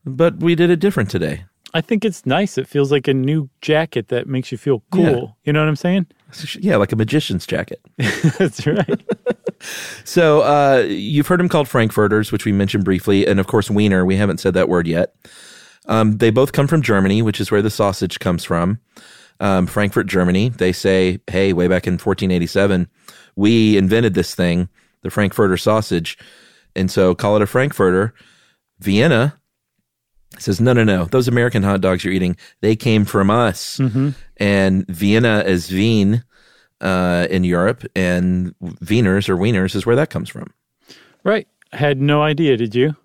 but 0.04 0.38
we 0.38 0.56
did 0.56 0.70
it 0.70 0.80
different 0.80 1.10
today. 1.10 1.44
I 1.72 1.80
think 1.80 2.04
it's 2.04 2.26
nice. 2.26 2.58
It 2.58 2.66
feels 2.66 2.90
like 2.90 3.06
a 3.06 3.14
new 3.14 3.48
jacket 3.60 4.08
that 4.08 4.26
makes 4.26 4.50
you 4.50 4.58
feel 4.58 4.82
cool. 4.90 5.04
Yeah. 5.04 5.26
You 5.44 5.52
know 5.52 5.60
what 5.60 5.68
I'm 5.68 5.76
saying? 5.76 6.06
Yeah, 6.58 6.76
like 6.76 6.92
a 6.92 6.96
magician's 6.96 7.46
jacket. 7.46 7.80
That's 8.38 8.66
right. 8.66 9.02
So 10.04 10.40
uh, 10.40 10.86
you've 10.88 11.26
heard 11.26 11.38
them 11.38 11.50
called 11.50 11.68
Frankfurters, 11.68 12.32
which 12.32 12.46
we 12.46 12.52
mentioned 12.52 12.82
briefly, 12.82 13.26
and 13.26 13.38
of 13.38 13.46
course 13.46 13.70
Wiener. 13.70 14.06
We 14.06 14.16
haven't 14.16 14.40
said 14.40 14.54
that 14.54 14.70
word 14.70 14.86
yet. 14.86 15.14
Um, 15.86 16.16
they 16.16 16.30
both 16.30 16.52
come 16.52 16.66
from 16.66 16.80
Germany, 16.80 17.20
which 17.20 17.40
is 17.40 17.50
where 17.50 17.60
the 17.60 17.68
sausage 17.68 18.18
comes 18.18 18.42
from. 18.42 18.80
Um, 19.38 19.66
Frankfurt, 19.66 20.06
Germany. 20.06 20.48
They 20.48 20.72
say, 20.72 21.20
hey, 21.26 21.52
way 21.52 21.68
back 21.68 21.86
in 21.86 21.94
1487, 21.94 22.88
we 23.36 23.76
invented 23.76 24.14
this 24.14 24.34
thing, 24.34 24.70
the 25.02 25.10
Frankfurter 25.10 25.58
sausage, 25.58 26.16
and 26.74 26.90
so 26.90 27.14
call 27.14 27.36
it 27.36 27.42
a 27.42 27.46
Frankfurter. 27.46 28.14
Vienna 28.78 29.38
says, 30.38 30.60
no, 30.60 30.72
no, 30.72 30.84
no. 30.84 31.04
Those 31.06 31.28
American 31.28 31.62
hot 31.62 31.80
dogs 31.80 32.04
you're 32.04 32.14
eating, 32.14 32.36
they 32.60 32.76
came 32.76 33.04
from 33.04 33.30
us. 33.30 33.80
And 34.36 34.86
Vienna 34.86 35.42
is 35.46 35.70
Wien 35.70 36.24
uh, 36.80 37.26
in 37.30 37.44
Europe, 37.44 37.84
and 37.94 38.54
Wieners 38.62 39.28
or 39.28 39.36
Wieners 39.36 39.74
is 39.74 39.84
where 39.84 39.96
that 39.96 40.10
comes 40.10 40.28
from. 40.28 40.52
right. 41.24 41.46
I 41.72 41.76
had 41.76 42.00
no 42.00 42.20
idea, 42.22 42.56
did 42.56 42.74
you? 42.74 42.96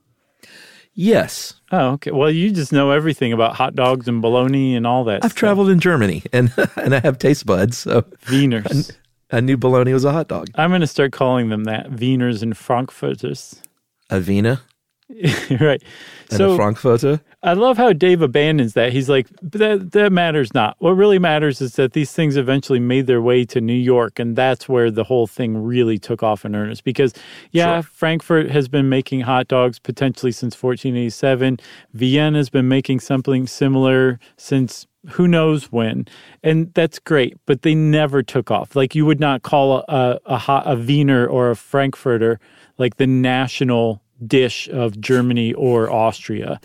Yes, 0.96 1.56
Oh, 1.72 1.92
okay. 1.94 2.12
Well, 2.12 2.32
you 2.32 2.52
just 2.52 2.72
know 2.72 2.92
everything 2.92 3.34
about 3.34 3.56
hot 3.56 3.76
dogs 3.76 4.08
and 4.08 4.22
bologna 4.22 4.76
and 4.76 4.88
all 4.88 5.04
that. 5.06 5.26
I've 5.26 5.32
stuff. 5.32 5.40
traveled 5.40 5.70
in 5.70 5.80
Germany, 5.80 6.24
and 6.32 6.54
and 6.78 6.96
I 6.96 7.00
have 7.00 7.20
taste 7.20 7.46
buds, 7.46 7.78
so 7.78 8.04
Wieners. 8.28 8.96
I 9.32 9.42
knew 9.42 9.58
bologna 9.58 9.92
was 9.92 10.06
a 10.06 10.12
hot 10.14 10.28
dog. 10.30 10.48
I'm 10.56 10.70
going 10.70 10.82
to 10.82 10.88
start 10.88 11.12
calling 11.12 11.50
them 11.50 11.66
that. 11.66 11.90
Wieners 11.92 12.42
and 12.42 12.56
Frankfurters. 12.56 13.62
A 14.10 14.20
Wiener 14.22 14.62
right. 15.60 15.84
and 16.32 16.38
So 16.38 16.54
a 16.54 16.56
Frankfurter. 16.56 17.22
I 17.44 17.54
love 17.54 17.78
how 17.78 17.94
Dave 17.94 18.24
abandons 18.24 18.74
that. 18.74 18.91
He's 18.91 19.08
like, 19.08 19.28
that 19.41 19.91
that 19.91 20.12
matters 20.12 20.54
not. 20.56 20.78
What 20.80 20.91
really 20.91 21.20
matters 21.20 21.62
is 21.62 21.76
that 21.76 21.94
these 21.94 22.12
things 22.12 22.38
eventually 22.38 22.80
made 22.80 23.06
their 23.06 23.22
way 23.22 23.46
to 23.46 23.62
New 23.62 23.74
York, 23.74 24.18
and 24.18 24.36
that's 24.36 24.68
where 24.68 24.89
the 24.89 25.04
whole 25.04 25.28
thing 25.28 25.63
really 25.63 26.00
took 26.00 26.24
off 26.24 26.44
in 26.44 26.56
earnest. 26.56 26.84
Because, 26.84 27.13
yeah, 27.52 27.82
Frankfurt 27.82 28.50
has 28.50 28.68
been 28.68 28.89
making 28.89 29.22
hot 29.22 29.48
dogs 29.48 29.78
potentially 29.78 30.32
since 30.32 30.56
1487. 30.56 31.60
Vienna 31.94 32.39
has 32.39 32.50
been 32.50 32.68
making 32.68 33.00
something 33.00 33.46
similar 33.46 34.20
since 34.38 34.88
who 35.10 35.28
knows 35.28 35.72
when, 35.72 36.08
and 36.41 36.74
that's 36.74 36.98
great. 36.98 37.38
But 37.46 37.62
they 37.62 37.76
never 37.76 38.24
took 38.24 38.50
off. 38.50 38.76
Like 38.76 38.96
you 38.96 39.06
would 39.06 39.20
not 39.20 39.44
call 39.44 39.86
a 39.88 40.20
a, 40.26 40.38
hot, 40.39 40.63
a 40.65 40.76
Wiener 40.76 41.28
or 41.28 41.52
a 41.52 41.56
Frankfurter 41.56 42.39
like 42.78 42.98
the 42.98 43.08
national 43.08 44.02
dish 44.25 44.67
of 44.69 44.99
Germany 44.99 45.54
or 45.54 45.91
Austria 45.91 46.60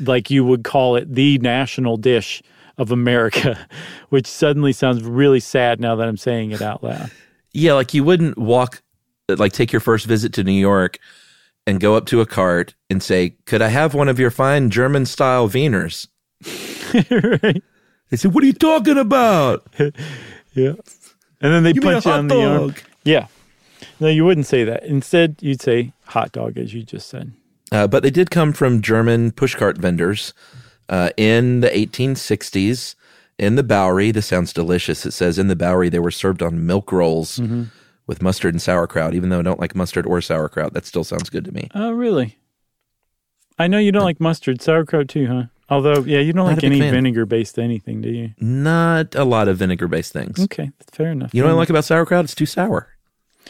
like 0.00 0.30
you 0.30 0.44
would 0.44 0.64
call 0.64 0.96
it 0.96 1.14
the 1.14 1.38
national 1.38 1.96
dish 1.96 2.42
of 2.78 2.90
America, 2.90 3.58
which 4.08 4.26
suddenly 4.26 4.72
sounds 4.72 5.02
really 5.02 5.40
sad 5.40 5.80
now 5.80 5.96
that 5.96 6.08
I'm 6.08 6.16
saying 6.16 6.50
it 6.50 6.62
out 6.62 6.82
loud. 6.82 7.10
Yeah, 7.52 7.74
like 7.74 7.94
you 7.94 8.02
wouldn't 8.02 8.36
walk, 8.36 8.82
like 9.28 9.52
take 9.52 9.72
your 9.72 9.80
first 9.80 10.06
visit 10.06 10.32
to 10.34 10.44
New 10.44 10.52
York 10.52 10.98
and 11.66 11.80
go 11.80 11.94
up 11.94 12.06
to 12.06 12.20
a 12.20 12.26
cart 12.26 12.74
and 12.90 13.02
say, 13.02 13.36
"Could 13.46 13.62
I 13.62 13.68
have 13.68 13.94
one 13.94 14.08
of 14.08 14.18
your 14.18 14.30
fine 14.30 14.70
German 14.70 15.06
style 15.06 15.48
Wieners?" 15.48 16.08
right? 17.42 17.62
They 18.10 18.16
said, 18.16 18.34
"What 18.34 18.42
are 18.42 18.46
you 18.46 18.52
talking 18.52 18.98
about?" 18.98 19.66
Yeah. 20.56 20.74
And 21.40 21.52
then 21.52 21.64
they 21.64 21.72
punch 21.72 22.06
you 22.06 22.12
on 22.12 22.28
the 22.28 22.44
arm. 22.44 22.74
Yeah. 23.02 23.26
No, 24.00 24.08
you 24.08 24.24
wouldn't 24.24 24.46
say 24.46 24.64
that. 24.64 24.84
Instead, 24.84 25.36
you'd 25.40 25.60
say 25.60 25.92
hot 26.06 26.32
dog, 26.32 26.58
as 26.58 26.74
you 26.74 26.82
just 26.82 27.08
said. 27.08 27.32
Uh, 27.72 27.86
but 27.86 28.02
they 28.02 28.10
did 28.10 28.30
come 28.30 28.52
from 28.52 28.82
German 28.82 29.32
pushcart 29.32 29.78
vendors 29.78 30.32
uh, 30.88 31.10
in 31.16 31.60
the 31.60 31.68
1860s 31.68 32.94
in 33.38 33.56
the 33.56 33.62
Bowery. 33.62 34.10
This 34.10 34.26
sounds 34.26 34.52
delicious. 34.52 35.04
It 35.06 35.12
says 35.12 35.38
in 35.38 35.48
the 35.48 35.56
Bowery 35.56 35.88
they 35.88 35.98
were 35.98 36.10
served 36.10 36.42
on 36.42 36.66
milk 36.66 36.92
rolls 36.92 37.40
with 38.06 38.22
mustard 38.22 38.54
and 38.54 38.62
sauerkraut. 38.62 39.14
Even 39.14 39.30
though 39.30 39.40
I 39.40 39.42
don't 39.42 39.60
like 39.60 39.74
mustard 39.74 40.06
or 40.06 40.20
sauerkraut, 40.20 40.72
that 40.74 40.86
still 40.86 41.04
sounds 41.04 41.30
good 41.30 41.44
to 41.46 41.52
me. 41.52 41.68
Oh, 41.74 41.90
really? 41.90 42.38
I 43.58 43.66
know 43.66 43.78
you 43.78 43.92
don't 43.92 44.04
like 44.04 44.20
mustard, 44.20 44.60
sauerkraut 44.60 45.08
too, 45.08 45.26
huh? 45.26 45.42
Although, 45.70 46.00
yeah, 46.00 46.18
you 46.18 46.32
don't 46.32 46.46
Not 46.46 46.56
like 46.56 46.64
any 46.64 46.80
vinegar 46.80 47.24
based 47.24 47.58
anything, 47.58 48.02
do 48.02 48.10
you? 48.10 48.34
Not 48.38 49.14
a 49.14 49.24
lot 49.24 49.48
of 49.48 49.56
vinegar 49.56 49.88
based 49.88 50.12
things. 50.12 50.38
Okay, 50.38 50.70
fair 50.92 51.12
enough. 51.12 51.32
You 51.32 51.42
know 51.42 51.48
what 51.48 51.54
I 51.54 51.58
like 51.58 51.70
about 51.70 51.84
sauerkraut? 51.84 52.24
It's 52.24 52.34
too 52.34 52.46
sour. 52.46 52.93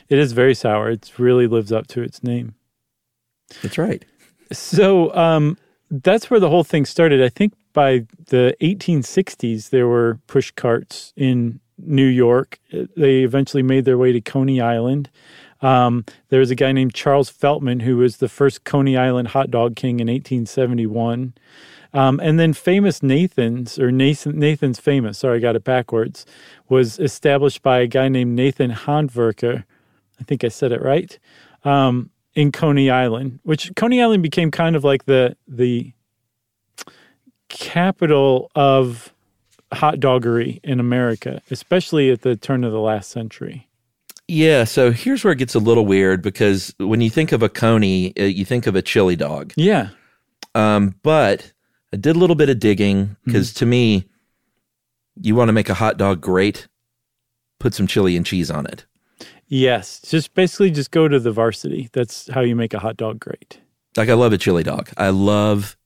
It 0.09 0.19
is 0.19 0.33
very 0.33 0.55
sour. 0.55 0.91
It 0.91 1.13
really 1.19 1.47
lives 1.47 1.73
up 1.73 1.87
to 1.89 2.03
its 2.03 2.23
name. 2.23 2.55
That's 3.63 3.79
right. 3.79 4.05
So 4.53 5.15
um, 5.15 5.57
that's 5.91 6.31
where 6.31 6.41
the 6.41 6.51
whole 6.51 6.65
thing 6.65 6.85
started. 6.85 7.23
I 7.23 7.29
think 7.29 7.55
by 7.73 8.07
the 8.27 8.57
1860s, 8.61 9.71
there 9.71 9.87
were 9.87 10.19
push 10.27 10.51
carts 10.53 11.13
in 11.17 11.61
New 11.79 12.07
York. 12.07 12.59
They 12.71 13.23
eventually 13.23 13.63
made 13.63 13.85
their 13.85 13.99
way 13.99 14.13
to 14.13 14.21
Coney 14.21 14.61
Island. 14.61 15.11
Um, 15.61 16.05
there 16.29 16.41
was 16.41 16.51
a 16.51 16.55
guy 16.55 16.73
named 16.73 16.95
Charles 16.95 17.31
Feltman 17.31 17.81
who 17.81 17.97
was 17.97 18.19
the 18.19 18.29
first 18.29 18.65
Coney 18.65 18.97
Island 18.97 19.29
hot 19.29 19.51
dog 19.51 19.77
king 19.77 19.99
in 20.01 20.09
1871. 20.09 21.35
Um, 21.95 22.19
and 22.21 22.41
then 22.41 22.53
famous 22.53 23.03
Nathan's, 23.03 23.79
or 23.79 23.93
Nathan, 23.93 24.39
Nathan's 24.39 24.81
Famous, 24.81 25.19
sorry, 25.19 25.37
I 25.39 25.41
got 25.41 25.55
it 25.55 25.63
backwards, 25.63 26.27
was 26.69 26.99
established 26.99 27.63
by 27.63 27.79
a 27.79 27.87
guy 27.87 28.09
named 28.09 28.35
Nathan 28.35 28.73
Handwerker. 28.73 29.65
I 30.21 30.25
think 30.25 30.45
I 30.45 30.49
said 30.49 30.73
it 30.73 30.83
right. 30.83 31.19
Um, 31.65 32.11
in 32.35 32.51
Coney 32.53 32.91
Island, 32.91 33.39
which 33.45 33.73
Coney 33.77 34.03
Island 34.03 34.23
became 34.23 34.51
kind 34.51 34.75
of 34.77 34.85
like 34.85 35.05
the 35.05 35.37
the 35.47 35.93
capital 37.49 38.51
of 38.55 39.13
hot 39.73 40.01
doggery 40.01 40.61
in 40.63 40.81
America, 40.81 41.41
especially 41.51 42.11
at 42.11 42.23
the 42.23 42.37
turn 42.37 42.65
of 42.65 42.73
the 42.73 42.81
last 42.81 43.11
century. 43.11 43.69
Yeah, 44.27 44.65
so 44.65 44.91
here's 44.91 45.23
where 45.23 45.33
it 45.33 45.39
gets 45.39 45.55
a 45.55 45.59
little 45.59 45.85
weird 45.85 46.23
because 46.23 46.75
when 46.79 47.01
you 47.01 47.11
think 47.11 47.33
of 47.33 47.43
a 47.43 47.49
coney, 47.49 48.15
uh, 48.19 48.23
you 48.25 48.45
think 48.45 48.67
of 48.67 48.75
a 48.75 48.83
chili 48.83 49.17
dog. 49.17 49.53
Yeah. 49.57 49.91
Um, 50.55 50.95
but 51.03 51.53
I 51.93 51.99
did 51.99 52.17
a 52.17 52.19
little 52.19 52.37
bit 52.37 52.49
of 52.49 52.59
digging 52.59 53.17
because 53.25 53.51
Mm-hmm. 53.51 53.59
to 53.59 53.67
me, 53.67 54.09
you 55.21 55.35
want 55.35 55.49
to 55.49 55.53
make 55.53 55.69
a 55.69 55.75
hot 55.75 55.99
dog 55.99 56.21
great, 56.21 56.69
put 57.59 57.75
some 57.75 57.87
chili 57.87 58.17
and 58.17 58.25
cheese 58.25 58.51
on 58.51 58.67
it. 58.67 58.87
Yes. 59.57 60.01
Just 60.01 60.35
basically 60.35 60.73
just 60.73 60.91
go 60.91 61.07
to 61.07 61.21
the 61.21 61.31
varsity. 61.31 61.89
That's 61.93 62.29
how 62.29 62.41
you 62.41 62.57
make 62.57 62.75
a 62.75 62.81
hot 62.81 62.97
dog 62.97 63.21
great. 63.21 63.61
Like 63.97 64.09
I 64.09 64.15
love 64.15 64.33
a 64.33 64.39
chili 64.39 64.65
dog. 64.65 64.91
I 64.97 65.11
love, 65.11 65.77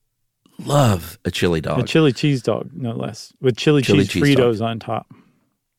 love 0.64 1.18
a 1.26 1.30
chili 1.30 1.60
dog. 1.60 1.80
A 1.80 1.82
chili 1.82 2.14
cheese 2.14 2.42
dog, 2.42 2.70
no 2.72 2.92
less, 2.92 3.30
with 3.42 3.58
chili, 3.58 3.82
Chili 3.82 4.06
cheese, 4.06 4.08
cheese 4.24 4.36
Fritos 4.36 4.64
on 4.64 4.78
top. 4.78 5.06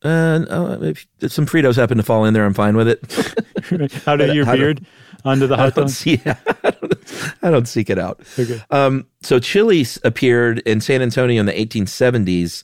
uh, 0.03 0.77
if, 0.83 1.07
if 1.19 1.31
some 1.31 1.47
Fritos 1.47 1.77
happen 1.77 1.97
to 1.97 2.03
fall 2.03 2.25
in 2.25 2.35
there, 2.35 2.45
I'm 2.45 2.53
fine 2.53 2.77
with 2.77 2.87
it. 2.89 4.03
out 4.07 4.21
of 4.21 4.35
your 4.35 4.45
how 4.45 4.53
do- 4.53 4.59
beard 4.59 4.85
onto 5.25 5.47
the 5.47 5.55
I 5.57 5.57
hot 5.57 5.73
don't 5.73 5.85
dog? 5.85 5.89
see. 5.89 6.21
I 6.27 6.35
don't, 6.69 7.33
I 7.41 7.49
don't 7.49 7.67
seek 7.67 7.89
it 7.89 7.97
out. 7.97 8.21
Okay. 8.37 8.61
Um, 8.69 9.07
so 9.23 9.39
Chili's 9.39 9.97
appeared 10.03 10.59
in 10.59 10.79
San 10.79 11.01
Antonio 11.01 11.39
in 11.39 11.47
the 11.47 11.53
1870s, 11.53 12.63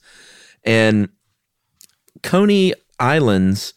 and 0.63 1.09
Coney 2.21 2.75
Islands 2.99 3.73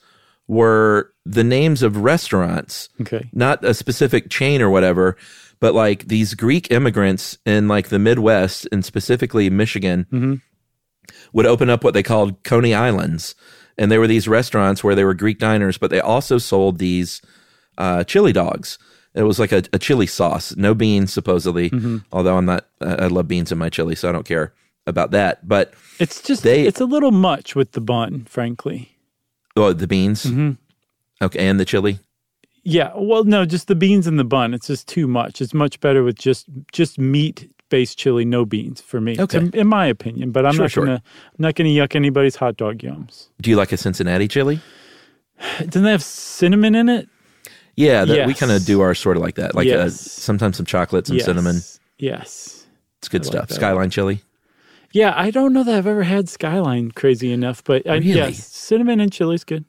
were 0.48 1.12
the 1.26 1.44
names 1.44 1.82
of 1.82 1.98
restaurants, 1.98 2.88
Okay. 3.00 3.28
not 3.32 3.62
a 3.64 3.74
specific 3.74 4.30
chain 4.30 4.60
or 4.62 4.70
whatever, 4.70 5.16
but 5.60 5.74
like 5.74 6.08
these 6.08 6.34
Greek 6.34 6.70
immigrants 6.70 7.38
in 7.44 7.68
like 7.68 7.88
the 7.88 7.98
Midwest 7.98 8.66
and 8.72 8.84
specifically 8.84 9.50
Michigan 9.50 10.40
would 11.32 11.46
open 11.46 11.68
up 11.70 11.84
what 11.84 11.94
they 11.94 12.02
called 12.02 12.42
Coney 12.44 12.74
Islands. 12.74 13.34
And 13.76 13.92
there 13.92 14.00
were 14.00 14.06
these 14.08 14.26
restaurants 14.26 14.82
where 14.82 14.94
they 14.94 15.04
were 15.04 15.14
Greek 15.14 15.38
diners, 15.38 15.78
but 15.78 15.90
they 15.90 16.00
also 16.00 16.38
sold 16.38 16.78
these 16.78 17.22
uh, 17.76 18.02
chili 18.04 18.32
dogs. 18.32 18.78
It 19.14 19.22
was 19.22 19.38
like 19.38 19.52
a, 19.52 19.62
a 19.72 19.78
chili 19.78 20.06
sauce, 20.06 20.56
no 20.56 20.74
beans 20.74 21.12
supposedly. 21.12 21.72
Although 22.12 22.36
I'm 22.36 22.44
not, 22.46 22.66
I 22.80 23.04
I 23.04 23.06
love 23.06 23.28
beans 23.28 23.52
in 23.52 23.58
my 23.58 23.68
chili, 23.68 23.94
so 23.94 24.08
I 24.08 24.12
don't 24.12 24.26
care 24.26 24.52
about 24.86 25.10
that. 25.12 25.46
But 25.46 25.74
It's 25.98 26.20
just 26.22 26.42
They- 26.42 26.66
it's 26.66 26.80
a 26.80 26.84
little 26.86 27.10
much 27.12 27.54
with 27.54 27.72
the 27.72 27.80
bun, 27.80 28.26
frankly. 28.28 28.96
Oh, 29.58 29.72
the 29.72 29.86
beans, 29.86 30.24
mm-hmm. 30.24 30.52
okay, 31.22 31.46
and 31.46 31.58
the 31.60 31.64
chili. 31.64 31.98
Yeah, 32.64 32.92
well, 32.96 33.24
no, 33.24 33.44
just 33.46 33.66
the 33.68 33.74
beans 33.74 34.06
and 34.06 34.18
the 34.18 34.24
bun. 34.24 34.52
It's 34.54 34.66
just 34.66 34.88
too 34.88 35.06
much. 35.06 35.40
It's 35.40 35.54
much 35.54 35.80
better 35.80 36.02
with 36.02 36.16
just 36.16 36.46
just 36.72 36.98
meat 36.98 37.50
based 37.70 37.98
chili, 37.98 38.24
no 38.24 38.44
beans 38.44 38.80
for 38.80 39.00
me. 39.00 39.16
Okay. 39.18 39.40
to- 39.50 39.58
in 39.58 39.66
my 39.66 39.86
opinion. 39.86 40.30
But 40.32 40.46
I'm 40.46 40.54
Sure, 40.54 40.64
not 40.64 40.70
sure. 40.70 40.84
gonna 40.86 41.02
I'm 41.04 41.38
not 41.38 41.54
gonna 41.54 41.70
yuck 41.70 41.94
anybody's 41.94 42.36
hot 42.36 42.56
dog 42.56 42.78
yums. 42.78 43.28
Do 43.40 43.50
you 43.50 43.56
like 43.56 43.72
a 43.72 43.76
Cincinnati 43.76 44.26
chili? 44.28 44.60
Doesn't 45.58 45.82
that 45.84 45.90
have 45.90 46.02
cinnamon 46.02 46.74
in 46.74 46.88
it? 46.88 47.08
Yeah, 47.76 48.04
that, 48.04 48.26
we 48.26 48.34
kind 48.34 48.50
of 48.50 48.64
do 48.64 48.80
our 48.80 48.94
sort 48.94 49.16
of 49.16 49.22
like 49.22 49.36
that. 49.36 49.54
Like 49.54 49.66
Yes. 49.66 50.00
sometimes 50.00 50.56
some 50.56 50.66
chocolate, 50.66 51.06
some 51.06 51.16
yes. 51.16 51.26
cinnamon. 51.26 51.60
Yes. 51.98 52.66
It's 52.98 53.08
good 53.08 53.22
I 53.22 53.24
stuff. 53.24 53.48
that. 53.48 53.54
Skyline 53.54 53.90
chili. 53.90 54.20
Yeah, 54.98 55.12
I 55.16 55.30
don't 55.30 55.52
know 55.52 55.62
that 55.62 55.74
I've 55.76 55.86
ever 55.86 56.02
had 56.02 56.28
Skyline 56.28 56.90
crazy 56.90 57.30
enough, 57.32 57.62
but 57.62 57.86
I, 57.88 57.98
Really? 57.98 58.14
yes, 58.14 58.44
cinnamon 58.48 58.98
and 58.98 59.12
chili's 59.12 59.44
good. 59.44 59.64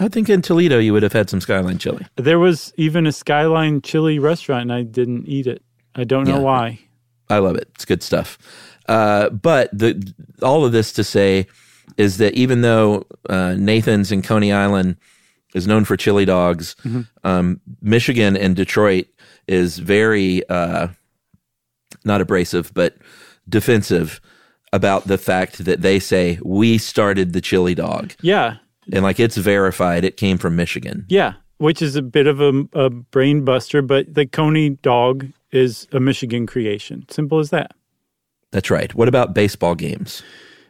I 0.00 0.08
think 0.08 0.28
in 0.28 0.42
Toledo 0.42 0.80
you 0.80 0.92
would 0.92 1.04
have 1.04 1.12
had 1.12 1.30
some 1.30 1.40
Skyline 1.40 1.78
chili. 1.78 2.04
There 2.16 2.40
was 2.40 2.72
even 2.76 3.06
a 3.06 3.12
Skyline 3.12 3.80
chili 3.82 4.18
restaurant, 4.18 4.62
and 4.62 4.72
I 4.72 4.82
didn't 4.82 5.28
eat 5.28 5.46
it. 5.46 5.62
I 5.94 6.02
don't 6.02 6.24
know 6.26 6.38
Yeah. 6.38 6.50
why. 6.50 6.80
I 7.30 7.38
love 7.38 7.54
it. 7.54 7.68
It's 7.76 7.84
good 7.84 8.02
stuff. 8.02 8.38
Uh, 8.88 9.28
but 9.30 9.70
the 9.72 10.02
all 10.42 10.64
of 10.64 10.72
this 10.72 10.92
to 10.94 11.04
say 11.04 11.46
is 11.96 12.16
that 12.16 12.34
even 12.34 12.62
though 12.62 13.06
uh, 13.30 13.54
Nathan's 13.56 14.10
in 14.10 14.20
Coney 14.22 14.52
Island 14.52 14.96
is 15.54 15.68
known 15.68 15.84
for 15.84 15.96
chili 15.96 16.24
dogs, 16.24 16.74
um, 17.22 17.60
Michigan 17.80 18.36
and 18.36 18.56
Detroit 18.56 19.06
is 19.46 19.78
very 19.78 20.42
uh, 20.48 20.88
not 22.04 22.20
abrasive, 22.20 22.72
but 22.74 22.96
defensive 23.48 24.20
about 24.72 25.06
the 25.06 25.18
fact 25.18 25.64
that 25.64 25.82
they 25.82 25.98
say 25.98 26.38
we 26.42 26.78
started 26.78 27.32
the 27.32 27.40
chili 27.40 27.74
dog, 27.74 28.14
Yeah, 28.22 28.56
and 28.92 29.02
like 29.02 29.20
it's 29.20 29.36
verified 29.36 30.04
it 30.04 30.16
came 30.16 30.38
from 30.38 30.56
Michigan. 30.56 31.04
Yeah, 31.08 31.34
which 31.58 31.82
is 31.82 31.96
a 31.96 32.02
bit 32.02 32.26
of 32.26 32.40
a, 32.40 32.64
a 32.72 32.90
brain 32.90 33.44
buster, 33.44 33.82
but 33.82 34.14
the 34.14 34.26
Coney 34.26 34.70
dog 34.70 35.28
is 35.50 35.86
a 35.92 36.00
Michigan 36.00 36.46
creation. 36.46 37.04
Simple 37.08 37.38
as 37.38 37.50
that. 37.50 37.72
That's 38.50 38.70
right. 38.70 38.94
What 38.94 39.08
about 39.08 39.34
baseball 39.34 39.74
games? 39.74 40.22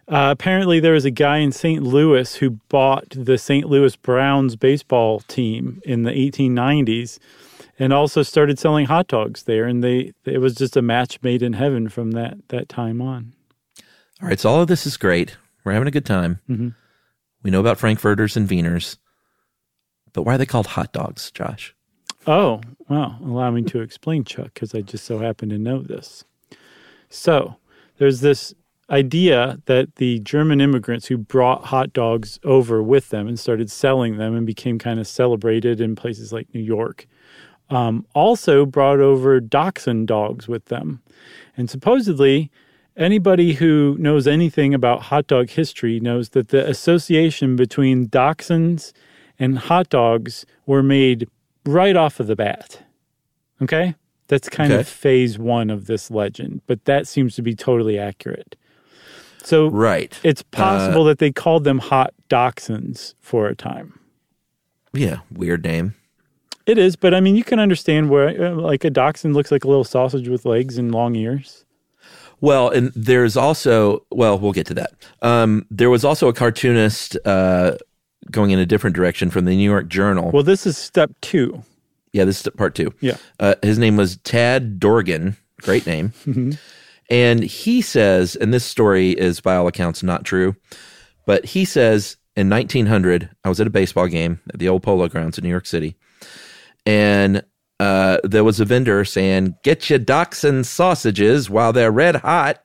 Uh, 0.08 0.28
apparently, 0.30 0.80
there 0.80 0.92
was 0.92 1.04
a 1.04 1.10
guy 1.10 1.38
in 1.38 1.52
St. 1.52 1.82
Louis 1.82 2.34
who 2.36 2.50
bought 2.68 3.08
the 3.10 3.38
St. 3.38 3.66
Louis 3.66 3.96
Browns 3.96 4.56
baseball 4.56 5.20
team 5.20 5.80
in 5.84 6.02
the 6.02 6.10
1890s 6.10 7.18
and 7.78 7.92
also 7.92 8.22
started 8.22 8.58
selling 8.58 8.86
hot 8.86 9.06
dogs 9.06 9.44
there. 9.44 9.64
And 9.64 9.82
they 9.82 10.12
it 10.24 10.38
was 10.38 10.54
just 10.54 10.76
a 10.76 10.82
match 10.82 11.18
made 11.22 11.42
in 11.42 11.54
heaven 11.54 11.88
from 11.88 12.10
that, 12.12 12.36
that 12.48 12.68
time 12.68 13.00
on. 13.00 13.32
All 14.22 14.28
right, 14.28 14.38
so 14.38 14.48
all 14.48 14.62
of 14.62 14.68
this 14.68 14.86
is 14.86 14.96
great. 14.96 15.36
We're 15.64 15.72
having 15.72 15.88
a 15.88 15.92
good 15.92 16.06
time. 16.06 16.38
We 17.42 17.50
know 17.50 17.58
about 17.58 17.78
frankfurters 17.78 18.36
and 18.36 18.48
wieners, 18.48 18.96
but 20.12 20.22
why 20.22 20.36
are 20.36 20.38
they 20.38 20.46
called 20.46 20.68
hot 20.68 20.92
dogs, 20.92 21.32
Josh? 21.32 21.74
Oh, 22.24 22.60
well, 22.88 23.18
allow 23.24 23.50
me 23.50 23.62
to 23.62 23.80
explain, 23.80 24.22
Chuck, 24.22 24.54
because 24.54 24.76
I 24.76 24.82
just 24.82 25.04
so 25.04 25.18
happen 25.18 25.48
to 25.48 25.58
know 25.58 25.82
this. 25.82 26.24
So, 27.08 27.56
there's 27.98 28.20
this 28.20 28.54
idea 28.90 29.60
that 29.66 29.96
the 29.96 30.20
German 30.20 30.60
immigrants 30.60 31.06
who 31.06 31.18
brought 31.18 31.64
hot 31.64 31.92
dogs 31.92 32.38
over 32.44 32.80
with 32.80 33.08
them 33.08 33.26
and 33.26 33.40
started 33.40 33.72
selling 33.72 34.18
them 34.18 34.36
and 34.36 34.46
became 34.46 34.78
kind 34.78 35.00
of 35.00 35.08
celebrated 35.08 35.80
in 35.80 35.96
places 35.96 36.32
like 36.32 36.54
New 36.54 36.60
York 36.60 37.08
um, 37.70 38.06
also 38.14 38.66
brought 38.66 39.00
over 39.00 39.40
dachshund 39.40 40.06
dogs 40.06 40.46
with 40.46 40.66
them. 40.66 41.02
And 41.56 41.68
supposedly, 41.68 42.50
anybody 42.96 43.54
who 43.54 43.96
knows 43.98 44.26
anything 44.26 44.74
about 44.74 45.02
hot 45.02 45.26
dog 45.26 45.50
history 45.50 46.00
knows 46.00 46.30
that 46.30 46.48
the 46.48 46.68
association 46.68 47.56
between 47.56 48.08
dachshunds 48.08 48.92
and 49.38 49.58
hot 49.58 49.88
dogs 49.88 50.44
were 50.66 50.82
made 50.82 51.28
right 51.64 51.96
off 51.96 52.20
of 52.20 52.26
the 52.26 52.36
bat. 52.36 52.82
Okay? 53.60 53.94
That's 54.28 54.48
kind 54.48 54.72
Okay. 54.72 54.80
of 54.80 54.88
phase 54.88 55.38
one 55.38 55.70
of 55.70 55.86
this 55.86 56.10
legend, 56.10 56.62
but 56.66 56.84
that 56.86 57.06
seems 57.06 57.34
to 57.36 57.42
be 57.42 57.54
totally 57.54 57.98
accurate. 57.98 58.56
So 59.42 59.68
Right. 59.68 60.18
it's 60.22 60.42
possible 60.42 61.04
that 61.04 61.18
they 61.18 61.32
called 61.32 61.64
them 61.64 61.78
hot 61.78 62.14
dachshunds 62.30 63.14
for 63.20 63.48
a 63.48 63.54
time. 63.56 63.98
Yeah, 64.94 65.18
weird 65.32 65.64
name. 65.64 65.94
It 66.64 66.78
is, 66.78 66.94
but 66.96 67.12
I 67.12 67.20
mean, 67.20 67.34
you 67.34 67.42
can 67.42 67.58
understand 67.58 68.08
where, 68.08 68.28
uh, 68.52 68.54
like, 68.54 68.84
a 68.84 68.90
dachshund 68.90 69.34
looks 69.34 69.50
like 69.50 69.64
a 69.64 69.68
little 69.68 69.82
sausage 69.84 70.28
with 70.28 70.44
legs 70.46 70.78
and 70.78 70.92
long 70.92 71.16
ears. 71.16 71.61
Well, 72.42 72.68
and 72.68 72.92
there's 72.94 73.36
also, 73.36 74.04
well, 74.10 74.38
we'll 74.38 74.52
get 74.52 74.66
to 74.66 74.74
that. 74.74 74.92
Um, 75.22 75.64
there 75.70 75.88
was 75.88 76.04
also 76.04 76.28
a 76.28 76.32
cartoonist 76.34 77.16
uh, 77.24 77.76
going 78.30 78.50
in 78.50 78.58
a 78.58 78.66
different 78.66 78.94
direction 78.94 79.30
from 79.30 79.46
the 79.46 79.56
New 79.56 79.68
York 79.70 79.88
Journal. 79.88 80.30
Well, 80.32 80.42
this 80.42 80.66
is 80.66 80.76
step 80.76 81.10
two. 81.22 81.62
yeah, 82.12 82.24
this 82.24 82.44
is 82.44 82.52
part 82.58 82.74
two. 82.74 82.92
Yeah. 83.00 83.16
Uh, 83.40 83.54
his 83.62 83.78
name 83.78 83.96
was 83.96 84.18
Tad 84.18 84.78
Dorgan. 84.78 85.36
Great 85.62 85.86
name. 85.86 86.12
And 87.10 87.42
he 87.42 87.82
says, 87.82 88.36
and 88.36 88.54
this 88.54 88.64
story 88.64 89.10
is 89.10 89.38
by 89.38 89.56
all 89.56 89.66
accounts 89.66 90.02
not 90.02 90.24
true, 90.24 90.56
but 91.26 91.44
he 91.44 91.66
says 91.66 92.16
in 92.36 92.48
1900, 92.48 93.28
I 93.44 93.50
was 93.50 93.60
at 93.60 93.66
a 93.66 93.70
baseball 93.70 94.06
game 94.06 94.40
at 94.54 94.60
the 94.60 94.68
old 94.68 94.82
Polo 94.82 95.08
Grounds 95.08 95.36
in 95.36 95.44
New 95.44 95.50
York 95.50 95.66
City, 95.66 95.94
and 96.86 97.42
uh, 97.82 98.18
there 98.32 98.44
was 98.44 98.60
a 98.60 98.64
vendor 98.64 99.04
saying, 99.04 99.54
"Get 99.62 99.90
your 99.90 99.98
dachshund 99.98 100.66
sausages 100.66 101.50
while 101.50 101.72
they're 101.72 101.90
red 101.92 102.16
hot." 102.16 102.56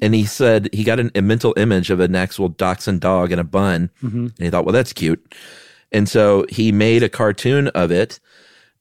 And 0.00 0.14
he 0.14 0.24
said 0.26 0.68
he 0.72 0.84
got 0.84 1.00
an, 1.00 1.10
a 1.14 1.22
mental 1.22 1.52
image 1.56 1.90
of 1.90 2.00
an 2.00 2.14
actual 2.14 2.48
dachshund 2.48 3.00
dog 3.00 3.32
in 3.32 3.38
a 3.38 3.44
bun. 3.44 3.90
And 4.36 4.38
he 4.38 4.50
thought, 4.50 4.64
well, 4.64 4.72
that's 4.72 4.92
cute. 4.92 5.20
And 5.90 6.08
so 6.08 6.46
he 6.48 6.70
made 6.70 7.02
a 7.02 7.08
cartoon 7.08 7.66
of 7.68 7.90
it 7.90 8.20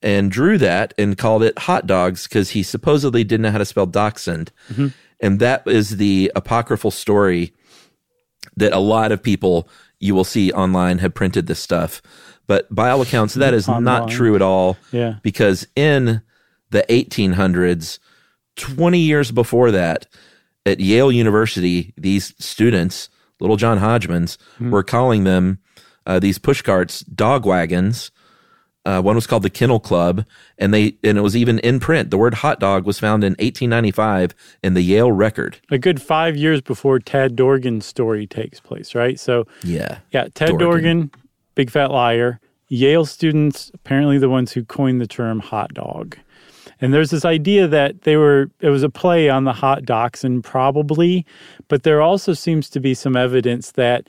and 0.03 0.29
drew 0.31 0.57
that 0.59 0.93
and 0.97 1.17
called 1.17 1.41
it 1.41 1.57
hot 1.57 1.87
dogs 1.87 2.27
because 2.27 2.51
he 2.51 2.61
supposedly 2.61 3.23
didn't 3.23 3.41
know 3.43 3.51
how 3.51 3.57
to 3.57 3.65
spell 3.65 3.87
dachshund. 3.87 4.51
And 5.19 5.39
that 5.39 5.63
is 5.67 5.97
the 5.97 6.31
apocryphal 6.35 6.91
story 6.91 7.51
that 8.55 8.73
a 8.73 8.79
lot 8.79 9.11
of 9.11 9.23
people 9.23 9.67
you 9.99 10.13
will 10.13 10.23
see 10.23 10.51
online 10.51 10.99
have 10.99 11.15
printed 11.15 11.47
this 11.47 11.59
stuff. 11.59 12.01
But 12.47 12.73
by 12.73 12.89
all 12.89 13.01
accounts, 13.01 13.33
that 13.35 13.53
is 13.53 13.67
not 13.67 14.09
true 14.09 14.35
at 14.35 14.41
all. 14.41 14.77
Yeah. 14.91 15.15
Because 15.21 15.67
in 15.75 16.21
the 16.71 16.85
1800s, 16.89 17.99
20 18.55 18.99
years 18.99 19.31
before 19.31 19.71
that, 19.71 20.07
at 20.65 20.79
Yale 20.79 21.11
University, 21.11 21.93
these 21.97 22.33
students, 22.39 23.09
little 23.39 23.55
John 23.55 23.79
Hodgmans, 23.79 24.37
were 24.59 24.83
calling 24.83 25.23
them 25.23 25.59
uh, 26.05 26.19
these 26.19 26.37
push 26.37 26.61
carts 26.61 27.01
dog 27.01 27.45
wagons. 27.45 28.11
Uh, 28.85 29.01
one 29.01 29.15
was 29.15 29.27
called 29.27 29.43
the 29.43 29.49
Kennel 29.49 29.81
Club, 29.81 30.25
and 30.57 30.73
they 30.73 30.95
and 31.03 31.17
it 31.17 31.21
was 31.21 31.35
even 31.35 31.59
in 31.59 31.77
print. 31.79 32.09
The 32.09 32.17
word 32.17 32.35
hot 32.35 32.61
dog 32.61 32.85
was 32.85 32.97
found 32.99 33.23
in 33.25 33.31
1895 33.33 34.33
in 34.63 34.75
the 34.75 34.81
Yale 34.81 35.11
Record. 35.11 35.59
A 35.69 35.77
good 35.77 36.01
five 36.01 36.37
years 36.37 36.61
before 36.61 36.99
Tad 36.99 37.35
Dorgan's 37.35 37.85
story 37.85 38.25
takes 38.25 38.61
place, 38.61 38.95
right? 38.95 39.19
So 39.19 39.45
Yeah, 39.63 39.99
Yeah, 40.11 40.29
Ted 40.33 40.57
Dorgan. 40.57 40.59
Dorgan, 40.59 41.11
big 41.57 41.71
fat 41.71 41.91
liar. 41.91 42.39
Yale 42.69 43.05
students, 43.05 43.71
apparently 43.73 44.19
the 44.19 44.29
ones 44.29 44.51
who 44.51 44.63
coined 44.63 45.01
the 45.01 45.07
term 45.07 45.39
hot 45.39 45.73
dog. 45.73 46.15
And 46.79 46.93
there's 46.93 47.09
this 47.09 47.25
idea 47.25 47.67
that 47.67 48.03
they 48.03 48.15
were 48.15 48.51
it 48.59 48.69
was 48.69 48.83
a 48.83 48.89
play 48.89 49.29
on 49.29 49.45
the 49.45 49.53
hot 49.53 49.83
dachshund, 49.83 50.43
probably, 50.43 51.25
but 51.67 51.81
there 51.81 52.01
also 52.01 52.33
seems 52.33 52.69
to 52.69 52.79
be 52.79 52.93
some 52.93 53.15
evidence 53.17 53.71
that 53.71 54.07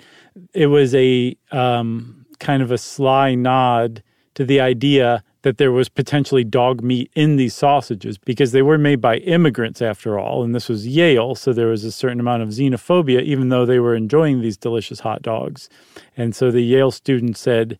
it 0.52 0.66
was 0.66 0.94
a 0.94 1.34
um, 1.50 2.26
kind 2.38 2.62
of 2.62 2.70
a 2.70 2.78
sly 2.78 3.34
nod 3.34 4.02
to 4.34 4.44
the 4.44 4.60
idea 4.60 5.24
that 5.42 5.58
there 5.58 5.70
was 5.70 5.88
potentially 5.88 6.44
dog 6.44 6.82
meat 6.82 7.10
in 7.14 7.36
these 7.36 7.54
sausages 7.54 8.18
because 8.18 8.52
they 8.52 8.62
were 8.62 8.78
made 8.78 9.00
by 9.00 9.18
immigrants 9.18 9.80
after 9.80 10.18
all, 10.18 10.42
and 10.42 10.54
this 10.54 10.68
was 10.68 10.86
Yale, 10.86 11.34
so 11.34 11.52
there 11.52 11.68
was 11.68 11.84
a 11.84 11.92
certain 11.92 12.20
amount 12.20 12.42
of 12.42 12.48
xenophobia, 12.48 13.22
even 13.22 13.48
though 13.48 13.64
they 13.64 13.78
were 13.78 13.94
enjoying 13.94 14.40
these 14.40 14.56
delicious 14.56 15.00
hot 15.00 15.22
dogs. 15.22 15.68
And 16.16 16.34
so 16.34 16.50
the 16.50 16.62
Yale 16.62 16.90
students 16.90 17.40
said, 17.40 17.78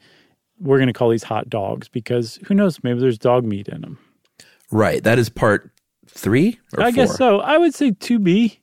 We're 0.61 0.79
going 0.79 0.89
to 0.89 0.93
call 0.93 1.11
these 1.11 1.25
hot 1.25 1.51
dogs 1.51 1.89
because 1.89 2.39
who 2.47 2.55
knows, 2.55 2.83
maybe 2.83 3.01
there's 3.01 3.19
dog 3.19 3.45
meat 3.45 3.69
in 3.69 3.81
them. 3.81 3.99
right. 4.71 5.03
That 5.03 5.19
is 5.19 5.29
part 5.29 5.71
three. 6.07 6.59
Or 6.77 6.85
I 6.85 6.91
guess 6.91 7.17
so. 7.17 7.41
I 7.41 7.59
would 7.59 7.75
say 7.75 7.91
2B. 7.93 8.59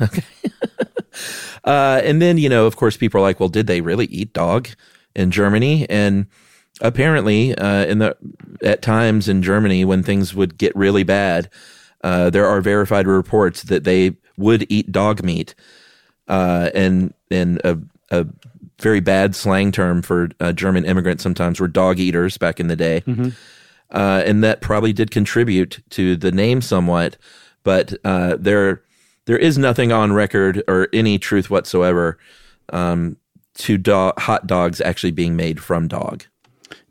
Okay 0.00 0.22
uh, 1.64 2.00
and 2.04 2.22
then, 2.22 2.38
you 2.38 2.48
know, 2.48 2.66
of 2.66 2.76
course, 2.76 2.96
people 2.96 3.18
are 3.18 3.22
like, 3.22 3.40
well, 3.40 3.48
did 3.48 3.66
they 3.66 3.80
really 3.80 4.06
eat 4.06 4.32
dog 4.32 4.68
in 5.14 5.30
Germany? 5.30 5.88
And 5.88 6.26
apparently, 6.80 7.54
uh, 7.56 7.84
in 7.86 7.98
the 7.98 8.16
at 8.62 8.82
times 8.82 9.28
in 9.28 9.42
Germany, 9.42 9.84
when 9.84 10.02
things 10.02 10.34
would 10.34 10.58
get 10.58 10.74
really 10.76 11.04
bad, 11.04 11.50
uh, 12.02 12.30
there 12.30 12.46
are 12.46 12.60
verified 12.60 13.06
reports 13.06 13.64
that 13.64 13.84
they 13.84 14.16
would 14.36 14.66
eat 14.68 14.92
dog 14.92 15.22
meat. 15.22 15.54
Uh, 16.28 16.70
and 16.74 17.14
and 17.30 17.60
a, 17.64 17.78
a 18.10 18.26
very 18.80 19.00
bad 19.00 19.34
slang 19.34 19.72
term 19.72 20.02
for 20.02 20.28
uh, 20.40 20.52
German 20.52 20.84
immigrants 20.84 21.22
sometimes 21.22 21.58
were 21.58 21.68
dog 21.68 21.98
eaters 21.98 22.38
back 22.38 22.60
in 22.60 22.68
the 22.68 22.76
day. 22.76 23.02
Uh, 23.90 24.22
and 24.26 24.44
that 24.44 24.60
probably 24.60 24.92
did 24.92 25.10
contribute 25.10 25.82
to 25.90 26.14
the 26.16 26.30
name 26.30 26.60
somewhat, 26.60 27.16
but 27.64 27.94
uh, 28.04 28.36
there 28.38 28.82
there 29.24 29.38
is 29.38 29.56
nothing 29.58 29.92
on 29.92 30.12
record 30.12 30.62
or 30.68 30.88
any 30.92 31.18
truth 31.18 31.48
whatsoever 31.50 32.18
um, 32.70 33.16
to 33.54 33.78
do- 33.78 34.12
hot 34.18 34.46
dogs 34.46 34.80
actually 34.82 35.10
being 35.10 35.36
made 35.36 35.60
from 35.60 35.88
dog. 35.88 36.24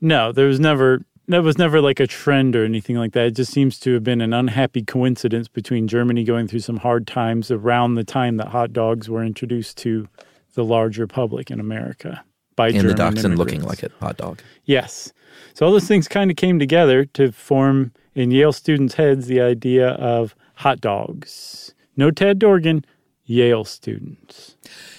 No, 0.02 0.32
there 0.32 0.48
was 0.48 0.60
never 0.60 1.06
that 1.28 1.44
was 1.44 1.58
never 1.58 1.82
like 1.82 2.00
a 2.00 2.08
trend 2.08 2.56
or 2.56 2.64
anything 2.64 2.96
like 2.96 3.12
that. 3.12 3.28
It 3.28 3.36
just 3.36 3.52
seems 3.52 3.80
to 3.82 3.94
have 3.94 4.04
been 4.04 4.22
an 4.22 4.34
unhappy 4.34 4.82
coincidence 4.82 5.48
between 5.50 5.88
Germany 5.88 6.24
going 6.24 6.48
through 6.48 6.62
some 6.62 6.78
hard 6.78 7.06
times 7.06 7.52
around 7.52 7.96
the 7.96 8.06
time 8.06 8.38
that 8.38 8.48
hot 8.48 8.72
dogs 8.72 9.10
were 9.10 9.24
introduced 9.24 9.78
to 9.80 10.08
the 10.54 10.64
larger 10.64 11.06
public 11.06 11.52
in 11.52 11.60
America 11.60 12.24
by 12.56 12.68
And 12.68 12.78
German 12.78 12.90
the 12.90 12.96
dachshund 12.96 13.38
looking 13.38 13.62
like 13.62 13.84
a 13.84 13.90
hot 14.00 14.18
dog. 14.18 14.42
Yes. 14.66 15.12
So 15.54 15.66
all 15.66 15.72
those 15.72 15.88
things 15.88 16.08
kind 16.08 16.32
of 16.32 16.38
came 16.38 16.60
together 16.60 17.06
to 17.06 17.32
form 17.32 17.92
in 18.16 18.32
Yale 18.32 18.54
students' 18.54 18.96
heads 18.96 19.28
the 19.28 19.42
idea 19.42 19.90
of 19.90 20.34
hot 20.56 20.82
dogs. 20.82 21.74
No 21.96 22.10
Ted 22.10 22.40
Dorgan, 22.40 22.86
Yale 23.26 23.66
students. 23.66 24.56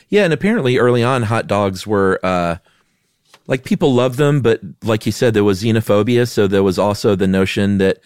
Yeah, 0.08 0.24
and 0.24 0.32
apparently 0.32 0.78
early 0.78 1.02
on, 1.02 1.24
hot 1.24 1.46
dogs 1.46 1.86
were 1.86 2.20
uh, 2.22 2.56
like 3.48 3.64
people 3.64 3.92
love 3.92 4.16
them, 4.16 4.40
but 4.40 4.60
like 4.84 5.04
you 5.06 5.12
said, 5.12 5.34
there 5.34 5.42
was 5.42 5.62
xenophobia. 5.62 6.28
So 6.28 6.46
there 6.46 6.62
was 6.62 6.78
also 6.78 7.16
the 7.16 7.26
notion 7.26 7.78
that 7.78 7.98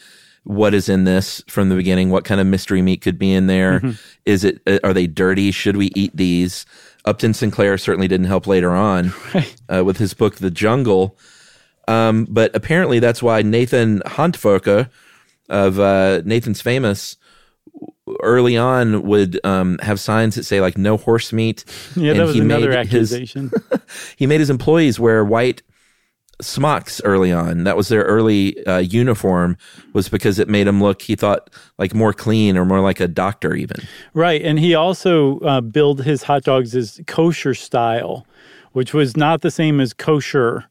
what 0.45 0.73
is 0.75 0.89
in 0.89 1.05
this 1.05 1.43
from 1.49 1.69
the 1.69 1.77
beginning? 1.77 2.11
What 2.11 2.25
kind 2.25 2.41
of 2.41 2.47
mystery 2.47 2.81
meat 2.83 3.01
could 3.03 3.19
be 3.19 3.33
in 3.33 3.47
there? 3.49 3.81
Is 4.25 4.43
it? 4.45 4.61
uh, 4.67 4.79
Are 4.83 4.95
they 4.95 5.07
dirty? 5.07 5.51
Should 5.53 5.77
we 5.77 5.93
eat 5.95 6.17
these? 6.17 6.65
Upton 7.05 7.35
Sinclair 7.35 7.77
certainly 7.79 8.09
didn't 8.09 8.27
help 8.27 8.47
later 8.47 8.71
on 8.73 9.13
uh, 9.69 9.85
with 9.85 9.99
his 9.99 10.15
book 10.15 10.37
The 10.37 10.51
Jungle. 10.51 11.17
Um, 11.89 12.27
but 12.31 12.55
apparently, 12.55 12.99
that's 13.01 13.23
why 13.23 13.43
Nathan 13.43 14.01
Handwerker 14.07 14.89
of 15.49 15.79
uh, 15.81 16.23
Nathan's 16.25 16.61
Famous 16.61 17.17
early 18.23 18.57
on 18.57 19.03
would 19.03 19.39
um, 19.45 19.79
have 19.83 20.01
signs 20.01 20.35
that 20.35 20.45
say 20.45 20.61
like 20.61 20.77
no 20.77 20.97
horse 20.97 21.33
meat. 21.33 21.65
Yeah, 21.97 22.13
And 22.13 22.21
that 22.21 22.27
was 22.27 22.35
he 22.35 22.41
another 22.41 22.71
made 22.71 22.87
his- 22.89 23.13
accusation. 23.13 23.51
he 24.17 24.27
made 24.27 24.41
his 24.41 24.51
employees 24.51 24.99
wear 24.99 25.25
white 25.25 25.63
smocks 26.41 27.01
early 27.05 27.31
on. 27.31 27.65
That 27.65 27.77
was 27.77 27.89
their 27.89 28.03
early 28.03 28.65
uh, 28.67 28.79
uniform, 28.79 29.57
was 29.93 30.09
because 30.09 30.39
it 30.39 30.49
made 30.49 30.67
him 30.67 30.83
look. 30.83 31.03
He 31.03 31.15
thought 31.15 31.51
like 31.79 31.95
more 31.95 32.13
clean 32.13 32.57
or 32.57 32.65
more 32.65 32.81
like 32.81 32.99
a 32.99 33.07
doctor, 33.07 33.55
even. 33.55 33.77
Right, 34.15 34.43
and 34.43 34.59
he 34.59 34.75
also 34.75 35.39
uh, 35.41 35.61
billed 35.61 36.03
his 36.05 36.25
hot 36.25 36.43
dogs 36.43 36.75
as 36.75 37.01
kosher 37.07 37.55
style, 37.55 38.27
which 38.73 38.93
was 38.93 39.17
not 39.17 39.43
the 39.43 39.51
same 39.53 39.79
as 39.81 39.93
kosher. 39.93 40.65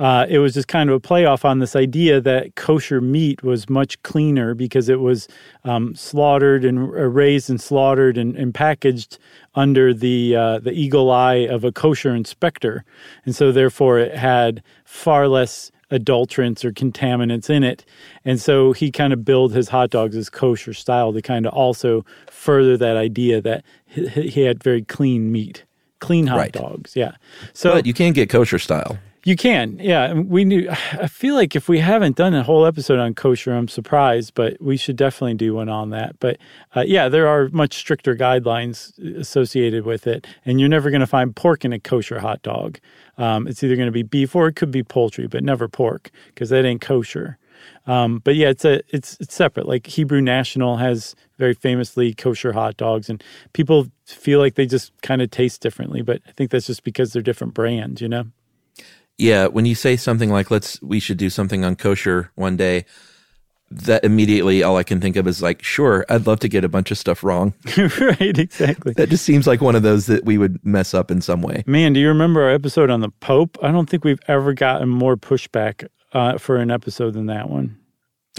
Uh, 0.00 0.24
it 0.30 0.38
was 0.38 0.54
just 0.54 0.66
kind 0.66 0.88
of 0.88 0.96
a 0.96 1.00
playoff 1.00 1.44
on 1.44 1.58
this 1.58 1.76
idea 1.76 2.22
that 2.22 2.54
kosher 2.56 3.02
meat 3.02 3.42
was 3.42 3.68
much 3.68 4.02
cleaner 4.02 4.54
because 4.54 4.88
it 4.88 4.98
was 4.98 5.28
um, 5.64 5.94
slaughtered 5.94 6.64
and 6.64 6.78
uh, 6.78 6.84
raised 7.06 7.50
and 7.50 7.60
slaughtered 7.60 8.16
and, 8.16 8.34
and 8.34 8.54
packaged 8.54 9.18
under 9.54 9.92
the 9.92 10.34
uh, 10.34 10.58
the 10.58 10.72
eagle 10.72 11.10
eye 11.10 11.46
of 11.50 11.64
a 11.64 11.70
kosher 11.70 12.14
inspector, 12.14 12.82
and 13.26 13.36
so 13.36 13.52
therefore 13.52 13.98
it 13.98 14.14
had 14.16 14.62
far 14.86 15.28
less 15.28 15.70
adulterants 15.90 16.64
or 16.64 16.72
contaminants 16.72 17.50
in 17.50 17.62
it. 17.62 17.84
And 18.24 18.40
so 18.40 18.72
he 18.72 18.90
kind 18.90 19.12
of 19.12 19.24
billed 19.24 19.52
his 19.52 19.68
hot 19.68 19.90
dogs 19.90 20.16
as 20.16 20.30
kosher 20.30 20.72
style 20.72 21.12
to 21.12 21.20
kind 21.20 21.44
of 21.46 21.52
also 21.52 22.06
further 22.30 22.76
that 22.78 22.96
idea 22.96 23.40
that 23.42 23.64
he, 23.86 24.06
he 24.08 24.40
had 24.42 24.62
very 24.62 24.82
clean 24.82 25.30
meat, 25.32 25.64
clean 25.98 26.26
hot 26.28 26.38
Right. 26.38 26.52
dogs. 26.52 26.94
Yeah. 26.96 27.12
So 27.52 27.72
But 27.72 27.86
you 27.86 27.92
can't 27.92 28.14
get 28.14 28.30
kosher 28.30 28.58
style. 28.58 28.98
You 29.24 29.36
can, 29.36 29.78
yeah. 29.80 30.14
We 30.14 30.44
knew. 30.44 30.68
I 30.70 31.06
feel 31.06 31.34
like 31.34 31.54
if 31.54 31.68
we 31.68 31.78
haven't 31.78 32.16
done 32.16 32.34
a 32.34 32.42
whole 32.42 32.64
episode 32.64 32.98
on 32.98 33.14
kosher, 33.14 33.52
I'm 33.52 33.68
surprised, 33.68 34.34
but 34.34 34.60
we 34.60 34.76
should 34.76 34.96
definitely 34.96 35.34
do 35.34 35.54
one 35.54 35.68
on 35.68 35.90
that. 35.90 36.18
But 36.20 36.38
uh, 36.74 36.84
yeah, 36.86 37.08
there 37.08 37.28
are 37.28 37.48
much 37.50 37.74
stricter 37.74 38.14
guidelines 38.14 38.98
associated 39.18 39.84
with 39.84 40.06
it, 40.06 40.26
and 40.44 40.58
you're 40.58 40.68
never 40.68 40.90
going 40.90 41.00
to 41.00 41.06
find 41.06 41.36
pork 41.36 41.64
in 41.64 41.72
a 41.72 41.78
kosher 41.78 42.20
hot 42.20 42.42
dog. 42.42 42.78
Um, 43.18 43.46
it's 43.46 43.62
either 43.62 43.76
going 43.76 43.88
to 43.88 43.92
be 43.92 44.02
beef 44.02 44.34
or 44.34 44.48
it 44.48 44.56
could 44.56 44.70
be 44.70 44.82
poultry, 44.82 45.26
but 45.26 45.44
never 45.44 45.68
pork 45.68 46.10
because 46.28 46.48
that 46.48 46.64
ain't 46.64 46.80
kosher. 46.80 47.36
Um, 47.86 48.20
but 48.24 48.36
yeah, 48.36 48.48
it's 48.48 48.64
a 48.64 48.80
it's 48.88 49.18
it's 49.20 49.34
separate. 49.34 49.66
Like 49.66 49.86
Hebrew 49.86 50.20
National 50.20 50.78
has 50.78 51.14
very 51.38 51.54
famously 51.54 52.14
kosher 52.14 52.52
hot 52.52 52.76
dogs, 52.76 53.10
and 53.10 53.22
people 53.52 53.88
feel 54.06 54.38
like 54.38 54.54
they 54.54 54.66
just 54.66 54.92
kind 55.02 55.20
of 55.20 55.30
taste 55.30 55.60
differently. 55.60 56.00
But 56.00 56.22
I 56.26 56.32
think 56.32 56.50
that's 56.50 56.66
just 56.66 56.84
because 56.84 57.12
they're 57.12 57.22
different 57.22 57.52
brands, 57.52 58.00
you 58.00 58.08
know. 58.08 58.26
Yeah, 59.20 59.46
when 59.46 59.66
you 59.66 59.74
say 59.74 59.96
something 59.96 60.30
like 60.30 60.50
"let's," 60.50 60.80
we 60.82 60.98
should 61.00 61.18
do 61.18 61.30
something 61.30 61.64
on 61.64 61.76
kosher 61.76 62.30
one 62.34 62.56
day. 62.56 62.84
That 63.72 64.02
immediately, 64.02 64.64
all 64.64 64.76
I 64.78 64.82
can 64.82 65.00
think 65.00 65.14
of 65.14 65.28
is 65.28 65.40
like, 65.40 65.62
sure, 65.62 66.04
I'd 66.08 66.26
love 66.26 66.40
to 66.40 66.48
get 66.48 66.64
a 66.64 66.68
bunch 66.68 66.90
of 66.90 66.98
stuff 66.98 67.22
wrong. 67.22 67.54
right, 67.76 68.36
exactly. 68.36 68.94
That 68.94 69.10
just 69.10 69.24
seems 69.24 69.46
like 69.46 69.60
one 69.60 69.76
of 69.76 69.84
those 69.84 70.06
that 70.06 70.24
we 70.24 70.38
would 70.38 70.58
mess 70.64 70.92
up 70.92 71.08
in 71.08 71.20
some 71.20 71.40
way. 71.40 71.62
Man, 71.66 71.92
do 71.92 72.00
you 72.00 72.08
remember 72.08 72.42
our 72.42 72.50
episode 72.50 72.90
on 72.90 73.00
the 73.00 73.10
Pope? 73.20 73.56
I 73.62 73.70
don't 73.70 73.88
think 73.88 74.02
we've 74.02 74.18
ever 74.26 74.54
gotten 74.54 74.88
more 74.88 75.16
pushback 75.16 75.86
uh, 76.12 76.36
for 76.36 76.56
an 76.56 76.72
episode 76.72 77.14
than 77.14 77.26
that 77.26 77.48
one. 77.48 77.78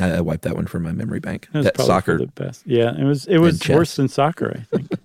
I, 0.02 0.12
I 0.16 0.22
wiped 0.22 0.44
that 0.44 0.56
one 0.56 0.68
from 0.68 0.84
my 0.84 0.92
memory 0.92 1.22
bank. 1.22 1.48
It 1.54 1.58
was 1.60 1.66
That 1.66 1.80
soccer. 1.80 2.18
the 2.18 2.28
best. 2.28 2.68
Yeah, 2.68 2.94
it 2.98 3.06
was. 3.06 3.26
It 3.28 3.38
was 3.38 3.66
worse 3.70 3.96
than 3.96 4.10
soccer, 4.10 4.58
I 4.72 4.76
think. 4.78 4.92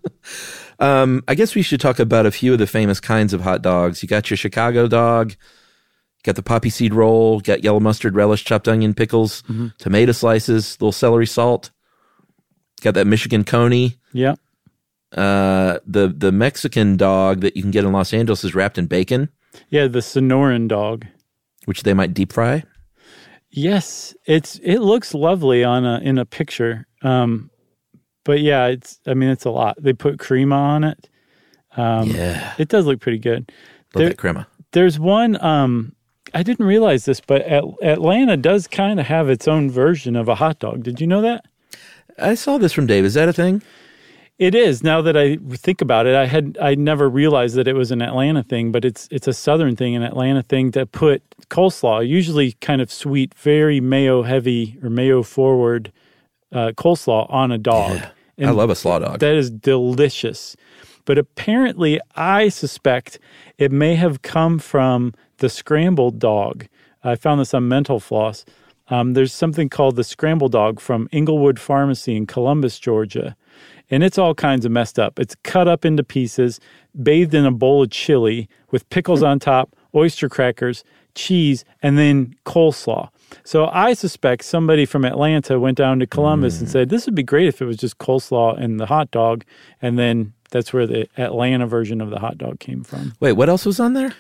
Um, 0.78 1.22
I 1.26 1.34
guess 1.34 1.54
we 1.54 1.62
should 1.62 1.80
talk 1.80 1.98
about 1.98 2.26
a 2.26 2.30
few 2.30 2.52
of 2.52 2.58
the 2.58 2.66
famous 2.66 3.00
kinds 3.00 3.32
of 3.32 3.40
hot 3.40 3.62
dogs. 3.62 4.02
You 4.02 4.08
got 4.08 4.28
your 4.28 4.36
Chicago 4.36 4.86
dog, 4.88 5.34
got 6.26 6.34
the 6.36 6.42
poppy 6.42 6.68
seed 6.68 6.92
roll, 6.92 7.40
got 7.40 7.64
yellow 7.64 7.80
mustard 7.80 8.14
relish, 8.14 8.44
chopped 8.44 8.68
onion, 8.68 8.92
pickles, 8.92 9.42
Mm-hmm. 9.44 9.68
tomato 9.78 10.12
slices, 10.12 10.76
little 10.80 10.92
celery 10.92 11.26
salt. 11.26 11.70
Got 12.82 12.94
that 12.94 13.06
Michigan 13.06 13.44
coney. 13.44 13.96
yeah, 14.12 14.34
uh, 15.16 15.78
the 15.86 16.08
the 16.08 16.30
Mexican 16.32 16.96
dog 16.98 17.40
that 17.40 17.56
you 17.56 17.62
can 17.62 17.70
get 17.70 17.84
in 17.84 17.92
Los 17.92 18.12
Angeles 18.12 18.44
is 18.44 18.54
wrapped 18.54 18.76
in 18.76 18.86
bacon, 18.86 19.30
Yeah, 19.70 19.86
the 19.86 20.00
Sonoran 20.00 20.68
dog. 20.68 21.06
which 21.64 21.82
they 21.84 21.94
might 21.94 22.12
deep 22.12 22.32
fry. 22.32 22.64
Yes, 23.50 24.14
it's 24.26 24.60
it 24.62 24.80
looks 24.80 25.14
lovely 25.14 25.64
on 25.64 25.86
a 25.86 25.98
in 26.00 26.18
a 26.18 26.26
picture. 26.26 26.86
Um, 27.02 27.50
but 28.24 28.40
yeah, 28.40 28.66
it's 28.66 29.00
I 29.06 29.14
mean 29.14 29.30
it's 29.30 29.46
a 29.46 29.50
lot. 29.50 29.76
They 29.82 29.94
put 29.94 30.18
crema 30.18 30.56
on 30.56 30.84
it. 30.84 31.08
yeah, 31.78 32.52
It 32.58 32.68
does 32.68 32.84
look 32.86 33.00
pretty 33.00 33.18
good. 33.18 33.50
love 33.94 34.00
There- 34.00 34.08
that 34.10 34.18
crema. 34.18 34.46
There's 34.72 34.98
one 34.98 35.42
um 35.42 35.94
I 36.34 36.42
didn't 36.42 36.66
realize 36.66 37.04
this, 37.04 37.20
but 37.20 37.42
At- 37.42 37.64
Atlanta 37.82 38.36
does 38.36 38.66
kind 38.66 39.00
of 39.00 39.06
have 39.06 39.28
its 39.28 39.46
own 39.48 39.70
version 39.70 40.16
of 40.16 40.28
a 40.28 40.34
hot 40.36 40.58
dog. 40.58 40.82
Did 40.82 41.00
you 41.00 41.06
know 41.06 41.22
that? 41.22 41.44
I 42.18 42.34
saw 42.34 42.58
this 42.58 42.72
from 42.72 42.86
Dave. 42.86 43.04
Is 43.04 43.14
that 43.14 43.28
a 43.28 43.32
thing? 43.32 43.62
It 44.38 44.54
is. 44.54 44.82
Now 44.82 45.00
that 45.00 45.16
I 45.16 45.36
think 45.54 45.80
about 45.80 46.06
it, 46.06 46.14
I 46.14 46.26
had 46.26 46.58
I 46.60 46.74
never 46.74 47.08
realized 47.08 47.54
that 47.56 47.66
it 47.66 47.72
was 47.72 47.90
an 47.90 48.02
Atlanta 48.02 48.42
thing, 48.42 48.70
but 48.70 48.84
it's 48.84 49.08
it's 49.10 49.26
a 49.26 49.32
southern 49.32 49.76
thing, 49.76 49.96
an 49.96 50.02
Atlanta 50.02 50.42
thing 50.42 50.72
to 50.72 50.84
put 50.84 51.22
coleslaw, 51.48 52.06
usually 52.06 52.52
kind 52.60 52.82
of 52.82 52.92
sweet, 52.92 53.32
very 53.34 53.80
mayo 53.80 54.22
heavy 54.22 54.78
or 54.82 54.90
mayo 54.90 55.22
forward 55.22 55.90
uh, 56.52 56.72
coleslaw 56.76 57.30
on 57.32 57.50
a 57.50 57.56
dog. 57.56 58.02
I 58.38 58.50
love 58.50 58.68
a 58.68 58.74
slaw 58.76 58.98
dog. 58.98 59.20
That 59.20 59.34
is 59.34 59.50
delicious. 59.50 60.54
But 61.06 61.16
apparently, 61.16 61.98
I 62.14 62.50
suspect 62.50 63.18
it 63.56 63.72
may 63.72 63.94
have 63.94 64.20
come 64.20 64.58
from 64.58 65.14
the 65.38 65.48
scrambled 65.48 66.18
dog. 66.18 66.66
I 67.02 67.14
found 67.14 67.40
this 67.40 67.54
on 67.54 67.68
Mental 67.68 67.98
Floss. 67.98 68.44
Um, 68.88 69.14
there's 69.14 69.32
something 69.32 69.68
called 69.68 69.96
the 69.96 70.04
scrambled 70.04 70.52
dog 70.52 70.80
from 70.80 71.08
Inglewood 71.10 71.58
Pharmacy 71.58 72.16
in 72.16 72.26
Columbus, 72.26 72.78
Georgia. 72.78 73.34
And 73.90 74.02
it's 74.02 74.18
all 74.18 74.34
kinds 74.34 74.64
of 74.64 74.72
messed 74.72 74.98
up. 74.98 75.18
It's 75.18 75.36
cut 75.42 75.68
up 75.68 75.84
into 75.84 76.02
pieces, 76.04 76.60
bathed 77.02 77.34
in 77.34 77.46
a 77.46 77.52
bowl 77.52 77.82
of 77.82 77.90
chili 77.90 78.48
with 78.70 78.88
pickles 78.90 79.22
on 79.22 79.38
top, 79.38 79.74
oyster 79.94 80.28
crackers, 80.28 80.84
cheese, 81.14 81.64
and 81.82 81.96
then 81.98 82.34
coleslaw. 82.44 83.08
So 83.44 83.66
I 83.72 83.94
suspect 83.94 84.44
somebody 84.44 84.86
from 84.86 85.04
Atlanta 85.04 85.58
went 85.58 85.78
down 85.78 85.98
to 86.00 86.06
Columbus 86.06 86.60
and 86.60 86.68
said, 86.68 86.88
This 86.88 87.06
would 87.06 87.14
be 87.14 87.22
great 87.22 87.48
if 87.48 87.62
it 87.62 87.64
was 87.64 87.76
just 87.76 87.98
coleslaw 87.98 88.60
and 88.60 88.78
the 88.78 88.86
hot 88.86 89.10
dog. 89.10 89.44
And 89.80 89.98
then 89.98 90.32
that's 90.50 90.72
where 90.72 90.86
the 90.86 91.08
Atlanta 91.16 91.66
version 91.66 92.00
of 92.00 92.10
the 92.10 92.18
hot 92.18 92.38
dog 92.38 92.60
came 92.60 92.84
from. 92.84 93.14
Wait, 93.20 93.32
what 93.32 93.48
else 93.48 93.66
was 93.66 93.80
on 93.80 93.92
there? 93.92 94.14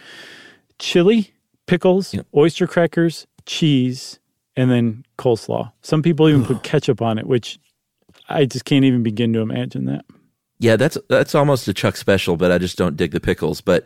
Chili, 0.78 1.32
pickles, 1.66 2.14
oyster 2.34 2.66
crackers, 2.66 3.26
cheese, 3.46 4.18
and 4.56 4.70
then 4.70 5.04
coleslaw. 5.18 5.72
Some 5.82 6.02
people 6.02 6.28
even 6.28 6.44
put 6.44 6.62
ketchup 6.62 7.02
on 7.02 7.18
it, 7.18 7.26
which 7.26 7.58
I 8.28 8.44
just 8.44 8.64
can't 8.64 8.84
even 8.84 9.02
begin 9.02 9.32
to 9.34 9.40
imagine 9.40 9.86
that. 9.86 10.04
Yeah, 10.58 10.76
that's 10.76 10.96
that's 11.08 11.34
almost 11.34 11.68
a 11.68 11.74
Chuck 11.74 11.96
special, 11.96 12.36
but 12.36 12.50
I 12.50 12.58
just 12.58 12.78
don't 12.78 12.96
dig 12.96 13.12
the 13.12 13.20
pickles. 13.20 13.60
But 13.60 13.84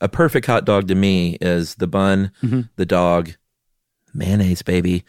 a 0.00 0.08
perfect 0.08 0.46
hot 0.46 0.64
dog 0.64 0.88
to 0.88 0.94
me 0.94 1.38
is 1.40 1.76
the 1.76 1.86
bun, 1.86 2.32
the 2.76 2.86
dog, 2.86 3.30
mayonnaise, 4.14 4.62
baby, 4.62 5.04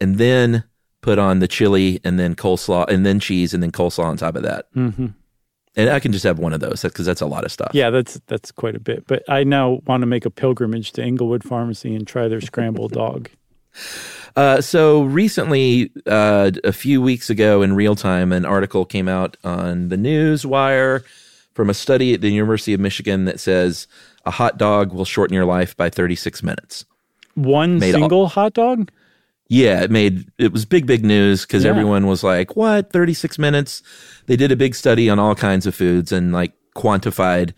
and 0.00 0.16
then 0.16 0.64
put 1.02 1.18
on 1.18 1.38
the 1.38 1.48
chili 1.48 2.00
and 2.04 2.18
then 2.18 2.34
coleslaw 2.34 2.88
and 2.88 3.06
then 3.06 3.20
cheese 3.20 3.54
and 3.54 3.62
then 3.62 3.70
coleslaw 3.70 4.04
on 4.04 4.16
top 4.16 4.34
of 4.34 4.42
that. 4.42 4.72
Mm-hmm. 4.74 5.06
And 5.76 5.90
I 5.90 6.00
can 6.00 6.10
just 6.10 6.24
have 6.24 6.38
one 6.38 6.54
of 6.54 6.60
those 6.60 6.82
because 6.82 7.04
that's 7.04 7.20
a 7.20 7.26
lot 7.26 7.44
of 7.44 7.52
stuff. 7.52 7.70
Yeah, 7.74 7.90
that's 7.90 8.18
that's 8.26 8.50
quite 8.50 8.74
a 8.74 8.80
bit. 8.80 9.06
But 9.06 9.22
I 9.28 9.44
now 9.44 9.80
want 9.86 10.00
to 10.02 10.06
make 10.06 10.24
a 10.24 10.30
pilgrimage 10.30 10.92
to 10.92 11.02
Inglewood 11.02 11.44
Pharmacy 11.44 11.94
and 11.94 12.06
try 12.06 12.28
their 12.28 12.40
scrambled 12.40 12.92
dog. 13.02 13.28
Uh, 14.34 14.60
so 14.60 15.02
recently, 15.02 15.90
uh, 16.06 16.50
a 16.64 16.72
few 16.72 17.00
weeks 17.02 17.28
ago 17.30 17.62
in 17.62 17.74
real 17.74 17.94
time, 17.94 18.32
an 18.32 18.44
article 18.46 18.84
came 18.84 19.08
out 19.08 19.36
on 19.44 19.88
the 19.88 19.96
Newswire 19.96 21.04
from 21.52 21.70
a 21.70 21.74
study 21.74 22.14
at 22.14 22.20
the 22.20 22.30
University 22.30 22.72
of 22.74 22.80
Michigan 22.80 23.24
that 23.26 23.40
says 23.40 23.86
a 24.24 24.30
hot 24.30 24.58
dog 24.58 24.92
will 24.92 25.04
shorten 25.04 25.34
your 25.34 25.44
life 25.46 25.76
by 25.76 25.88
36 25.90 26.42
minutes. 26.42 26.84
One 27.34 27.78
Made 27.78 27.94
all- 27.94 28.00
single 28.00 28.26
hot 28.28 28.54
dog? 28.54 28.90
Yeah, 29.48 29.82
it 29.82 29.90
made 29.90 30.26
it 30.38 30.52
was 30.52 30.64
big, 30.64 30.86
big 30.86 31.04
news 31.04 31.42
because 31.42 31.64
Yeah. 31.64 31.70
everyone 31.70 32.06
was 32.06 32.24
like, 32.24 32.56
"What? 32.56 32.92
Thirty 32.92 33.14
six 33.14 33.38
minutes?" 33.38 33.82
They 34.26 34.36
did 34.36 34.50
a 34.50 34.56
big 34.56 34.74
study 34.74 35.08
on 35.08 35.18
all 35.18 35.34
kinds 35.36 35.66
of 35.66 35.74
foods 35.74 36.10
and 36.10 36.32
like 36.32 36.52
quantified 36.74 37.52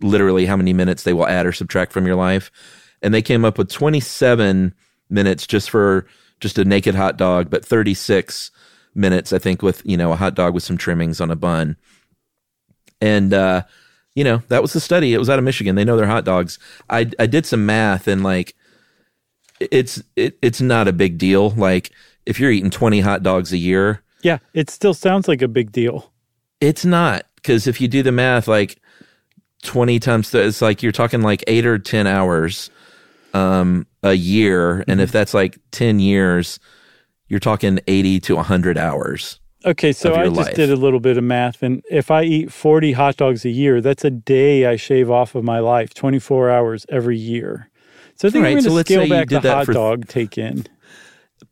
literally 0.00 0.46
how 0.46 0.56
many 0.56 0.72
minutes 0.72 1.02
they 1.02 1.12
will 1.12 1.26
add 1.28 1.46
or 1.46 1.52
subtract 1.52 1.92
from 1.92 2.06
your 2.06 2.16
life, 2.16 2.50
and 3.02 3.12
they 3.12 3.22
came 3.22 3.44
up 3.44 3.58
with 3.58 3.70
twenty 3.70 4.00
seven 4.00 4.72
minutes 5.10 5.46
just 5.46 5.68
for 5.70 6.06
just 6.40 6.58
a 6.58 6.64
naked 6.64 6.94
hot 6.94 7.16
dog, 7.18 7.50
but 7.50 7.64
thirty 7.64 7.94
six 7.94 8.50
minutes, 8.94 9.30
I 9.32 9.38
think, 9.38 9.60
with 9.62 9.82
you 9.84 9.96
know 9.98 10.12
a 10.12 10.16
hot 10.16 10.34
dog 10.34 10.54
with 10.54 10.62
some 10.62 10.78
trimmings 10.78 11.20
on 11.20 11.30
a 11.30 11.36
bun, 11.36 11.76
and 13.00 13.34
uh, 13.34 13.62
you 14.14 14.24
know 14.24 14.42
that 14.48 14.62
was 14.62 14.72
the 14.72 14.80
study. 14.80 15.12
It 15.12 15.18
was 15.18 15.28
out 15.30 15.38
of 15.38 15.44
Michigan. 15.44 15.76
They 15.76 15.84
know 15.84 15.96
their 15.98 16.06
hot 16.06 16.24
dogs. 16.24 16.58
I 16.88 17.10
I 17.18 17.26
did 17.26 17.44
some 17.46 17.66
math 17.66 18.08
and 18.08 18.22
like 18.22 18.54
it's 19.60 20.02
it, 20.16 20.38
it's 20.42 20.60
not 20.60 20.88
a 20.88 20.92
big 20.92 21.18
deal. 21.18 21.50
Like 21.50 21.90
if 22.26 22.38
you're 22.40 22.50
eating 22.50 22.70
20 22.70 23.00
hot 23.00 23.22
dogs 23.22 23.52
a 23.52 23.56
year, 23.58 24.02
Yeah, 24.22 24.38
it 24.54 24.70
still 24.70 24.94
sounds 24.94 25.28
like 25.28 25.42
a 25.42 25.48
big 25.48 25.72
deal. 25.72 26.12
it's 26.60 26.84
not 26.84 27.24
because 27.36 27.66
if 27.66 27.80
you 27.80 27.88
do 27.88 28.02
the 28.02 28.12
math, 28.12 28.48
like 28.48 28.80
20 29.62 29.98
times, 30.00 30.30
th- 30.30 30.46
it's 30.46 30.62
like 30.62 30.82
you're 30.82 30.92
talking 30.92 31.22
like 31.22 31.42
eight 31.46 31.66
or 31.66 31.78
10 31.78 32.06
hours 32.06 32.70
um, 33.34 33.86
a 34.02 34.12
year, 34.14 34.84
and 34.88 35.00
if 35.00 35.12
that's 35.12 35.34
like 35.34 35.58
10 35.72 35.98
years, 36.00 36.58
you're 37.28 37.40
talking 37.40 37.78
80 37.86 38.20
to 38.20 38.36
100 38.36 38.78
hours. 38.78 39.40
Okay, 39.64 39.92
so 39.92 40.14
I 40.14 40.24
just 40.26 40.36
life. 40.36 40.54
did 40.54 40.70
a 40.70 40.76
little 40.76 41.00
bit 41.00 41.18
of 41.18 41.24
math, 41.24 41.62
and 41.62 41.82
if 41.90 42.10
I 42.10 42.22
eat 42.22 42.52
40 42.52 42.92
hot 42.92 43.16
dogs 43.16 43.44
a 43.44 43.50
year, 43.50 43.80
that's 43.80 44.04
a 44.04 44.10
day 44.10 44.66
I 44.66 44.76
shave 44.76 45.10
off 45.10 45.34
of 45.34 45.42
my 45.44 45.58
life, 45.58 45.92
24 45.94 46.50
hours 46.50 46.86
every 46.88 47.18
year. 47.18 47.68
So 48.16 48.28
I 48.28 48.30
think 48.30 48.44
All 48.44 48.50
right, 48.50 48.50
so 48.50 48.54
going 48.54 48.64
to 48.64 48.70
let's 48.72 48.88
say 48.88 48.94
scale 48.94 49.04
you 49.04 49.10
back 49.10 49.28
the 49.28 49.34
did 49.36 49.42
that 49.42 49.54
hot 49.54 49.66
for- 49.66 49.72
dog 49.72 50.08
take 50.08 50.38
in. 50.38 50.66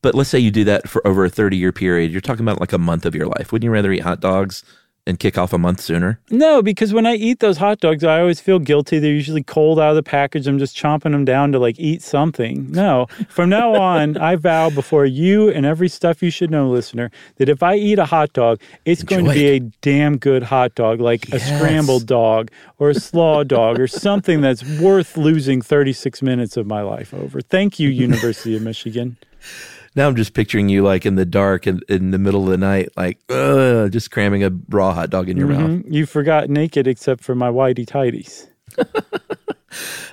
But 0.01 0.15
let's 0.15 0.31
say 0.31 0.39
you 0.39 0.51
do 0.51 0.65
that 0.65 0.89
for 0.89 1.07
over 1.07 1.25
a 1.25 1.31
30 1.31 1.57
year 1.57 1.73
period, 1.73 2.11
you're 2.11 2.21
talking 2.23 2.43
about 2.45 2.61
like 2.61 2.73
a 2.73 2.79
month 2.79 3.05
of 3.05 3.15
your 3.15 3.27
life. 3.27 3.53
Wouldn't 3.53 3.65
you 3.65 3.71
rather 3.71 3.93
eat 3.93 4.01
hot 4.01 4.21
dogs 4.21 4.65
and 5.07 5.19
kick 5.19 5.37
off 5.37 5.53
a 5.53 5.59
month 5.59 5.81
sooner? 5.81 6.19
No, 6.31 6.63
because 6.63 6.93
when 6.95 7.07
I 7.07 7.15
eat 7.15 7.41
those 7.41 7.59
hot 7.59 7.81
dogs, 7.81 8.05
I 8.05 8.21
always 8.21 8.41
feel 8.41 8.59
guilty. 8.59 8.99
They're 8.99 9.13
usually 9.13 9.43
cold 9.43 9.79
out 9.79 9.91
of 9.91 9.97
the 9.97 10.03
package. 10.03 10.47
I'm 10.47 10.59
just 10.59 10.77
chomping 10.77 11.13
them 11.13 11.25
down 11.25 11.53
to 11.53 11.59
like 11.59 11.79
eat 11.79 12.03
something. 12.03 12.71
No, 12.71 13.07
from 13.29 13.51
now 13.51 13.75
on, 13.81 14.17
I 14.17 14.37
vow 14.37 14.71
before 14.71 15.05
you 15.05 15.51
and 15.51 15.67
every 15.67 15.89
stuff 15.89 16.23
you 16.23 16.31
should 16.31 16.51
know 16.51 16.69
listener 16.71 17.11
that 17.37 17.49
if 17.49 17.63
I 17.63 17.75
eat 17.77 17.99
a 17.99 18.07
hot 18.07 18.33
dog, 18.33 18.61
it's 18.85 19.03
going 19.03 19.25
to 19.25 19.31
Enjoy 19.31 19.41
be 19.41 19.47
a 19.49 19.61
damn 19.83 20.17
good 20.19 20.45
hot 20.45 20.75
dog, 20.75 21.01
like 21.01 21.29
a 21.31 21.39
scrambled 21.39 22.07
dog 22.07 22.51
or 22.79 22.91
a 22.91 22.95
slaw 22.95 23.45
dog 23.45 23.79
or 23.79 23.87
something 23.87 24.41
that's 24.41 24.65
worth 24.81 25.17
losing 25.17 25.61
36 25.61 26.23
minutes 26.23 26.57
of 26.57 26.67
my 26.67 26.83
life 26.83 27.13
over. 27.13 27.41
Thank 27.41 27.79
you, 27.79 27.89
University 27.89 28.57
of 28.57 28.63
Michigan. 28.63 29.17
Now 29.97 30.09
I'm 30.09 30.17
just 30.17 30.35
picturing 30.35 30.69
you 30.69 30.83
like 30.83 31.07
in 31.07 31.15
the 31.15 31.25
dark 31.25 31.67
in, 31.67 31.81
in 31.89 32.11
the 32.11 32.19
middle 32.19 32.45
of 32.45 32.51
the 32.51 32.57
night, 32.59 32.89
like 32.97 33.19
ugh, 33.29 33.91
just 33.93 34.11
cramming 34.11 34.43
a 34.43 34.51
raw 34.69 34.93
hot 34.93 35.11
dog 35.11 35.29
in 35.29 35.37
your 35.37 35.47
mouth. 35.49 35.71
Mhm. 35.71 35.85
You 35.93 36.05
forgot 36.07 36.51
naked 36.51 36.87
except 36.87 37.23
for 37.23 37.35
my 37.35 37.49
whitey 37.51 37.87
tighties. 37.87 38.49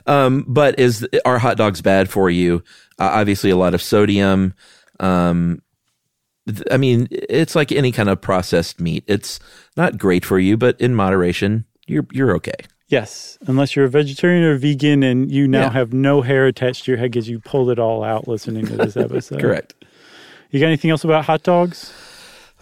Um, 0.07 0.43
but 0.47 0.79
is 0.79 1.07
are 1.25 1.37
hot 1.37 1.55
dogs 1.57 1.81
bad 1.81 2.09
for 2.09 2.31
you? 2.31 2.63
Uh, 2.97 3.11
obviously, 3.13 3.51
a 3.51 3.55
lot 3.55 3.75
of 3.75 3.81
sodium. 3.81 4.55
Um, 4.99 5.61
th- 6.47 6.63
I 6.71 6.77
mean, 6.77 7.07
it's 7.11 7.55
like 7.55 7.71
any 7.71 7.91
kind 7.91 8.09
of 8.09 8.19
processed 8.19 8.79
meat. 8.81 9.03
It's 9.05 9.39
not 9.77 9.99
great 9.99 10.25
for 10.25 10.39
you, 10.39 10.57
but 10.57 10.81
in 10.81 10.95
moderation, 10.95 11.65
you're 11.85 12.07
you're 12.11 12.35
okay. 12.37 12.55
Yes, 12.91 13.37
unless 13.47 13.75
you're 13.75 13.85
a 13.85 13.89
vegetarian 13.89 14.43
or 14.43 14.57
vegan 14.57 15.01
and 15.01 15.31
you 15.31 15.47
now 15.47 15.61
Yeah. 15.61 15.69
have 15.71 15.93
no 15.93 16.21
hair 16.21 16.45
attached 16.45 16.85
to 16.85 16.91
your 16.91 16.97
head 16.99 17.11
because 17.11 17.29
you 17.29 17.39
pulled 17.39 17.69
it 17.71 17.79
all 17.79 18.03
out 18.03 18.27
listening 18.27 18.65
to 18.67 18.75
this 18.75 18.95
episode. 19.05 19.39
Correct. 19.39 19.73
You 20.51 20.59
got 20.59 20.67
anything 20.67 20.91
else 20.91 21.03
about 21.05 21.23
hot 21.25 21.43
dogs? 21.43 21.93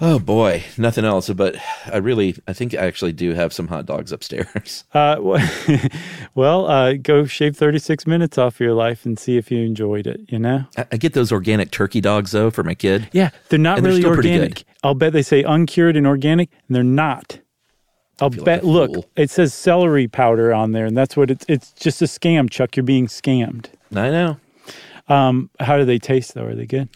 Oh 0.01 0.17
boy, 0.17 0.63
nothing 0.77 1.03
else. 1.03 1.29
But 1.31 1.57
I 1.91 1.97
really, 1.97 2.35
I 2.47 2.53
think 2.53 2.73
I 2.73 2.77
actually 2.85 3.11
do 3.11 3.33
have 3.33 3.51
some 3.51 3.67
hot 3.67 3.85
dogs 3.85 4.11
upstairs. 4.13 4.85
Uh, 4.93 5.17
wh- 5.19 5.85
well, 6.35 6.67
uh, 6.67 6.93
go 6.93 7.25
shave 7.25 7.57
36 7.57 8.07
minutes 8.07 8.37
off 8.37 8.59
your 8.59 8.73
life 8.73 9.05
and 9.05 9.19
see 9.19 9.35
if 9.37 9.51
you 9.51 9.59
enjoyed 9.65 10.07
it, 10.07 10.21
you 10.29 10.39
know? 10.39 10.63
I, 10.77 10.85
I 10.93 10.97
get 10.97 11.13
those 11.13 11.31
organic 11.31 11.71
turkey 11.71 11.99
dogs 12.01 12.31
though 12.31 12.49
for 12.51 12.63
my 12.63 12.75
kid. 12.75 13.09
Yeah, 13.11 13.31
they're 13.49 13.59
not 13.59 13.77
And 13.79 13.85
they're 13.85 13.93
really 13.93 14.05
organic. 14.05 14.63
I'll 14.83 14.93
bet 14.95 15.11
they 15.11 15.21
say 15.23 15.43
uncured 15.43 15.97
and 15.97 16.07
organic, 16.07 16.49
and 16.67 16.75
they're 16.75 16.83
not. 16.83 17.39
I'll 18.21 18.29
feel 18.29 18.39
like 18.39 18.45
bet. 18.45 18.63
look, 18.65 19.05
it 19.15 19.29
says 19.29 19.53
celery 19.53 20.07
powder 20.07 20.53
on 20.53 20.71
there, 20.73 20.85
and 20.85 20.95
that's 20.97 21.15
what 21.17 21.29
it's. 21.31 21.45
It's 21.47 21.71
just 21.73 22.01
a 22.01 22.05
scam, 22.05 22.49
Chuck. 22.49 22.75
You're 22.75 22.83
being 22.83 23.07
scammed. 23.07 23.67
I 23.95 24.09
know. 24.11 24.37
Um, 25.07 25.49
how 25.59 25.77
do 25.77 25.85
they 25.85 25.97
taste 25.99 26.33
though? 26.33 26.45
Are 26.45 26.55
they 26.55 26.65
good? 26.65 26.89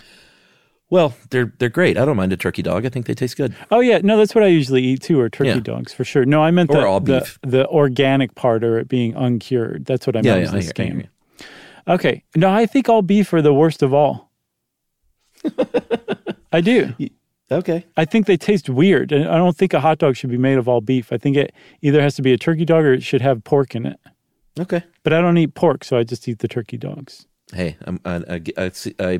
Well, 0.89 1.15
they're 1.31 1.51
they're 1.57 1.69
great. 1.69 1.97
I 1.97 2.05
don't 2.05 2.15
mind 2.17 2.31
a 2.33 2.37
turkey 2.37 2.61
dog. 2.61 2.85
I 2.85 2.89
think 2.89 3.07
they 3.07 3.15
taste 3.15 3.35
good. 3.37 3.55
Oh 3.71 3.79
yeah, 3.79 3.99
no, 4.03 4.15
that's 4.17 4.35
what 4.35 4.43
I 4.43 4.47
usually 4.47 4.83
eat 4.83 5.01
too, 5.01 5.19
or 5.19 5.29
turkey 5.29 5.49
Yeah. 5.49 5.59
dogs 5.59 5.91
for 5.93 6.03
sure. 6.03 6.23
No, 6.25 6.43
I 6.43 6.51
meant 6.51 6.69
the, 6.69 6.81
the 7.41 7.47
the 7.47 7.67
organic 7.67 8.35
part 8.35 8.63
or 8.63 8.77
it 8.77 8.87
being 8.87 9.15
uncured. 9.15 9.85
That's 9.85 10.05
what 10.05 10.15
I 10.15 10.19
Yeah, 10.19 10.35
meant. 10.35 10.45
yeah, 10.45 10.51
I 10.51 10.55
was 10.57 10.71
hear- 10.77 11.09
I 11.87 11.93
Okay, 11.95 12.23
no, 12.35 12.49
I 12.53 12.65
think 12.67 12.87
all 12.89 13.01
beef 13.01 13.33
are 13.33 13.41
the 13.41 13.53
worst 13.53 13.81
of 13.81 13.93
all. 13.93 14.29
I 16.53 16.61
do. 16.61 16.93
Okay. 17.51 17.85
I 17.97 18.05
think 18.05 18.25
they 18.25 18.37
taste 18.37 18.69
weird. 18.69 19.11
And 19.11 19.27
I 19.27 19.37
don't 19.37 19.55
think 19.55 19.73
a 19.73 19.79
hot 19.79 19.97
dog 19.99 20.15
should 20.15 20.29
be 20.29 20.37
made 20.37 20.57
of 20.57 20.67
all 20.67 20.81
beef. 20.81 21.11
I 21.11 21.17
think 21.17 21.37
it 21.37 21.53
either 21.81 22.01
has 22.01 22.15
to 22.15 22.21
be 22.21 22.33
a 22.33 22.37
turkey 22.37 22.65
dog 22.65 22.85
or 22.85 22.93
it 22.93 23.03
should 23.03 23.21
have 23.21 23.43
pork 23.43 23.75
in 23.75 23.85
it. 23.85 23.99
Okay. 24.59 24.83
But 25.03 25.13
I 25.13 25.21
don't 25.21 25.37
eat 25.37 25.53
pork, 25.55 25.83
so 25.83 25.97
I 25.97 26.03
just 26.03 26.27
eat 26.27 26.39
the 26.39 26.47
turkey 26.47 26.77
dogs. 26.77 27.27
Hey, 27.53 27.75
I'm, 27.85 27.99
I, 28.05 28.15
I, 28.29 28.41
I, 28.57 28.69
see- 28.69 28.95
I 28.99 29.19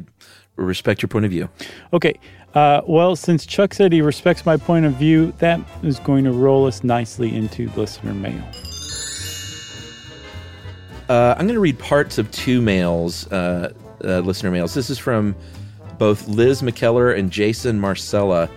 respect 0.56 1.02
your 1.02 1.10
point 1.10 1.26
of 1.26 1.32
view. 1.32 1.50
Okay. 1.92 2.14
Uh, 2.56 2.82
well, 2.88 3.16
since 3.16 3.46
Chuck 3.46 3.74
said 3.74 3.92
he 3.92 4.02
respects 4.02 4.46
my 4.46 4.58
point 4.58 4.86
of 4.86 4.94
view, 4.94 5.34
that 5.40 5.60
is 5.82 6.00
going 6.00 6.24
to 6.24 6.32
roll 6.32 6.66
us 6.66 6.84
nicely 6.84 7.36
into 7.36 7.70
listener 7.72 8.14
mail. 8.14 8.44
Uh, 11.10 11.36
I'm 11.38 11.46
going 11.46 11.56
to 11.56 11.60
read 11.60 11.78
parts 11.80 12.18
of 12.18 12.32
two 12.32 12.62
mails, 12.62 13.30
uh, 13.32 13.74
uh, 14.04 14.20
listener 14.20 14.52
mails. 14.52 14.74
This 14.74 14.90
is 14.90 14.98
from 14.98 15.36
both 15.98 16.28
Liz 16.28 16.62
McKellar 16.62 17.18
and 17.18 17.32
Jason 17.32 17.80
Marcella. 17.80 18.50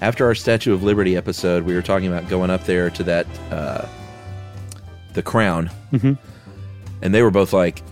After 0.00 0.26
our 0.26 0.34
Statue 0.34 0.74
of 0.74 0.82
Liberty 0.82 1.16
episode, 1.16 1.64
we 1.64 1.74
were 1.74 1.82
talking 1.82 2.08
about 2.08 2.28
going 2.28 2.50
up 2.50 2.64
there 2.64 2.90
to 2.90 3.02
that, 3.04 3.26
uh, 3.50 3.86
the 5.14 5.22
crown. 5.22 5.70
Mm-hmm. 5.92 6.14
And 7.02 7.14
they 7.14 7.22
were 7.22 7.30
both 7.30 7.52
like, 7.52 7.82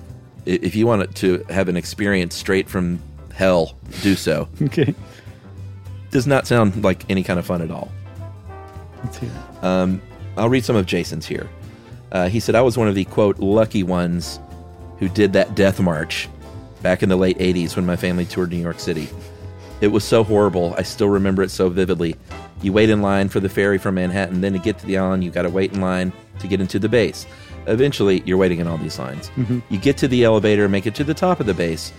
if 0.45 0.75
you 0.75 0.87
want 0.87 1.15
to 1.17 1.45
have 1.49 1.69
an 1.69 1.77
experience 1.77 2.35
straight 2.35 2.69
from 2.69 3.01
hell, 3.33 3.77
do 4.03 4.15
so. 4.15 4.49
Okay. 4.63 4.95
Does 6.11 6.27
not 6.29 6.47
sound 6.47 6.85
like 6.85 7.11
any 7.11 7.25
kind 7.25 7.41
of 7.41 7.47
fun 7.47 7.61
at 7.61 7.73
all. 7.73 7.91
Let's 9.03 9.19
hear 9.19 9.31
it. 9.31 10.01
I'll 10.37 10.49
read 10.49 10.65
some 10.65 10.77
of 10.77 10.87
Jason's 10.87 11.27
here. 11.27 11.49
Uh, 12.13 12.29
he 12.29 12.39
said, 12.41 12.55
I 12.55 12.63
was 12.63 12.79
one 12.79 12.89
of 12.89 12.95
the 12.95 13.05
quote, 13.05 13.39
lucky 13.39 13.83
ones 13.83 14.39
who 14.99 15.09
did 15.09 15.33
that 15.33 15.55
death 15.55 15.81
march 15.81 16.29
back 16.85 17.03
in 17.03 17.09
the 17.09 17.17
late 17.17 17.39
80s 17.39 17.75
when 17.77 17.87
my 17.87 17.97
family 17.97 18.27
toured 18.27 18.51
New 18.51 18.59
York 18.59 18.79
City. 18.79 19.09
It 19.81 19.89
was 19.89 20.05
so 20.05 20.23
horrible. 20.23 20.75
I 20.77 20.83
still 20.83 21.09
remember 21.09 21.43
it 21.43 21.51
so 21.51 21.71
vividly. 21.71 22.15
You 22.61 22.75
wait 22.75 22.91
in 22.91 23.01
line 23.01 23.31
for 23.31 23.41
the 23.41 23.49
ferry 23.49 23.79
from 23.79 23.95
Manhattan, 23.97 24.43
then 24.43 24.53
to 24.53 24.59
get 24.59 24.79
to 24.81 24.87
the 24.87 24.99
island, 24.99 25.25
you 25.25 25.31
got 25.31 25.43
to 25.43 25.51
wait 25.51 25.73
in 25.73 25.81
line 25.81 26.13
to 26.41 26.47
get 26.47 26.61
into 26.61 26.79
the 26.79 26.89
base. 26.89 27.27
Eventually, 27.67 28.23
you're 28.27 28.37
waiting 28.37 28.61
in 28.61 28.67
all 28.69 28.77
these 28.77 28.99
lines. 28.99 29.31
You 29.71 29.79
get 29.79 29.97
to 29.99 30.09
the 30.09 30.25
elevator, 30.25 30.69
make 30.69 30.87
it 30.87 30.95
to 30.97 31.05
the 31.05 31.15
top 31.15 31.41
of 31.41 31.47
the 31.47 31.55
base. 31.55 31.91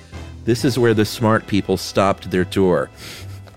This 0.46 0.64
is 0.64 0.78
where 0.78 0.94
the 0.94 1.04
smart 1.06 1.48
people 1.48 1.78
stopped 1.78 2.30
their 2.30 2.46
tour. 2.46 2.92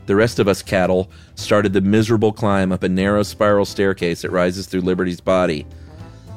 The 0.07 0.17
rest 0.17 0.39
of 0.39 0.49
us 0.49 0.63
cattle 0.63 1.11
started 1.35 1.75
the 1.75 1.83
miserable 1.83 2.33
climb 2.33 2.73
up 2.73 2.83
a 2.83 2.89
narrow 2.89 3.23
spiral 3.23 3.67
staircase 3.67 4.23
that 4.23 4.31
rises 4.31 4.65
through 4.67 4.81
Liberty's 4.81 5.21
body. 5.21 5.67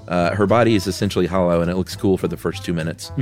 Uh, 0.09 0.35
her 0.35 0.45
body 0.45 0.75
is 0.75 0.87
essentially 0.87 1.25
hollow, 1.27 1.61
and 1.61 1.71
it 1.71 1.77
looks 1.77 1.95
cool 1.95 2.17
for 2.17 2.27
the 2.27 2.35
first 2.35 2.65
two 2.65 2.73
minutes. 2.73 3.13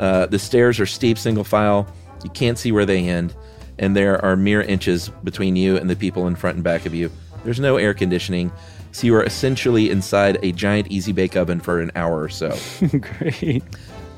Uh, 0.00 0.26
the 0.26 0.38
stairs 0.38 0.80
are 0.80 0.86
steep, 0.86 1.18
single 1.18 1.44
file. 1.44 1.86
You 2.24 2.30
can't 2.30 2.58
see 2.58 2.72
where 2.72 2.86
they 2.86 3.06
end, 3.06 3.34
and 3.78 3.94
there 3.94 4.22
are 4.24 4.34
mere 4.34 4.62
inches 4.62 5.10
between 5.22 5.54
you 5.56 5.76
and 5.76 5.88
the 5.88 5.94
people 5.94 6.26
in 6.26 6.34
front 6.34 6.56
and 6.56 6.64
back 6.64 6.86
of 6.86 6.94
you. 6.94 7.10
There's 7.44 7.60
no 7.60 7.76
air 7.76 7.94
conditioning, 7.94 8.50
so 8.92 9.06
you 9.06 9.14
are 9.14 9.22
essentially 9.22 9.90
inside 9.90 10.38
a 10.42 10.52
giant 10.52 10.88
easy 10.88 11.12
bake 11.12 11.36
oven 11.36 11.60
for 11.60 11.80
an 11.80 11.92
hour 11.94 12.22
or 12.22 12.30
so. 12.30 12.56
Great. 12.88 13.62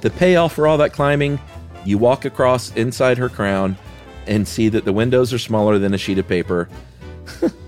The 0.00 0.10
payoff 0.10 0.54
for 0.54 0.66
all 0.66 0.78
that 0.78 0.92
climbing, 0.92 1.40
you 1.84 1.98
walk 1.98 2.24
across 2.24 2.74
inside 2.76 3.18
her 3.18 3.28
crown 3.28 3.76
and 4.26 4.46
see 4.46 4.68
that 4.68 4.84
the 4.84 4.92
windows 4.92 5.32
are 5.32 5.38
smaller 5.38 5.78
than 5.78 5.94
a 5.94 5.98
sheet 5.98 6.18
of 6.18 6.28
paper. 6.28 6.68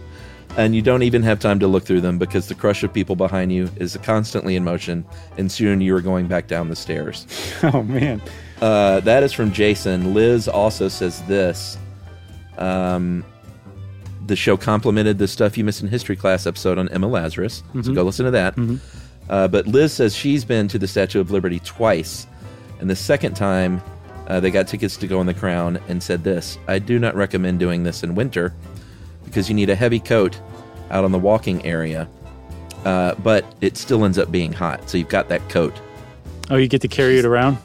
and 0.57 0.75
you 0.75 0.83
don't 0.83 1.03
even 1.03 1.23
have 1.23 1.41
time 1.41 1.59
to 1.61 1.67
look 1.67 1.85
through 1.85 2.01
them 2.01 2.19
because 2.19 2.49
the 2.49 2.55
crush 2.55 2.83
of 2.83 2.93
people 2.93 3.17
behind 3.17 3.53
you 3.53 3.69
is 3.77 3.97
constantly 4.03 4.57
in 4.57 4.65
motion, 4.65 5.05
and 5.37 5.51
soon 5.51 5.81
you 5.81 5.95
are 5.97 6.01
going 6.01 6.27
back 6.27 6.47
down 6.47 6.69
the 6.69 6.77
stairs. 6.77 7.27
Oh, 7.63 7.83
man. 7.83 8.21
Uh, 8.61 9.01
that 9.01 9.23
is 9.23 9.33
from 9.33 9.53
Jason. 9.53 10.13
Liz 10.15 10.49
also 10.49 10.89
says 10.89 11.23
this. 11.23 11.79
Um, 12.59 13.25
the 14.27 14.37
show 14.37 14.57
complimented 14.57 15.19
the 15.19 15.27
Stuff 15.29 15.57
You 15.59 15.65
Missed 15.65 15.83
in 15.83 15.89
History 15.89 16.15
class 16.17 16.47
episode 16.47 16.79
on 16.79 16.89
Emma 16.91 17.07
Lazarus. 17.07 17.63
So 17.83 17.93
go 17.95 18.03
listen 18.03 18.25
to 18.27 18.31
that. 18.31 18.55
Uh, 19.29 19.49
but 19.49 19.67
Liz 19.67 19.93
says 19.93 20.15
she's 20.15 20.45
been 20.45 20.69
to 20.69 20.79
the 20.79 20.87
Statue 20.87 21.21
of 21.21 21.31
Liberty 21.31 21.59
twice. 21.61 22.27
And 22.81 22.89
the 22.89 22.97
second 22.97 23.35
time, 23.35 23.83
uh, 24.29 24.41
they 24.41 24.51
got 24.51 24.69
tickets 24.69 24.97
to 24.99 25.07
go 25.07 25.21
in 25.21 25.27
the 25.27 25.35
crown 25.35 25.79
and 25.89 26.03
said 26.03 26.25
this 26.25 26.59
I 26.69 26.79
do 26.79 26.99
not 26.99 27.15
recommend 27.15 27.59
doing 27.59 27.83
this 27.83 28.03
in 28.03 28.15
winter 28.15 28.55
because 29.25 29.49
you 29.49 29.55
need 29.55 29.71
a 29.71 29.75
heavy 29.75 30.01
coat 30.01 30.39
out 30.91 31.05
on 31.05 31.13
the 31.13 31.19
walking 31.19 31.65
area. 31.65 32.09
Uh, 32.85 33.15
but 33.17 33.45
it 33.61 33.77
still 33.77 34.05
ends 34.05 34.19
up 34.19 34.31
being 34.31 34.53
hot. 34.53 34.89
So 34.91 34.99
you've 34.99 35.09
got 35.09 35.29
that 35.31 35.49
coat. 35.49 35.75
Oh, 36.51 36.57
you 36.57 36.69
get 36.69 36.83
to 36.83 36.89
carry 36.89 37.19
it 37.19 37.25
around? 37.25 37.57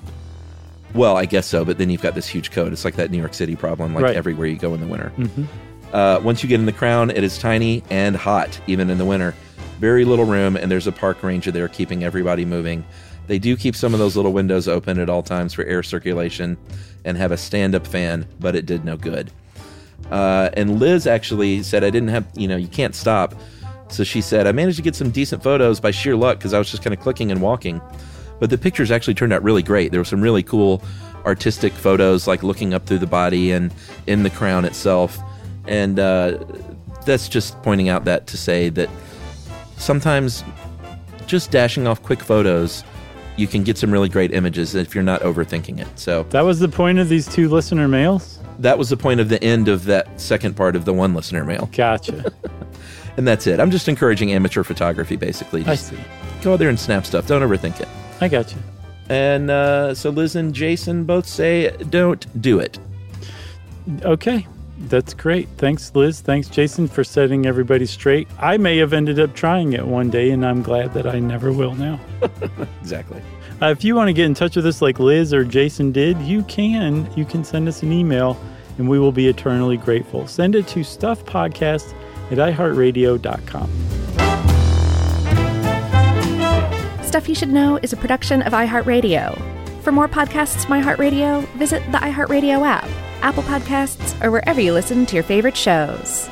Well, 0.96 1.18
I 1.18 1.26
guess 1.26 1.46
so, 1.46 1.66
but 1.66 1.78
then 1.78 1.90
you've 1.90 2.02
got 2.02 2.16
this 2.16 2.28
huge 2.28 2.52
coat. 2.52 2.72
It's 2.74 2.86
like 2.86 2.96
that 2.96 3.12
New 3.12 3.18
York 3.20 3.34
City 3.34 3.56
problem, 3.56 3.94
like 3.94 4.04
Right. 4.04 4.16
everywhere 4.16 4.48
you 4.48 4.56
go 4.56 4.74
in 4.74 4.80
the 4.80 4.88
winter. 4.88 5.12
Uh, 5.94 6.20
once 6.24 6.42
you 6.42 6.50
get 6.50 6.60
in 6.60 6.66
the 6.66 6.72
crown, 6.72 7.10
it 7.12 7.24
is 7.24 7.38
tiny 7.38 7.84
and 7.90 8.16
hot, 8.16 8.60
even 8.68 8.90
in 8.90 8.98
the 8.98 9.06
winter. 9.06 9.36
Very 9.80 10.06
little 10.06 10.26
room, 10.26 10.56
and 10.56 10.72
there's 10.72 10.88
a 10.88 10.92
park 10.92 11.22
ranger 11.22 11.52
there 11.52 11.68
keeping 11.68 12.04
everybody 12.04 12.46
moving. 12.46 12.84
They 13.28 13.38
do 13.40 13.56
keep 13.56 13.76
some 13.76 13.94
of 13.94 14.00
those 14.00 14.16
little 14.16 14.34
windows 14.34 14.68
open 14.68 15.00
at 15.00 15.10
all 15.10 15.22
times 15.22 15.54
for 15.54 15.64
air 15.66 15.84
circulation 15.84 16.58
and 17.06 17.18
have 17.18 17.32
a 17.32 17.38
stand 17.38 17.76
up 17.76 17.86
fan, 17.86 18.26
but 18.40 18.56
it 18.56 18.66
did 18.66 18.84
no 18.86 18.98
good. 18.98 19.32
Uh, 20.12 20.50
and 20.54 20.80
Liz 20.80 21.06
actually 21.06 21.64
said, 21.64 21.84
I 21.84 21.90
didn't 21.90 22.10
have, 22.10 22.28
you 22.36 22.48
know, 22.48 22.58
you 22.58 22.68
can't 22.68 22.96
stop. 22.96 23.36
So 23.90 24.04
she 24.04 24.22
said, 24.22 24.48
I 24.48 24.52
managed 24.52 24.78
to 24.78 24.84
get 24.84 24.96
some 24.96 25.10
decent 25.10 25.44
photos 25.44 25.80
by 25.80 25.92
sheer 25.92 26.16
luck 26.16 26.38
because 26.38 26.54
I 26.54 26.60
was 26.60 26.70
just 26.70 26.84
kind 26.84 26.94
of 26.94 27.00
clicking 27.00 27.32
and 27.32 27.42
walking. 27.42 27.82
But 28.40 28.50
the 28.50 28.58
pictures 28.58 28.92
actually 28.92 29.16
turned 29.16 29.34
out 29.34 29.44
really 29.44 29.64
great. 29.64 29.92
There 29.92 30.00
were 30.00 30.06
some 30.06 30.22
really 30.22 30.44
cool 30.44 30.84
artistic 31.26 31.74
photos, 31.74 32.28
like 32.28 32.44
looking 32.44 32.74
up 32.74 32.86
through 32.86 33.00
the 33.00 33.08
body 33.08 33.52
and 33.52 33.74
in 34.08 34.24
the 34.24 34.30
crown 34.30 34.66
itself. 34.66 35.18
And 35.68 36.00
uh, 36.00 36.40
that's 37.06 37.28
just 37.28 37.62
pointing 37.64 37.90
out 37.90 38.06
that 38.06 38.28
to 38.28 38.38
say 38.38 38.70
that 38.70 38.90
sometimes 39.78 40.44
just 41.28 41.52
dashing 41.52 41.88
off 41.88 42.02
quick 42.02 42.22
photos, 42.22 42.84
you 43.38 43.48
can 43.48 43.64
get 43.64 43.78
some 43.78 43.92
really 43.92 44.10
great 44.10 44.34
images 44.34 44.76
if 44.76 44.96
you're 44.96 45.04
not 45.04 45.22
overthinking 45.22 45.80
it. 45.80 45.88
So 46.00 46.24
That 46.30 46.42
was 46.42 46.60
the 46.60 46.70
point 46.70 47.00
of 47.00 47.10
these 47.10 47.28
two 47.28 47.50
listener 47.50 47.88
mails? 47.88 48.40
That 48.60 48.78
was 48.78 48.90
the 48.90 48.98
point 48.98 49.20
of 49.20 49.30
the 49.30 49.44
end 49.44 49.68
of 49.68 49.86
that 49.86 50.20
second 50.20 50.56
part 50.56 50.76
of 50.76 50.86
the 50.86 50.94
one 50.94 51.14
listener 51.14 51.44
mail. 51.44 51.70
Gotcha. 51.74 52.32
And 53.18 53.28
that's 53.28 53.48
it. 53.48 53.60
I'm 53.60 53.70
just 53.70 53.90
encouraging 53.90 54.32
amateur 54.32 54.64
photography, 54.64 55.18
basically. 55.18 55.66
I 55.66 55.76
see. 55.76 55.98
go 56.42 56.54
out 56.54 56.60
there 56.60 56.70
and 56.70 56.80
snap 56.80 57.06
stuff. 57.06 57.28
Don't 57.28 57.42
overthink 57.42 57.82
it. 57.82 57.88
I 58.22 58.30
got 58.30 58.50
you. 58.54 58.60
And 59.10 59.52
uh, 59.52 59.94
so 59.94 60.10
Liz 60.10 60.38
and 60.38 60.54
Jason 60.54 61.04
both 61.04 61.28
say, 61.28 61.70
don't 61.90 62.42
do 62.42 62.60
it. 62.60 62.80
Okay. 64.04 64.48
That's 64.88 65.14
great. 65.14 65.50
Thanks, 65.58 65.94
Liz. 65.94 66.22
Thanks, 66.22 66.48
Jason, 66.48 66.88
for 66.88 67.04
setting 67.04 67.46
everybody 67.46 67.86
straight. 67.86 68.30
I 68.40 68.56
may 68.56 68.78
have 68.78 68.94
ended 68.94 69.20
up 69.20 69.36
trying 69.36 69.74
it 69.74 69.86
one 69.86 70.10
day, 70.10 70.32
and 70.32 70.46
I'm 70.46 70.62
glad 70.62 70.94
that 70.94 71.06
I 71.06 71.20
never 71.20 71.52
will 71.52 71.76
now. 71.76 72.00
Exactly. 72.80 73.22
Uh, 73.62 73.68
if 73.68 73.84
you 73.84 73.94
want 73.94 74.08
to 74.08 74.14
get 74.14 74.26
in 74.26 74.34
touch 74.34 74.56
with 74.56 74.66
us 74.66 74.82
like 74.82 75.00
Liz 75.00 75.34
or 75.34 75.44
Jason 75.44 75.92
did, 75.92 76.18
you 76.22 76.44
can. 76.44 77.12
You 77.18 77.26
can 77.26 77.44
send 77.44 77.68
us 77.68 77.84
an 77.84 77.92
email, 77.92 78.40
and 78.78 78.88
we 78.88 79.00
will 79.00 79.12
be 79.12 79.28
eternally 79.28 79.76
grateful. 79.76 80.28
Send 80.28 80.56
it 80.56 80.66
to 80.70 80.80
stuffpodcast 80.80 81.94
at 82.32 82.38
iheartradio.com. 82.38 83.70
Stuff 87.04 87.28
You 87.28 87.36
Should 87.36 87.50
Know 87.50 87.78
is 87.82 87.92
a 87.92 87.98
production 87.98 88.42
of 88.44 88.54
iHeartRadio. 88.54 89.38
For 89.82 89.92
more 89.92 90.08
podcasts 90.08 90.66
from 90.66 90.82
iHeartRadio, 90.82 91.46
visit 91.56 91.84
the 91.92 91.98
iHeartRadio 91.98 92.66
app, 92.66 92.88
Apple 93.22 93.44
Podcasts, 93.44 94.24
or 94.24 94.32
wherever 94.32 94.62
you 94.62 94.72
listen 94.72 95.06
to 95.08 95.16
your 95.16 95.24
favorite 95.24 95.58
shows. 95.58 96.30